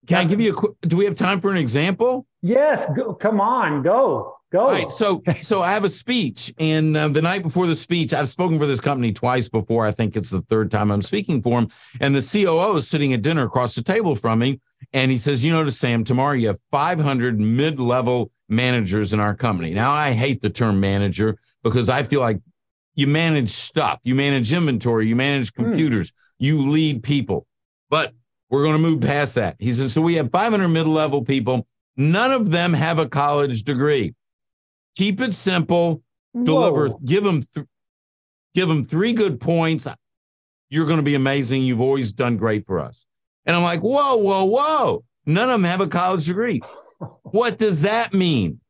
can 0.06 0.18
I 0.18 0.24
give 0.24 0.40
you 0.40 0.52
a 0.52 0.54
quick, 0.54 0.72
do 0.82 0.96
we 0.96 1.04
have 1.04 1.14
time 1.14 1.40
for 1.40 1.50
an 1.50 1.58
example? 1.58 2.26
Yes. 2.42 2.90
Go, 2.94 3.14
come 3.14 3.40
on. 3.40 3.82
Go. 3.82 4.34
Go. 4.50 4.60
All 4.60 4.70
right. 4.70 4.90
So, 4.90 5.22
so 5.42 5.60
I 5.60 5.72
have 5.72 5.84
a 5.84 5.90
speech, 5.90 6.54
and 6.58 6.96
uh, 6.96 7.08
the 7.08 7.20
night 7.20 7.42
before 7.42 7.66
the 7.66 7.74
speech, 7.74 8.14
I've 8.14 8.30
spoken 8.30 8.58
for 8.58 8.64
this 8.64 8.80
company 8.80 9.12
twice 9.12 9.50
before. 9.50 9.84
I 9.84 9.90
think 9.92 10.16
it's 10.16 10.30
the 10.30 10.40
third 10.42 10.70
time 10.70 10.90
I'm 10.90 11.02
speaking 11.02 11.42
for 11.42 11.58
him. 11.58 11.68
And 12.00 12.14
the 12.14 12.22
COO 12.22 12.76
is 12.76 12.88
sitting 12.88 13.12
at 13.12 13.20
dinner 13.20 13.44
across 13.44 13.74
the 13.74 13.82
table 13.82 14.14
from 14.14 14.38
me, 14.38 14.60
and 14.94 15.10
he 15.10 15.18
says, 15.18 15.44
"You 15.44 15.52
know, 15.52 15.64
to 15.64 15.70
Sam, 15.70 16.02
tomorrow 16.02 16.32
you 16.32 16.46
have 16.46 16.58
500 16.70 17.38
mid-level 17.38 18.30
managers 18.48 19.12
in 19.12 19.20
our 19.20 19.34
company." 19.34 19.74
Now, 19.74 19.92
I 19.92 20.12
hate 20.12 20.40
the 20.40 20.48
term 20.48 20.80
manager 20.80 21.36
because 21.62 21.90
I 21.90 22.02
feel 22.04 22.20
like 22.20 22.40
you 22.94 23.06
manage 23.06 23.50
stuff, 23.50 24.00
you 24.02 24.14
manage 24.14 24.50
inventory, 24.54 25.08
you 25.08 25.16
manage 25.16 25.52
Hmm. 25.54 25.64
computers, 25.64 26.10
you 26.38 26.70
lead 26.70 27.02
people, 27.02 27.46
but 27.90 28.14
we're 28.50 28.62
going 28.62 28.74
to 28.74 28.78
move 28.78 29.00
past 29.00 29.34
that. 29.34 29.56
He 29.58 29.72
says, 29.72 29.92
"So 29.92 30.00
we 30.00 30.14
have 30.14 30.30
500 30.30 30.68
mid-level 30.68 31.24
people." 31.24 31.66
None 31.96 32.30
of 32.30 32.50
them 32.50 32.72
have 32.72 32.98
a 32.98 33.08
college 33.08 33.64
degree. 33.64 34.14
Keep 34.96 35.20
it 35.20 35.34
simple. 35.34 36.02
Deliver. 36.42 36.88
Whoa. 36.88 37.00
Give 37.04 37.24
them. 37.24 37.42
Th- 37.54 37.66
give 38.54 38.68
them 38.68 38.84
three 38.84 39.12
good 39.12 39.40
points. 39.40 39.86
You're 40.70 40.86
going 40.86 40.98
to 40.98 41.02
be 41.02 41.14
amazing. 41.14 41.62
You've 41.62 41.80
always 41.80 42.12
done 42.12 42.36
great 42.36 42.66
for 42.66 42.78
us. 42.80 43.06
And 43.46 43.56
I'm 43.56 43.62
like, 43.62 43.80
whoa, 43.80 44.16
whoa, 44.16 44.44
whoa! 44.44 45.04
None 45.26 45.48
of 45.50 45.60
them 45.60 45.64
have 45.64 45.80
a 45.80 45.86
college 45.86 46.26
degree. 46.26 46.60
What 47.22 47.58
does 47.58 47.82
that 47.82 48.12
mean? 48.12 48.60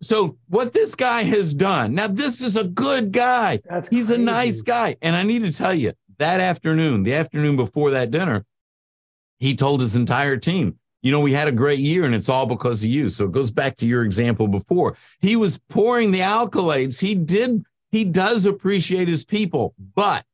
So 0.00 0.36
what 0.48 0.72
this 0.72 0.94
guy 0.94 1.22
has 1.22 1.54
done 1.54 1.94
now, 1.94 2.06
this 2.06 2.40
is 2.40 2.56
a 2.56 2.64
good 2.64 3.10
guy. 3.10 3.60
That's 3.68 3.88
He's 3.88 4.10
a 4.10 4.18
nice 4.18 4.62
guy. 4.62 4.96
And 5.02 5.16
I 5.16 5.22
need 5.22 5.42
to 5.42 5.52
tell 5.52 5.74
you, 5.74 5.92
that 6.18 6.40
afternoon, 6.40 7.02
the 7.02 7.14
afternoon 7.14 7.56
before 7.56 7.90
that 7.92 8.10
dinner, 8.10 8.44
he 9.38 9.54
told 9.54 9.80
his 9.80 9.96
entire 9.96 10.36
team, 10.36 10.78
you 11.02 11.12
know, 11.12 11.20
we 11.20 11.32
had 11.32 11.48
a 11.48 11.52
great 11.52 11.78
year 11.78 12.04
and 12.04 12.14
it's 12.14 12.28
all 12.28 12.46
because 12.46 12.82
of 12.82 12.90
you. 12.90 13.08
So 13.08 13.26
it 13.26 13.32
goes 13.32 13.50
back 13.50 13.76
to 13.76 13.86
your 13.86 14.04
example 14.04 14.48
before. 14.48 14.96
He 15.20 15.36
was 15.36 15.60
pouring 15.68 16.10
the 16.10 16.20
accolades. 16.20 17.00
He 17.00 17.14
did, 17.14 17.64
he 17.92 18.04
does 18.04 18.46
appreciate 18.46 19.08
his 19.08 19.24
people, 19.24 19.74
but 19.94 20.24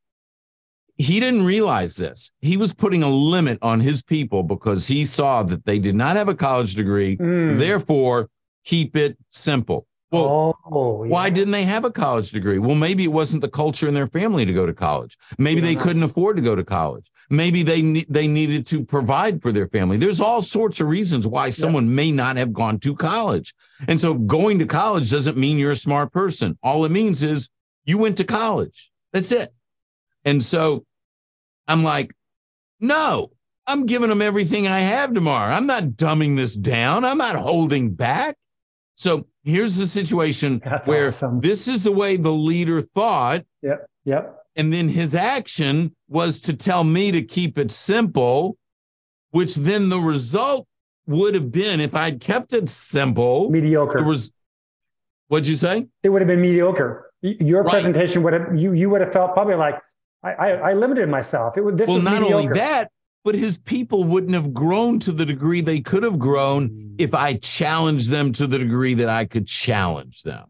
he 0.96 1.20
didn't 1.20 1.44
realize 1.44 1.96
this. 1.96 2.32
He 2.40 2.56
was 2.56 2.72
putting 2.72 3.02
a 3.02 3.08
limit 3.08 3.58
on 3.62 3.80
his 3.80 4.02
people 4.02 4.42
because 4.42 4.86
he 4.86 5.04
saw 5.04 5.42
that 5.42 5.66
they 5.66 5.78
did 5.78 5.94
not 5.94 6.16
have 6.16 6.28
a 6.28 6.34
college 6.34 6.76
degree. 6.76 7.16
Mm. 7.16 7.58
Therefore, 7.58 8.28
keep 8.64 8.96
it 8.96 9.18
simple. 9.30 9.86
Well, 10.14 10.58
oh, 10.66 11.04
yeah. 11.04 11.10
why 11.10 11.30
didn't 11.30 11.52
they 11.52 11.64
have 11.64 11.84
a 11.84 11.90
college 11.90 12.30
degree? 12.30 12.58
Well, 12.58 12.74
maybe 12.74 13.04
it 13.04 13.12
wasn't 13.12 13.42
the 13.42 13.48
culture 13.48 13.88
in 13.88 13.94
their 13.94 14.06
family 14.06 14.44
to 14.44 14.52
go 14.52 14.66
to 14.66 14.72
college. 14.72 15.16
Maybe 15.38 15.60
they 15.60 15.74
couldn't 15.74 16.02
afford 16.02 16.36
to 16.36 16.42
go 16.42 16.54
to 16.54 16.64
college. 16.64 17.10
Maybe 17.30 17.62
they 17.62 17.82
ne- 17.82 18.06
they 18.08 18.26
needed 18.26 18.66
to 18.68 18.84
provide 18.84 19.40
for 19.42 19.50
their 19.50 19.68
family. 19.68 19.96
There's 19.96 20.20
all 20.20 20.42
sorts 20.42 20.80
of 20.80 20.88
reasons 20.88 21.26
why 21.26 21.50
someone 21.50 21.94
may 21.94 22.12
not 22.12 22.36
have 22.36 22.52
gone 22.52 22.78
to 22.80 22.94
college. 22.94 23.54
And 23.88 24.00
so 24.00 24.14
going 24.14 24.58
to 24.58 24.66
college 24.66 25.10
doesn't 25.10 25.36
mean 25.36 25.58
you're 25.58 25.70
a 25.70 25.76
smart 25.76 26.12
person. 26.12 26.58
All 26.62 26.84
it 26.84 26.90
means 26.90 27.22
is 27.22 27.48
you 27.84 27.98
went 27.98 28.18
to 28.18 28.24
college. 28.24 28.92
That's 29.12 29.32
it. 29.32 29.52
And 30.24 30.42
so 30.42 30.84
I'm 31.66 31.82
like, 31.82 32.14
no, 32.80 33.30
I'm 33.66 33.86
giving 33.86 34.10
them 34.10 34.22
everything 34.22 34.66
I 34.66 34.80
have 34.80 35.14
tomorrow. 35.14 35.52
I'm 35.52 35.66
not 35.66 35.84
dumbing 35.84 36.36
this 36.36 36.54
down. 36.54 37.04
I'm 37.04 37.18
not 37.18 37.36
holding 37.36 37.94
back. 37.94 38.36
So 38.96 39.26
here's 39.42 39.76
the 39.76 39.86
situation 39.86 40.60
That's 40.64 40.88
where 40.88 41.08
awesome. 41.08 41.40
this 41.40 41.68
is 41.68 41.82
the 41.82 41.92
way 41.92 42.16
the 42.16 42.30
leader 42.30 42.80
thought. 42.80 43.44
Yep. 43.62 43.86
Yep. 44.04 44.40
And 44.56 44.72
then 44.72 44.88
his 44.88 45.14
action 45.14 45.94
was 46.08 46.38
to 46.40 46.52
tell 46.52 46.84
me 46.84 47.10
to 47.10 47.22
keep 47.22 47.58
it 47.58 47.70
simple, 47.72 48.56
which 49.30 49.56
then 49.56 49.88
the 49.88 49.98
result 49.98 50.66
would 51.06 51.34
have 51.34 51.50
been 51.50 51.80
if 51.80 51.94
I'd 51.94 52.20
kept 52.20 52.52
it 52.52 52.68
simple. 52.68 53.50
Mediocre. 53.50 53.98
There 53.98 54.06
was, 54.08 54.30
what'd 55.28 55.48
you 55.48 55.56
say? 55.56 55.86
it 56.02 56.08
would 56.08 56.22
have 56.22 56.28
been 56.28 56.40
mediocre. 56.40 57.10
Your 57.20 57.62
Right. 57.62 57.72
presentation 57.72 58.22
would 58.22 58.32
have 58.34 58.54
you 58.54 58.74
you 58.74 58.90
would 58.90 59.00
have 59.00 59.12
felt 59.12 59.32
probably 59.32 59.54
like 59.54 59.76
I 60.22 60.32
I, 60.32 60.48
I 60.50 60.72
limited 60.74 61.08
myself. 61.08 61.56
It 61.56 61.62
would 61.64 61.78
this 61.78 61.88
well, 61.88 62.00
not 62.02 62.20
mediocre. 62.20 62.34
only 62.36 62.58
that, 62.58 62.90
but 63.24 63.34
his 63.34 63.58
people 63.58 64.04
wouldn't 64.04 64.34
have 64.34 64.52
grown 64.52 64.98
to 65.00 65.12
the 65.12 65.24
degree 65.24 65.62
they 65.62 65.80
could 65.80 66.02
have 66.02 66.18
grown 66.18 66.94
if 66.98 67.14
I 67.14 67.34
challenged 67.34 68.10
them 68.10 68.32
to 68.32 68.46
the 68.46 68.58
degree 68.58 68.94
that 68.94 69.08
I 69.08 69.24
could 69.24 69.48
challenge 69.48 70.22
them. 70.22 70.44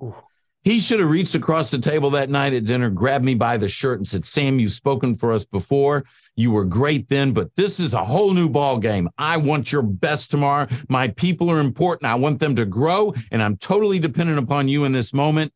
He 0.64 0.80
should 0.80 0.98
have 1.00 1.10
reached 1.10 1.34
across 1.34 1.70
the 1.70 1.78
table 1.78 2.10
that 2.10 2.30
night 2.30 2.54
at 2.54 2.64
dinner, 2.64 2.88
grabbed 2.88 3.24
me 3.24 3.34
by 3.34 3.58
the 3.58 3.68
shirt, 3.68 3.98
and 3.98 4.08
said, 4.08 4.24
Sam, 4.24 4.58
you've 4.58 4.72
spoken 4.72 5.14
for 5.14 5.30
us 5.30 5.44
before. 5.44 6.04
You 6.36 6.52
were 6.52 6.64
great 6.64 7.08
then, 7.08 7.32
but 7.32 7.54
this 7.54 7.78
is 7.78 7.92
a 7.92 8.04
whole 8.04 8.32
new 8.32 8.48
ball 8.48 8.78
game. 8.78 9.08
I 9.18 9.36
want 9.36 9.70
your 9.70 9.82
best 9.82 10.30
tomorrow. 10.30 10.66
My 10.88 11.08
people 11.08 11.50
are 11.50 11.60
important. 11.60 12.10
I 12.10 12.14
want 12.14 12.40
them 12.40 12.56
to 12.56 12.64
grow, 12.64 13.14
and 13.30 13.42
I'm 13.42 13.58
totally 13.58 13.98
dependent 13.98 14.38
upon 14.38 14.68
you 14.68 14.84
in 14.84 14.92
this 14.92 15.12
moment. 15.12 15.52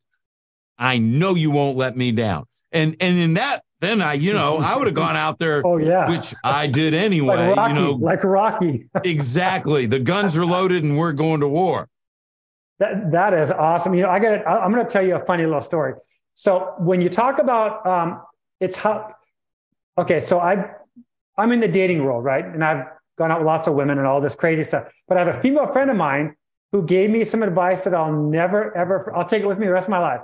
I 0.77 0.99
know 0.99 1.33
you 1.35 1.51
won't 1.51 1.75
let 1.75 1.97
me 1.97 2.11
down. 2.11 2.45
And 2.71 2.95
and 3.01 3.17
in 3.17 3.33
that, 3.33 3.63
then 3.81 4.01
I, 4.01 4.13
you 4.13 4.33
know, 4.33 4.57
I 4.57 4.75
would 4.75 4.87
have 4.87 4.95
gone 4.95 5.15
out 5.15 5.39
there 5.39 5.61
Oh 5.65 5.77
yeah. 5.77 6.09
which 6.09 6.35
I 6.43 6.67
did 6.67 6.93
anyway. 6.93 7.47
like 7.47 7.57
Rocky, 7.57 7.73
You 7.73 7.79
know, 7.79 7.91
like 7.93 8.23
Rocky. 8.23 8.89
exactly. 9.05 9.85
The 9.85 9.99
guns 9.99 10.35
are 10.37 10.45
loaded 10.45 10.83
and 10.83 10.97
we're 10.97 11.13
going 11.13 11.39
to 11.41 11.47
war. 11.47 11.87
That 12.79 13.11
that 13.11 13.33
is 13.33 13.51
awesome. 13.51 13.93
You 13.93 14.03
know, 14.03 14.09
I 14.09 14.19
got. 14.19 14.47
I'm 14.47 14.71
going 14.71 14.85
to 14.85 14.89
tell 14.91 15.05
you 15.05 15.15
a 15.15 15.25
funny 15.25 15.45
little 15.45 15.61
story. 15.61 15.93
So 16.33 16.73
when 16.77 17.01
you 17.01 17.09
talk 17.09 17.39
about, 17.39 17.85
um, 17.85 18.21
it's 18.61 18.77
how. 18.77 19.13
Okay, 19.97 20.21
so 20.21 20.39
I, 20.39 20.71
I'm 21.37 21.51
in 21.51 21.59
the 21.59 21.67
dating 21.67 22.03
world, 22.05 22.23
right? 22.23 22.45
And 22.45 22.63
I've 22.63 22.85
gone 23.17 23.31
out 23.31 23.39
with 23.39 23.47
lots 23.47 23.67
of 23.67 23.73
women 23.73 23.97
and 23.97 24.07
all 24.07 24.21
this 24.21 24.35
crazy 24.35 24.63
stuff. 24.63 24.87
But 25.09 25.17
I 25.17 25.25
have 25.25 25.35
a 25.35 25.41
female 25.41 25.67
friend 25.73 25.89
of 25.91 25.97
mine 25.97 26.35
who 26.71 26.85
gave 26.85 27.09
me 27.09 27.25
some 27.25 27.43
advice 27.43 27.83
that 27.83 27.93
I'll 27.93 28.13
never 28.13 28.75
ever. 28.77 29.13
I'll 29.13 29.25
take 29.25 29.41
it 29.43 29.45
with 29.47 29.57
me 29.59 29.67
the 29.67 29.73
rest 29.73 29.87
of 29.87 29.91
my 29.91 29.99
life. 29.99 30.21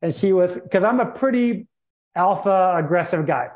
And 0.00 0.14
she 0.14 0.32
was 0.32 0.58
because 0.58 0.84
I'm 0.84 1.00
a 1.00 1.06
pretty 1.06 1.66
alpha 2.14 2.74
aggressive 2.76 3.26
guy. 3.26 3.48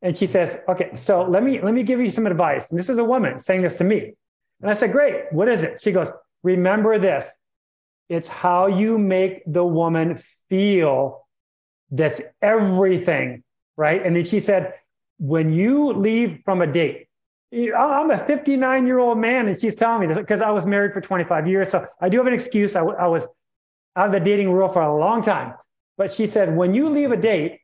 And 0.00 0.16
she 0.16 0.26
says, 0.26 0.60
"Okay, 0.68 0.94
so 0.94 1.22
let 1.22 1.42
me 1.42 1.60
let 1.60 1.74
me 1.74 1.82
give 1.82 2.00
you 2.00 2.10
some 2.10 2.26
advice." 2.26 2.70
And 2.70 2.78
this 2.78 2.88
is 2.88 2.98
a 2.98 3.04
woman 3.04 3.40
saying 3.40 3.62
this 3.62 3.74
to 3.76 3.84
me. 3.84 4.14
And 4.60 4.70
I 4.70 4.74
said, 4.74 4.92
"Great. 4.92 5.32
What 5.32 5.48
is 5.48 5.64
it?" 5.64 5.80
She 5.80 5.92
goes, 5.92 6.10
"Remember 6.42 6.98
this. 6.98 7.36
It's 8.08 8.28
how 8.28 8.66
you 8.68 8.98
make 8.98 9.42
the 9.46 9.64
woman 9.64 10.18
feel 10.48 11.26
that's 11.90 12.22
everything, 12.40 13.42
right?" 13.76 14.00
And 14.04 14.14
then 14.14 14.24
she 14.24 14.40
said, 14.40 14.74
"When 15.18 15.52
you 15.52 15.92
leave 15.92 16.40
from 16.44 16.62
a 16.62 16.66
date, 16.66 17.08
I'm 17.52 18.10
a 18.10 18.18
59 18.18 18.86
year 18.86 18.98
old 18.98 19.18
man, 19.18 19.48
and 19.48 19.58
she's 19.58 19.74
telling 19.74 20.00
me 20.00 20.06
this 20.06 20.18
because 20.18 20.42
I 20.42 20.50
was 20.50 20.64
married 20.66 20.92
for 20.92 21.00
25 21.00 21.48
years, 21.48 21.70
so 21.70 21.86
I 22.00 22.08
do 22.08 22.18
have 22.18 22.26
an 22.26 22.34
excuse. 22.34 22.76
I 22.76 22.82
was 22.82 23.26
out 23.96 24.06
of 24.06 24.12
the 24.12 24.20
dating 24.20 24.52
world 24.52 24.74
for 24.74 24.82
a 24.82 24.96
long 24.96 25.22
time, 25.22 25.54
but 25.96 26.12
she 26.12 26.26
said, 26.26 26.54
when 26.54 26.74
you 26.74 26.88
leave 26.90 27.10
a 27.10 27.16
date, 27.16 27.60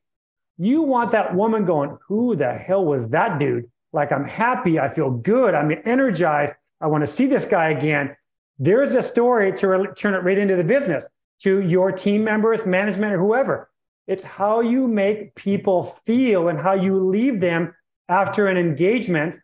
you 0.57 0.83
want 0.83 1.13
that 1.13 1.35
woman 1.35 1.65
going, 1.65 1.99
who 2.07 2.37
the 2.37 2.53
hell 2.53 2.85
was 2.85 3.11
that 3.11 3.39
dude? 3.39 3.71
Like, 3.93 4.13
I'm 4.13 4.25
happy. 4.25 4.79
I 4.79 4.89
feel 4.89 5.11
good. 5.11 5.55
I'm 5.55 5.71
energized. 5.85 6.55
I 6.81 6.87
want 6.89 7.03
to 7.03 7.07
see 7.07 7.27
this 7.27 7.47
guy 7.47 7.71
again. 7.71 8.17
There's 8.59 8.95
a 8.95 9.03
story 9.03 9.53
to 9.55 9.69
re- 9.69 9.89
turn 9.97 10.15
it 10.15 10.19
right 10.19 10.39
into 10.39 10.57
the 10.57 10.65
business 10.65 11.09
to 11.43 11.61
your 11.61 11.93
team 11.93 12.25
members, 12.25 12.67
management, 12.67 13.15
or 13.15 13.19
whoever. 13.19 13.71
It's 14.07 14.25
how 14.25 14.61
you 14.61 14.87
make 14.87 15.35
people 15.35 15.83
feel 15.83 16.49
and 16.49 16.59
how 16.59 16.75
you 16.75 16.99
leave 17.09 17.41
them 17.41 17.75
after 18.09 18.47
an 18.49 18.57
engagement 18.57 19.37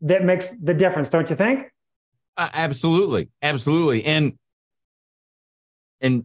that 0.00 0.24
makes 0.24 0.54
the 0.54 0.74
difference, 0.74 1.08
don't 1.08 1.28
you 1.28 1.36
think? 1.36 1.70
Uh, 2.36 2.48
absolutely. 2.52 3.30
Absolutely. 3.42 4.04
And 4.04 4.38
and 6.00 6.24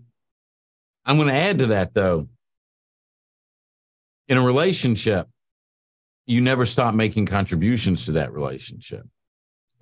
I'm 1.06 1.16
going 1.16 1.30
to 1.30 1.34
add 1.34 1.60
to 1.60 1.68
that 1.68 1.94
though. 1.94 2.28
In 4.32 4.38
a 4.38 4.42
relationship, 4.42 5.28
you 6.26 6.40
never 6.40 6.66
stop 6.66 6.96
making 6.96 7.26
contributions 7.26 8.06
to 8.06 8.14
that 8.14 8.32
relationship. 8.32 9.06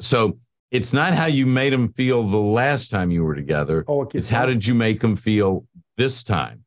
So 0.02 0.40
it's 0.72 0.92
not 0.92 1.14
how 1.14 1.28
you 1.28 1.46
made 1.46 1.72
them 1.72 1.94
feel 1.94 2.24
the 2.24 2.38
last 2.38 2.90
time 2.90 3.12
you 3.12 3.24
were 3.24 3.36
together. 3.36 3.86
Oh, 3.88 4.06
keeps 4.06 4.16
It's 4.16 4.30
how 4.30 4.48
did 4.48 4.66
you 4.66 4.74
make 4.74 5.02
them 5.02 5.16
feel 5.16 5.68
this 5.98 6.24
time 6.24 6.64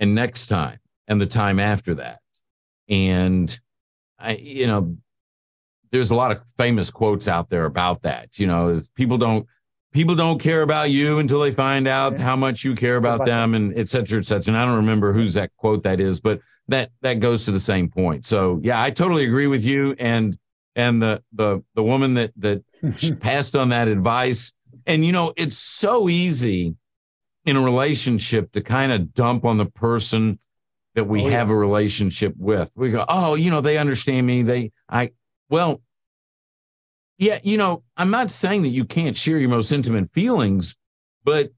and 0.00 0.16
next 0.16 0.46
time 0.46 0.80
and 1.06 1.20
the 1.20 1.26
time 1.26 1.60
after 1.60 1.94
that. 1.94 2.18
And 2.88 3.56
I, 4.18 4.32
you 4.32 4.66
know, 4.66 4.96
there's 5.92 6.10
a 6.10 6.16
lot 6.16 6.32
of 6.32 6.42
famous 6.58 6.90
quotes 6.90 7.28
out 7.28 7.50
there 7.50 7.66
about 7.66 8.02
that. 8.02 8.36
You 8.36 8.48
know, 8.48 8.80
people 8.96 9.16
don't 9.16 9.46
people 9.96 10.14
don't 10.14 10.38
care 10.38 10.62
about 10.62 10.90
you 10.90 11.18
until 11.18 11.40
they 11.40 11.50
find 11.50 11.88
out 11.88 12.12
Yeah. 12.12 12.18
how 12.22 12.36
much 12.36 12.62
you 12.64 12.74
care 12.74 12.96
about 12.96 13.24
them, 13.26 13.54
and 13.54 13.76
et 13.76 13.88
cetera, 13.88 14.18
et 14.18 14.26
cetera. 14.26 14.52
And 14.52 14.56
I 14.56 14.64
don't 14.64 14.76
remember 14.76 15.12
whose 15.12 15.34
that 15.34 15.50
quote 15.56 15.82
that 15.84 15.98
is, 16.00 16.20
but 16.20 16.40
that 16.68 16.90
that 17.02 17.14
goes 17.20 17.44
to 17.46 17.50
the 17.52 17.60
same 17.60 17.88
point. 17.88 18.24
So 18.26 18.60
yeah, 18.62 18.80
I 18.80 18.90
totally 18.90 19.24
agree 19.24 19.46
with 19.48 19.64
you. 19.64 19.94
And 19.98 20.36
and 20.76 21.02
the 21.02 21.22
the 21.32 21.62
the 21.74 21.82
woman 21.82 22.14
that 22.14 22.32
that 22.36 22.62
passed 23.20 23.56
on 23.56 23.70
that 23.70 23.88
advice. 23.88 24.52
And 24.86 25.04
you 25.04 25.10
know, 25.12 25.32
it's 25.36 25.56
so 25.56 26.08
easy 26.08 26.76
in 27.44 27.56
a 27.56 27.60
relationship 27.60 28.52
to 28.52 28.60
kind 28.60 28.92
of 28.92 29.14
dump 29.14 29.44
on 29.44 29.56
the 29.56 29.66
person 29.66 30.38
that 30.94 31.04
we 31.04 31.22
Oh, 31.22 31.28
yeah. 31.28 31.38
have 31.38 31.50
a 31.50 31.56
relationship 31.56 32.34
with. 32.38 32.70
We 32.74 32.90
go, 32.90 33.04
oh, 33.08 33.34
you 33.34 33.50
know, 33.50 33.60
they 33.60 33.78
understand 33.78 34.26
me. 34.26 34.42
They, 34.42 34.72
I, 34.88 35.10
well, 35.50 35.80
yeah, 37.18 37.38
you 37.42 37.56
know, 37.56 37.82
I'm 37.96 38.10
not 38.10 38.30
saying 38.30 38.62
that 38.62 38.68
you 38.68 38.84
can't 38.84 39.16
share 39.16 39.38
your 39.38 39.48
most 39.48 39.72
intimate 39.72 40.12
feelings, 40.12 40.76
but 41.24 41.50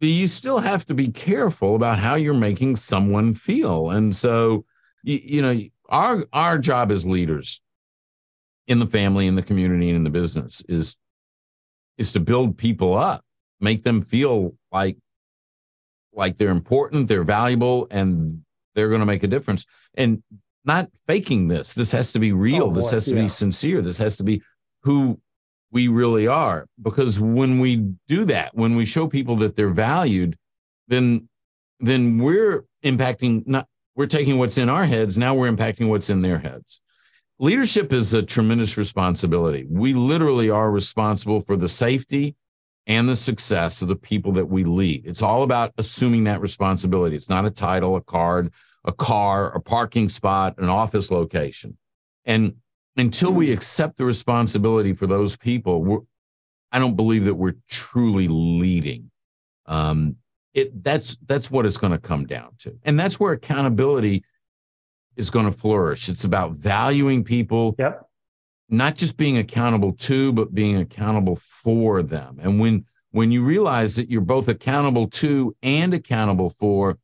you 0.00 0.28
still 0.28 0.58
have 0.58 0.84
to 0.86 0.94
be 0.94 1.08
careful 1.08 1.76
about 1.76 1.98
how 1.98 2.16
you're 2.16 2.34
making 2.34 2.76
someone 2.76 3.34
feel. 3.34 3.90
And 3.90 4.14
so, 4.14 4.64
you, 5.02 5.20
you 5.22 5.42
know, 5.42 5.60
our 5.88 6.24
our 6.32 6.58
job 6.58 6.90
as 6.90 7.06
leaders 7.06 7.60
in 8.66 8.78
the 8.78 8.86
family, 8.86 9.26
in 9.26 9.34
the 9.34 9.42
community, 9.42 9.88
and 9.88 9.96
in 9.96 10.04
the 10.04 10.10
business 10.10 10.62
is 10.68 10.96
is 11.96 12.12
to 12.12 12.20
build 12.20 12.58
people 12.58 12.94
up, 12.94 13.24
make 13.60 13.82
them 13.82 14.02
feel 14.02 14.56
like 14.72 14.96
like 16.12 16.36
they're 16.36 16.50
important, 16.50 17.08
they're 17.08 17.24
valuable, 17.24 17.86
and 17.90 18.42
they're 18.74 18.88
going 18.88 19.00
to 19.00 19.06
make 19.06 19.22
a 19.22 19.28
difference. 19.28 19.66
And 19.94 20.22
not 20.64 20.88
faking 21.06 21.48
this. 21.48 21.72
This 21.72 21.92
has 21.92 22.12
to 22.12 22.18
be 22.18 22.32
real. 22.32 22.64
Oh, 22.64 22.72
this 22.72 22.90
boy, 22.90 22.94
has 22.94 23.04
to 23.06 23.14
yeah. 23.14 23.22
be 23.22 23.28
sincere. 23.28 23.82
This 23.82 23.98
has 23.98 24.16
to 24.16 24.24
be 24.24 24.42
who 24.82 25.20
we 25.70 25.88
really 25.88 26.26
are. 26.26 26.66
Because 26.80 27.20
when 27.20 27.58
we 27.58 27.76
do 28.08 28.24
that, 28.26 28.54
when 28.54 28.76
we 28.76 28.84
show 28.84 29.06
people 29.06 29.36
that 29.36 29.56
they're 29.56 29.68
valued, 29.70 30.36
then 30.88 31.28
then 31.80 32.18
we're 32.18 32.64
impacting 32.84 33.46
not 33.46 33.66
we're 33.96 34.06
taking 34.06 34.38
what's 34.38 34.58
in 34.58 34.68
our 34.68 34.86
heads, 34.86 35.18
now 35.18 35.34
we're 35.34 35.50
impacting 35.50 35.88
what's 35.88 36.10
in 36.10 36.22
their 36.22 36.38
heads. 36.38 36.80
Leadership 37.38 37.92
is 37.92 38.14
a 38.14 38.22
tremendous 38.22 38.76
responsibility. 38.76 39.66
We 39.68 39.92
literally 39.92 40.50
are 40.50 40.70
responsible 40.70 41.40
for 41.40 41.56
the 41.56 41.68
safety 41.68 42.36
and 42.86 43.08
the 43.08 43.16
success 43.16 43.82
of 43.82 43.88
the 43.88 43.96
people 43.96 44.32
that 44.32 44.46
we 44.46 44.64
lead. 44.64 45.06
It's 45.06 45.22
all 45.22 45.42
about 45.42 45.72
assuming 45.78 46.24
that 46.24 46.40
responsibility. 46.40 47.16
It's 47.16 47.30
not 47.30 47.46
a 47.46 47.50
title, 47.50 47.96
a 47.96 48.00
card, 48.00 48.52
a 48.84 48.92
car, 48.92 49.54
a 49.54 49.60
parking 49.60 50.08
spot, 50.08 50.54
an 50.58 50.68
office 50.68 51.10
location. 51.10 51.76
And 52.24 52.54
until 52.96 53.32
we 53.32 53.52
accept 53.52 53.96
the 53.96 54.04
responsibility 54.04 54.92
for 54.92 55.06
those 55.06 55.36
people, 55.36 55.82
we're, 55.82 56.00
I 56.70 56.78
don't 56.78 56.96
believe 56.96 57.24
that 57.24 57.34
we're 57.34 57.56
truly 57.68 58.28
leading. 58.28 59.10
Um, 59.66 60.16
it 60.52 60.84
that's 60.84 61.16
that's 61.26 61.50
what 61.50 61.66
it's 61.66 61.76
going 61.76 61.92
to 61.92 61.98
come 61.98 62.26
down 62.26 62.50
to, 62.60 62.78
and 62.84 62.98
that's 62.98 63.18
where 63.18 63.32
accountability 63.32 64.24
is 65.16 65.30
going 65.30 65.46
to 65.46 65.52
flourish. 65.52 66.08
It's 66.08 66.24
about 66.24 66.52
valuing 66.52 67.24
people. 67.24 67.74
Yep. 67.78 68.06
Not 68.68 68.96
just 68.96 69.16
being 69.16 69.38
accountable 69.38 69.92
to, 69.92 70.32
but 70.32 70.54
being 70.54 70.76
accountable 70.76 71.36
for 71.36 72.02
them. 72.02 72.38
And 72.40 72.60
when 72.60 72.84
when 73.10 73.30
you 73.30 73.44
realize 73.44 73.96
that 73.96 74.10
you're 74.10 74.20
both 74.20 74.48
accountable 74.48 75.08
to 75.08 75.54
and 75.62 75.94
accountable 75.94 76.50
for, 76.50 76.98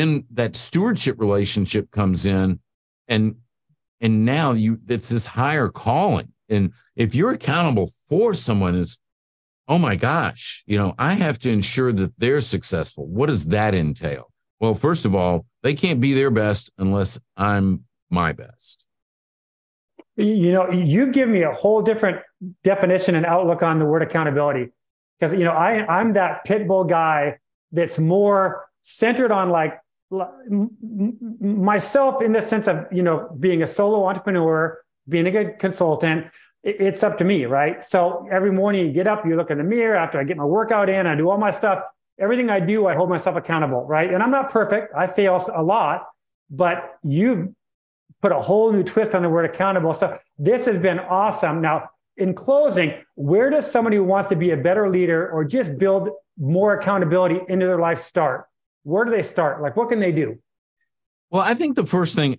then 0.00 0.24
that 0.30 0.56
stewardship 0.56 1.20
relationship 1.20 1.90
comes 1.90 2.24
in 2.24 2.58
and 3.06 3.36
and 4.00 4.24
now 4.24 4.52
you 4.52 4.80
it's 4.88 5.10
this 5.10 5.26
higher 5.26 5.68
calling. 5.68 6.32
And 6.48 6.72
if 6.96 7.14
you're 7.14 7.32
accountable 7.32 7.90
for 8.08 8.32
someone 8.34 8.74
is 8.74 8.98
oh 9.68 9.78
my 9.78 9.94
gosh, 9.94 10.64
you 10.66 10.76
know, 10.76 10.94
I 10.98 11.12
have 11.12 11.38
to 11.40 11.50
ensure 11.50 11.92
that 11.92 12.12
they're 12.18 12.40
successful. 12.40 13.06
What 13.06 13.28
does 13.28 13.46
that 13.46 13.72
entail? 13.72 14.32
Well, 14.58 14.74
first 14.74 15.04
of 15.04 15.14
all, 15.14 15.46
they 15.62 15.74
can't 15.74 16.00
be 16.00 16.12
their 16.12 16.32
best 16.32 16.72
unless 16.76 17.20
I'm 17.36 17.84
my 18.10 18.32
best. 18.32 18.84
You 20.16 20.50
know, 20.52 20.70
you 20.70 21.12
give 21.12 21.28
me 21.28 21.42
a 21.42 21.52
whole 21.52 21.82
different 21.82 22.18
definition 22.64 23.14
and 23.14 23.24
outlook 23.24 23.62
on 23.62 23.78
the 23.78 23.86
word 23.86 24.02
accountability. 24.02 24.72
Because, 25.18 25.34
you 25.34 25.44
know, 25.44 25.52
I, 25.52 25.86
I'm 25.86 26.14
that 26.14 26.44
pit 26.44 26.66
bull 26.66 26.84
guy 26.84 27.38
that's 27.70 27.98
more 27.98 28.66
centered 28.82 29.30
on 29.30 29.50
like 29.50 29.78
myself 31.40 32.22
in 32.22 32.32
the 32.32 32.42
sense 32.42 32.66
of, 32.68 32.86
you 32.92 33.02
know, 33.02 33.34
being 33.38 33.62
a 33.62 33.66
solo 33.66 34.06
entrepreneur, 34.06 34.78
being 35.08 35.26
a 35.26 35.30
good 35.30 35.58
consultant, 35.58 36.26
it's 36.62 37.02
up 37.02 37.18
to 37.18 37.24
me, 37.24 37.46
right? 37.46 37.84
So 37.84 38.28
every 38.30 38.52
morning 38.52 38.86
you 38.86 38.92
get 38.92 39.06
up, 39.06 39.24
you 39.24 39.36
look 39.36 39.50
in 39.50 39.58
the 39.58 39.64
mirror 39.64 39.96
after 39.96 40.20
I 40.20 40.24
get 40.24 40.36
my 40.36 40.44
workout 40.44 40.90
in, 40.90 41.06
I 41.06 41.14
do 41.14 41.30
all 41.30 41.38
my 41.38 41.50
stuff 41.50 41.84
everything 42.20 42.50
I 42.50 42.60
do, 42.60 42.86
I 42.86 42.94
hold 42.94 43.08
myself 43.08 43.34
accountable, 43.36 43.84
right? 43.86 44.12
And 44.12 44.22
I'm 44.22 44.30
not 44.30 44.50
perfect. 44.50 44.94
I 44.94 45.06
fail 45.06 45.42
a 45.54 45.62
lot, 45.62 46.06
but 46.50 46.98
you 47.02 47.56
put 48.20 48.30
a 48.30 48.40
whole 48.40 48.70
new 48.70 48.84
twist 48.84 49.14
on 49.14 49.22
the 49.22 49.30
word 49.30 49.46
accountable. 49.46 49.94
So 49.94 50.18
this 50.38 50.66
has 50.66 50.78
been 50.78 50.98
awesome. 50.98 51.62
Now, 51.62 51.88
in 52.18 52.34
closing, 52.34 52.92
where 53.14 53.48
does 53.48 53.70
somebody 53.70 53.96
who 53.96 54.04
wants 54.04 54.28
to 54.28 54.36
be 54.36 54.50
a 54.50 54.56
better 54.56 54.90
leader 54.90 55.30
or 55.30 55.44
just 55.44 55.78
build 55.78 56.10
more 56.38 56.74
accountability 56.74 57.40
into 57.48 57.66
their 57.66 57.78
life 57.78 57.98
start? 57.98 58.46
Where 58.82 59.04
do 59.04 59.10
they 59.10 59.22
start? 59.22 59.60
Like, 59.60 59.76
what 59.76 59.88
can 59.88 60.00
they 60.00 60.12
do? 60.12 60.38
Well, 61.30 61.42
I 61.42 61.54
think 61.54 61.76
the 61.76 61.86
first 61.86 62.16
thing 62.16 62.38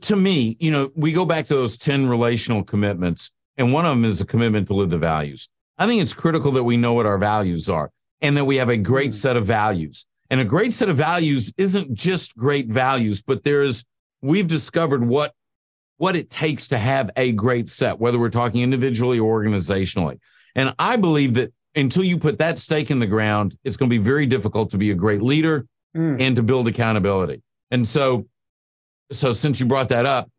to 0.00 0.16
me, 0.16 0.56
you 0.58 0.70
know, 0.70 0.90
we 0.94 1.12
go 1.12 1.24
back 1.24 1.46
to 1.46 1.54
those 1.54 1.76
10 1.76 2.08
relational 2.08 2.62
commitments, 2.64 3.30
and 3.56 3.72
one 3.72 3.84
of 3.84 3.90
them 3.90 4.04
is 4.04 4.20
a 4.20 4.26
commitment 4.26 4.66
to 4.68 4.74
live 4.74 4.90
the 4.90 4.98
values. 4.98 5.48
I 5.78 5.86
think 5.86 6.02
it's 6.02 6.14
critical 6.14 6.52
that 6.52 6.64
we 6.64 6.76
know 6.76 6.94
what 6.94 7.06
our 7.06 7.18
values 7.18 7.68
are 7.68 7.90
and 8.20 8.36
that 8.36 8.44
we 8.44 8.56
have 8.56 8.68
a 8.68 8.76
great 8.76 9.08
hmm. 9.08 9.12
set 9.12 9.36
of 9.36 9.44
values. 9.44 10.06
And 10.30 10.40
a 10.40 10.44
great 10.44 10.72
set 10.72 10.88
of 10.88 10.96
values 10.96 11.52
isn't 11.58 11.92
just 11.92 12.36
great 12.36 12.68
values, 12.68 13.22
but 13.22 13.44
there's 13.44 13.84
we've 14.22 14.48
discovered 14.48 15.06
what 15.06 15.34
what 15.98 16.16
it 16.16 16.30
takes 16.30 16.68
to 16.68 16.78
have 16.78 17.10
a 17.16 17.32
great 17.32 17.68
set, 17.68 17.98
whether 17.98 18.18
we're 18.18 18.30
talking 18.30 18.62
individually 18.62 19.18
or 19.18 19.42
organizationally. 19.42 20.18
And 20.54 20.74
I 20.78 20.96
believe 20.96 21.34
that 21.34 21.52
until 21.74 22.02
you 22.02 22.18
put 22.18 22.38
that 22.38 22.58
stake 22.58 22.90
in 22.90 22.98
the 22.98 23.06
ground, 23.06 23.56
it's 23.62 23.76
going 23.76 23.90
to 23.90 23.96
be 23.96 24.02
very 24.02 24.24
difficult 24.24 24.70
to 24.70 24.78
be 24.78 24.90
a 24.90 24.94
great 24.94 25.22
leader 25.22 25.66
mm. 25.96 26.20
and 26.20 26.36
to 26.36 26.42
build 26.42 26.68
accountability. 26.68 27.40
And 27.70 27.86
so, 27.86 28.26
so 29.10 29.32
since 29.32 29.58
you 29.60 29.66
brought 29.66 29.88
that 29.90 30.06
up, 30.06 30.30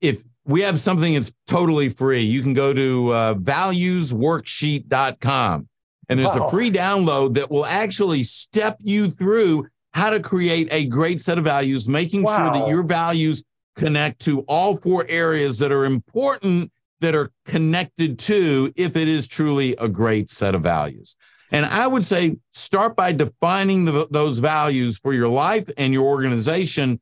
if 0.00 0.22
we 0.44 0.62
have 0.62 0.80
something 0.80 1.14
that's 1.14 1.32
totally 1.46 1.88
free, 1.88 2.22
you 2.22 2.42
can 2.42 2.54
go 2.54 2.72
to 2.72 3.12
uh, 3.12 3.34
valuesworksheet.com 3.34 5.68
and 6.08 6.18
there's 6.18 6.34
wow. 6.34 6.46
a 6.46 6.50
free 6.50 6.70
download 6.70 7.34
that 7.34 7.50
will 7.50 7.64
actually 7.64 8.22
step 8.22 8.76
you 8.82 9.08
through 9.08 9.68
how 9.92 10.10
to 10.10 10.20
create 10.20 10.68
a 10.70 10.86
great 10.86 11.20
set 11.20 11.38
of 11.38 11.44
values, 11.44 11.88
making 11.88 12.22
wow. 12.22 12.36
sure 12.36 12.52
that 12.52 12.68
your 12.68 12.82
values 12.82 13.44
connect 13.76 14.20
to 14.20 14.40
all 14.40 14.76
four 14.76 15.06
areas 15.08 15.58
that 15.58 15.72
are 15.72 15.84
important 15.84 16.70
that 17.00 17.14
are 17.14 17.30
connected 17.46 18.18
to 18.18 18.72
if 18.76 18.96
it 18.96 19.08
is 19.08 19.26
truly 19.26 19.74
a 19.76 19.88
great 19.88 20.30
set 20.30 20.54
of 20.54 20.62
values. 20.62 21.16
And 21.52 21.64
I 21.66 21.86
would 21.86 22.04
say 22.04 22.38
start 22.54 22.96
by 22.96 23.12
defining 23.12 23.84
the, 23.84 24.08
those 24.10 24.38
values 24.38 24.98
for 24.98 25.12
your 25.12 25.28
life 25.28 25.70
and 25.76 25.92
your 25.92 26.06
organization, 26.06 26.98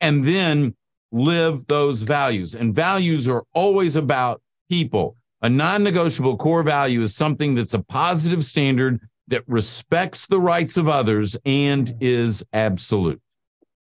and 0.00 0.24
then 0.24 0.74
live 1.12 1.66
those 1.66 2.00
values. 2.02 2.54
And 2.54 2.74
values 2.74 3.28
are 3.28 3.44
always 3.52 3.96
about 3.96 4.40
people. 4.70 5.16
A 5.42 5.50
non 5.50 5.84
negotiable 5.84 6.38
core 6.38 6.62
value 6.62 7.02
is 7.02 7.14
something 7.14 7.54
that's 7.54 7.74
a 7.74 7.82
positive 7.82 8.42
standard 8.44 9.00
that 9.28 9.44
respects 9.46 10.26
the 10.26 10.40
rights 10.40 10.78
of 10.78 10.88
others 10.88 11.36
and 11.44 11.94
is 12.00 12.42
absolute. 12.52 13.20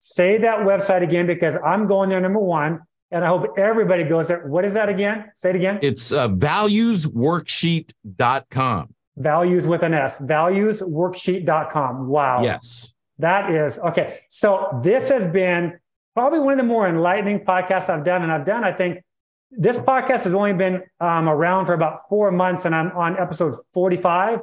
Say 0.01 0.39
that 0.39 0.61
website 0.61 1.03
again 1.03 1.27
because 1.27 1.57
I'm 1.65 1.87
going 1.87 2.09
there, 2.09 2.21
number 2.21 2.41
one. 2.41 2.81
And 3.13 3.25
I 3.25 3.29
hope 3.29 3.59
everybody 3.59 4.05
goes 4.05 4.29
there. 4.29 4.47
What 4.47 4.65
is 4.65 4.75
that 4.75 4.89
again? 4.89 5.33
Say 5.35 5.51
it 5.51 5.57
again. 5.57 5.81
It's 5.83 6.13
uh, 6.13 6.29
valuesworksheet.com. 6.29 8.95
Values 9.21 9.69
with 9.69 9.83
an 9.83 9.95
S. 9.95 10.19
Valuesworksheet.com. 10.19 12.09
Wow. 12.09 12.43
Yes. 12.43 12.95
That 13.19 13.51
is 13.51 13.79
okay. 13.79 14.19
So 14.31 14.81
this 14.83 15.11
has 15.11 15.27
been 15.27 15.79
probably 16.15 16.41
one 16.41 16.55
of 16.55 16.59
the 16.59 16.65
more 16.65 16.89
enlightening 16.89 17.41
podcasts 17.41 17.91
I've 17.91 18.05
done. 18.05 18.23
And 18.23 18.33
I've 18.33 18.47
done, 18.47 18.65
I 18.65 18.73
think, 18.73 19.05
this 19.51 19.79
podcast 19.79 20.25
has 20.25 20.35
only 20.35 20.55
been 20.55 20.83
um, 21.01 21.29
around 21.29 21.67
for 21.67 21.75
about 21.75 22.09
four 22.09 22.31
months, 22.31 22.65
and 22.65 22.75
I'm 22.75 22.93
on 22.93 23.19
episode 23.19 23.57
45. 23.75 24.41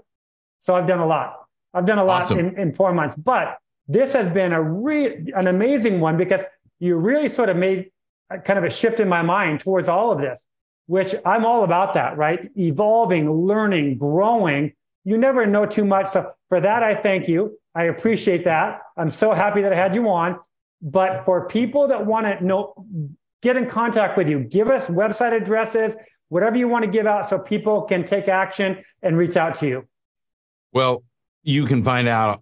So 0.60 0.76
I've 0.76 0.88
done 0.88 1.00
a 1.00 1.08
lot. 1.08 1.38
I've 1.74 1.86
done 1.86 1.98
a 1.98 2.04
lot 2.04 2.24
awesome. 2.24 2.40
in, 2.40 2.60
in 2.60 2.74
four 2.74 2.94
months, 2.94 3.16
but 3.16 3.58
this 3.88 4.14
has 4.14 4.28
been 4.28 4.52
a 4.52 4.62
re- 4.62 5.32
an 5.36 5.48
amazing 5.48 6.00
one 6.00 6.18
because 6.18 6.44
you 6.80 6.98
really 6.98 7.30
sort 7.30 7.50
of 7.50 7.58
made 7.58 7.92
kind 8.44 8.60
of 8.60 8.66
a 8.66 8.70
shift 8.70 9.00
in 9.00 9.08
my 9.08 9.22
mind 9.22 9.62
towards 9.62 9.88
all 9.88 10.12
of 10.12 10.20
this, 10.20 10.48
which 10.88 11.14
I'm 11.26 11.46
all 11.46 11.64
about 11.64 11.94
that, 11.94 12.18
right? 12.18 12.50
Evolving, 12.58 13.32
learning, 13.32 13.98
growing. 13.98 14.74
You 15.04 15.18
never 15.18 15.46
know 15.46 15.66
too 15.66 15.86
much. 15.86 16.08
So 16.08 16.32
for 16.50 16.60
that, 16.60 16.84
I 16.84 16.96
thank 16.96 17.28
you. 17.28 17.58
I 17.76 17.84
appreciate 17.84 18.44
that. 18.46 18.82
I'm 18.98 19.12
so 19.12 19.34
happy 19.34 19.62
that 19.62 19.72
I 19.72 19.76
had 19.76 19.96
you 19.96 20.10
on. 20.10 20.40
But 20.82 21.26
for 21.26 21.48
people 21.48 21.88
that 21.88 22.06
want 22.06 22.26
to 22.26 22.44
know 22.44 22.74
get 23.42 23.58
in 23.58 23.68
contact 23.70 24.18
with 24.18 24.30
you. 24.30 24.40
Give 24.40 24.70
us 24.70 24.88
website 24.88 25.34
addresses, 25.34 25.96
whatever 26.30 26.58
you 26.58 26.68
want 26.68 26.86
to 26.86 26.92
give 26.92 27.06
out 27.06 27.26
so 27.26 27.38
people 27.38 27.84
can 27.84 28.04
take 28.04 28.28
action 28.28 28.84
and 29.02 29.18
reach 29.18 29.38
out 29.38 29.56
to 29.56 29.68
you. 29.68 29.88
Well, 30.74 31.04
you 31.44 31.66
can 31.66 31.84
find 31.84 32.08
out 32.08 32.42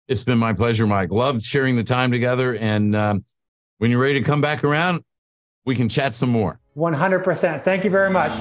It's 0.08 0.24
been 0.24 0.38
my 0.38 0.54
pleasure, 0.54 0.88
Mike. 0.88 1.12
Loved 1.12 1.44
sharing 1.44 1.76
the 1.76 1.84
time 1.84 2.12
together. 2.12 2.56
And 2.56 2.96
um, 2.96 3.26
when 3.78 3.92
you're 3.92 4.02
ready 4.02 4.20
to 4.20 4.26
come 4.26 4.42
back 4.42 4.64
around, 4.64 5.04
we 5.66 5.76
can 5.76 5.90
chat 5.90 6.14
some 6.14 6.30
more. 6.30 6.62
100%. 6.76 7.64
Thank 7.64 7.84
you 7.84 7.90
very 7.90 8.10
much. 8.10 8.32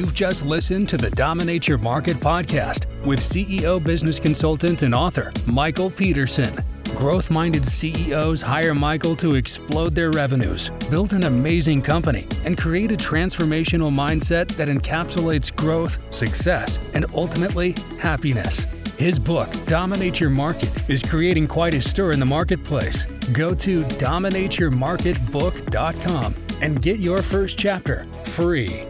You've 0.00 0.14
just 0.14 0.46
listened 0.46 0.88
to 0.88 0.96
the 0.96 1.10
Dominate 1.10 1.68
Your 1.68 1.76
Market 1.76 2.16
podcast 2.16 2.86
with 3.04 3.18
CEO, 3.18 3.84
business 3.84 4.18
consultant, 4.18 4.82
and 4.82 4.94
author 4.94 5.30
Michael 5.44 5.90
Peterson. 5.90 6.64
Growth 6.96 7.30
minded 7.30 7.66
CEOs 7.66 8.40
hire 8.40 8.74
Michael 8.74 9.14
to 9.16 9.34
explode 9.34 9.94
their 9.94 10.10
revenues, 10.10 10.70
build 10.88 11.12
an 11.12 11.24
amazing 11.24 11.82
company, 11.82 12.26
and 12.46 12.56
create 12.56 12.92
a 12.92 12.96
transformational 12.96 13.92
mindset 13.92 14.48
that 14.56 14.68
encapsulates 14.68 15.54
growth, 15.54 15.98
success, 16.14 16.78
and 16.94 17.04
ultimately 17.12 17.72
happiness. 17.98 18.64
His 18.96 19.18
book, 19.18 19.50
Dominate 19.66 20.18
Your 20.18 20.30
Market, 20.30 20.70
is 20.88 21.02
creating 21.02 21.46
quite 21.46 21.74
a 21.74 21.82
stir 21.82 22.12
in 22.12 22.20
the 22.20 22.24
marketplace. 22.24 23.04
Go 23.34 23.54
to 23.56 23.84
dominateyourmarketbook.com 23.84 26.34
and 26.62 26.80
get 26.80 27.00
your 27.00 27.20
first 27.20 27.58
chapter 27.58 28.06
free. 28.24 28.86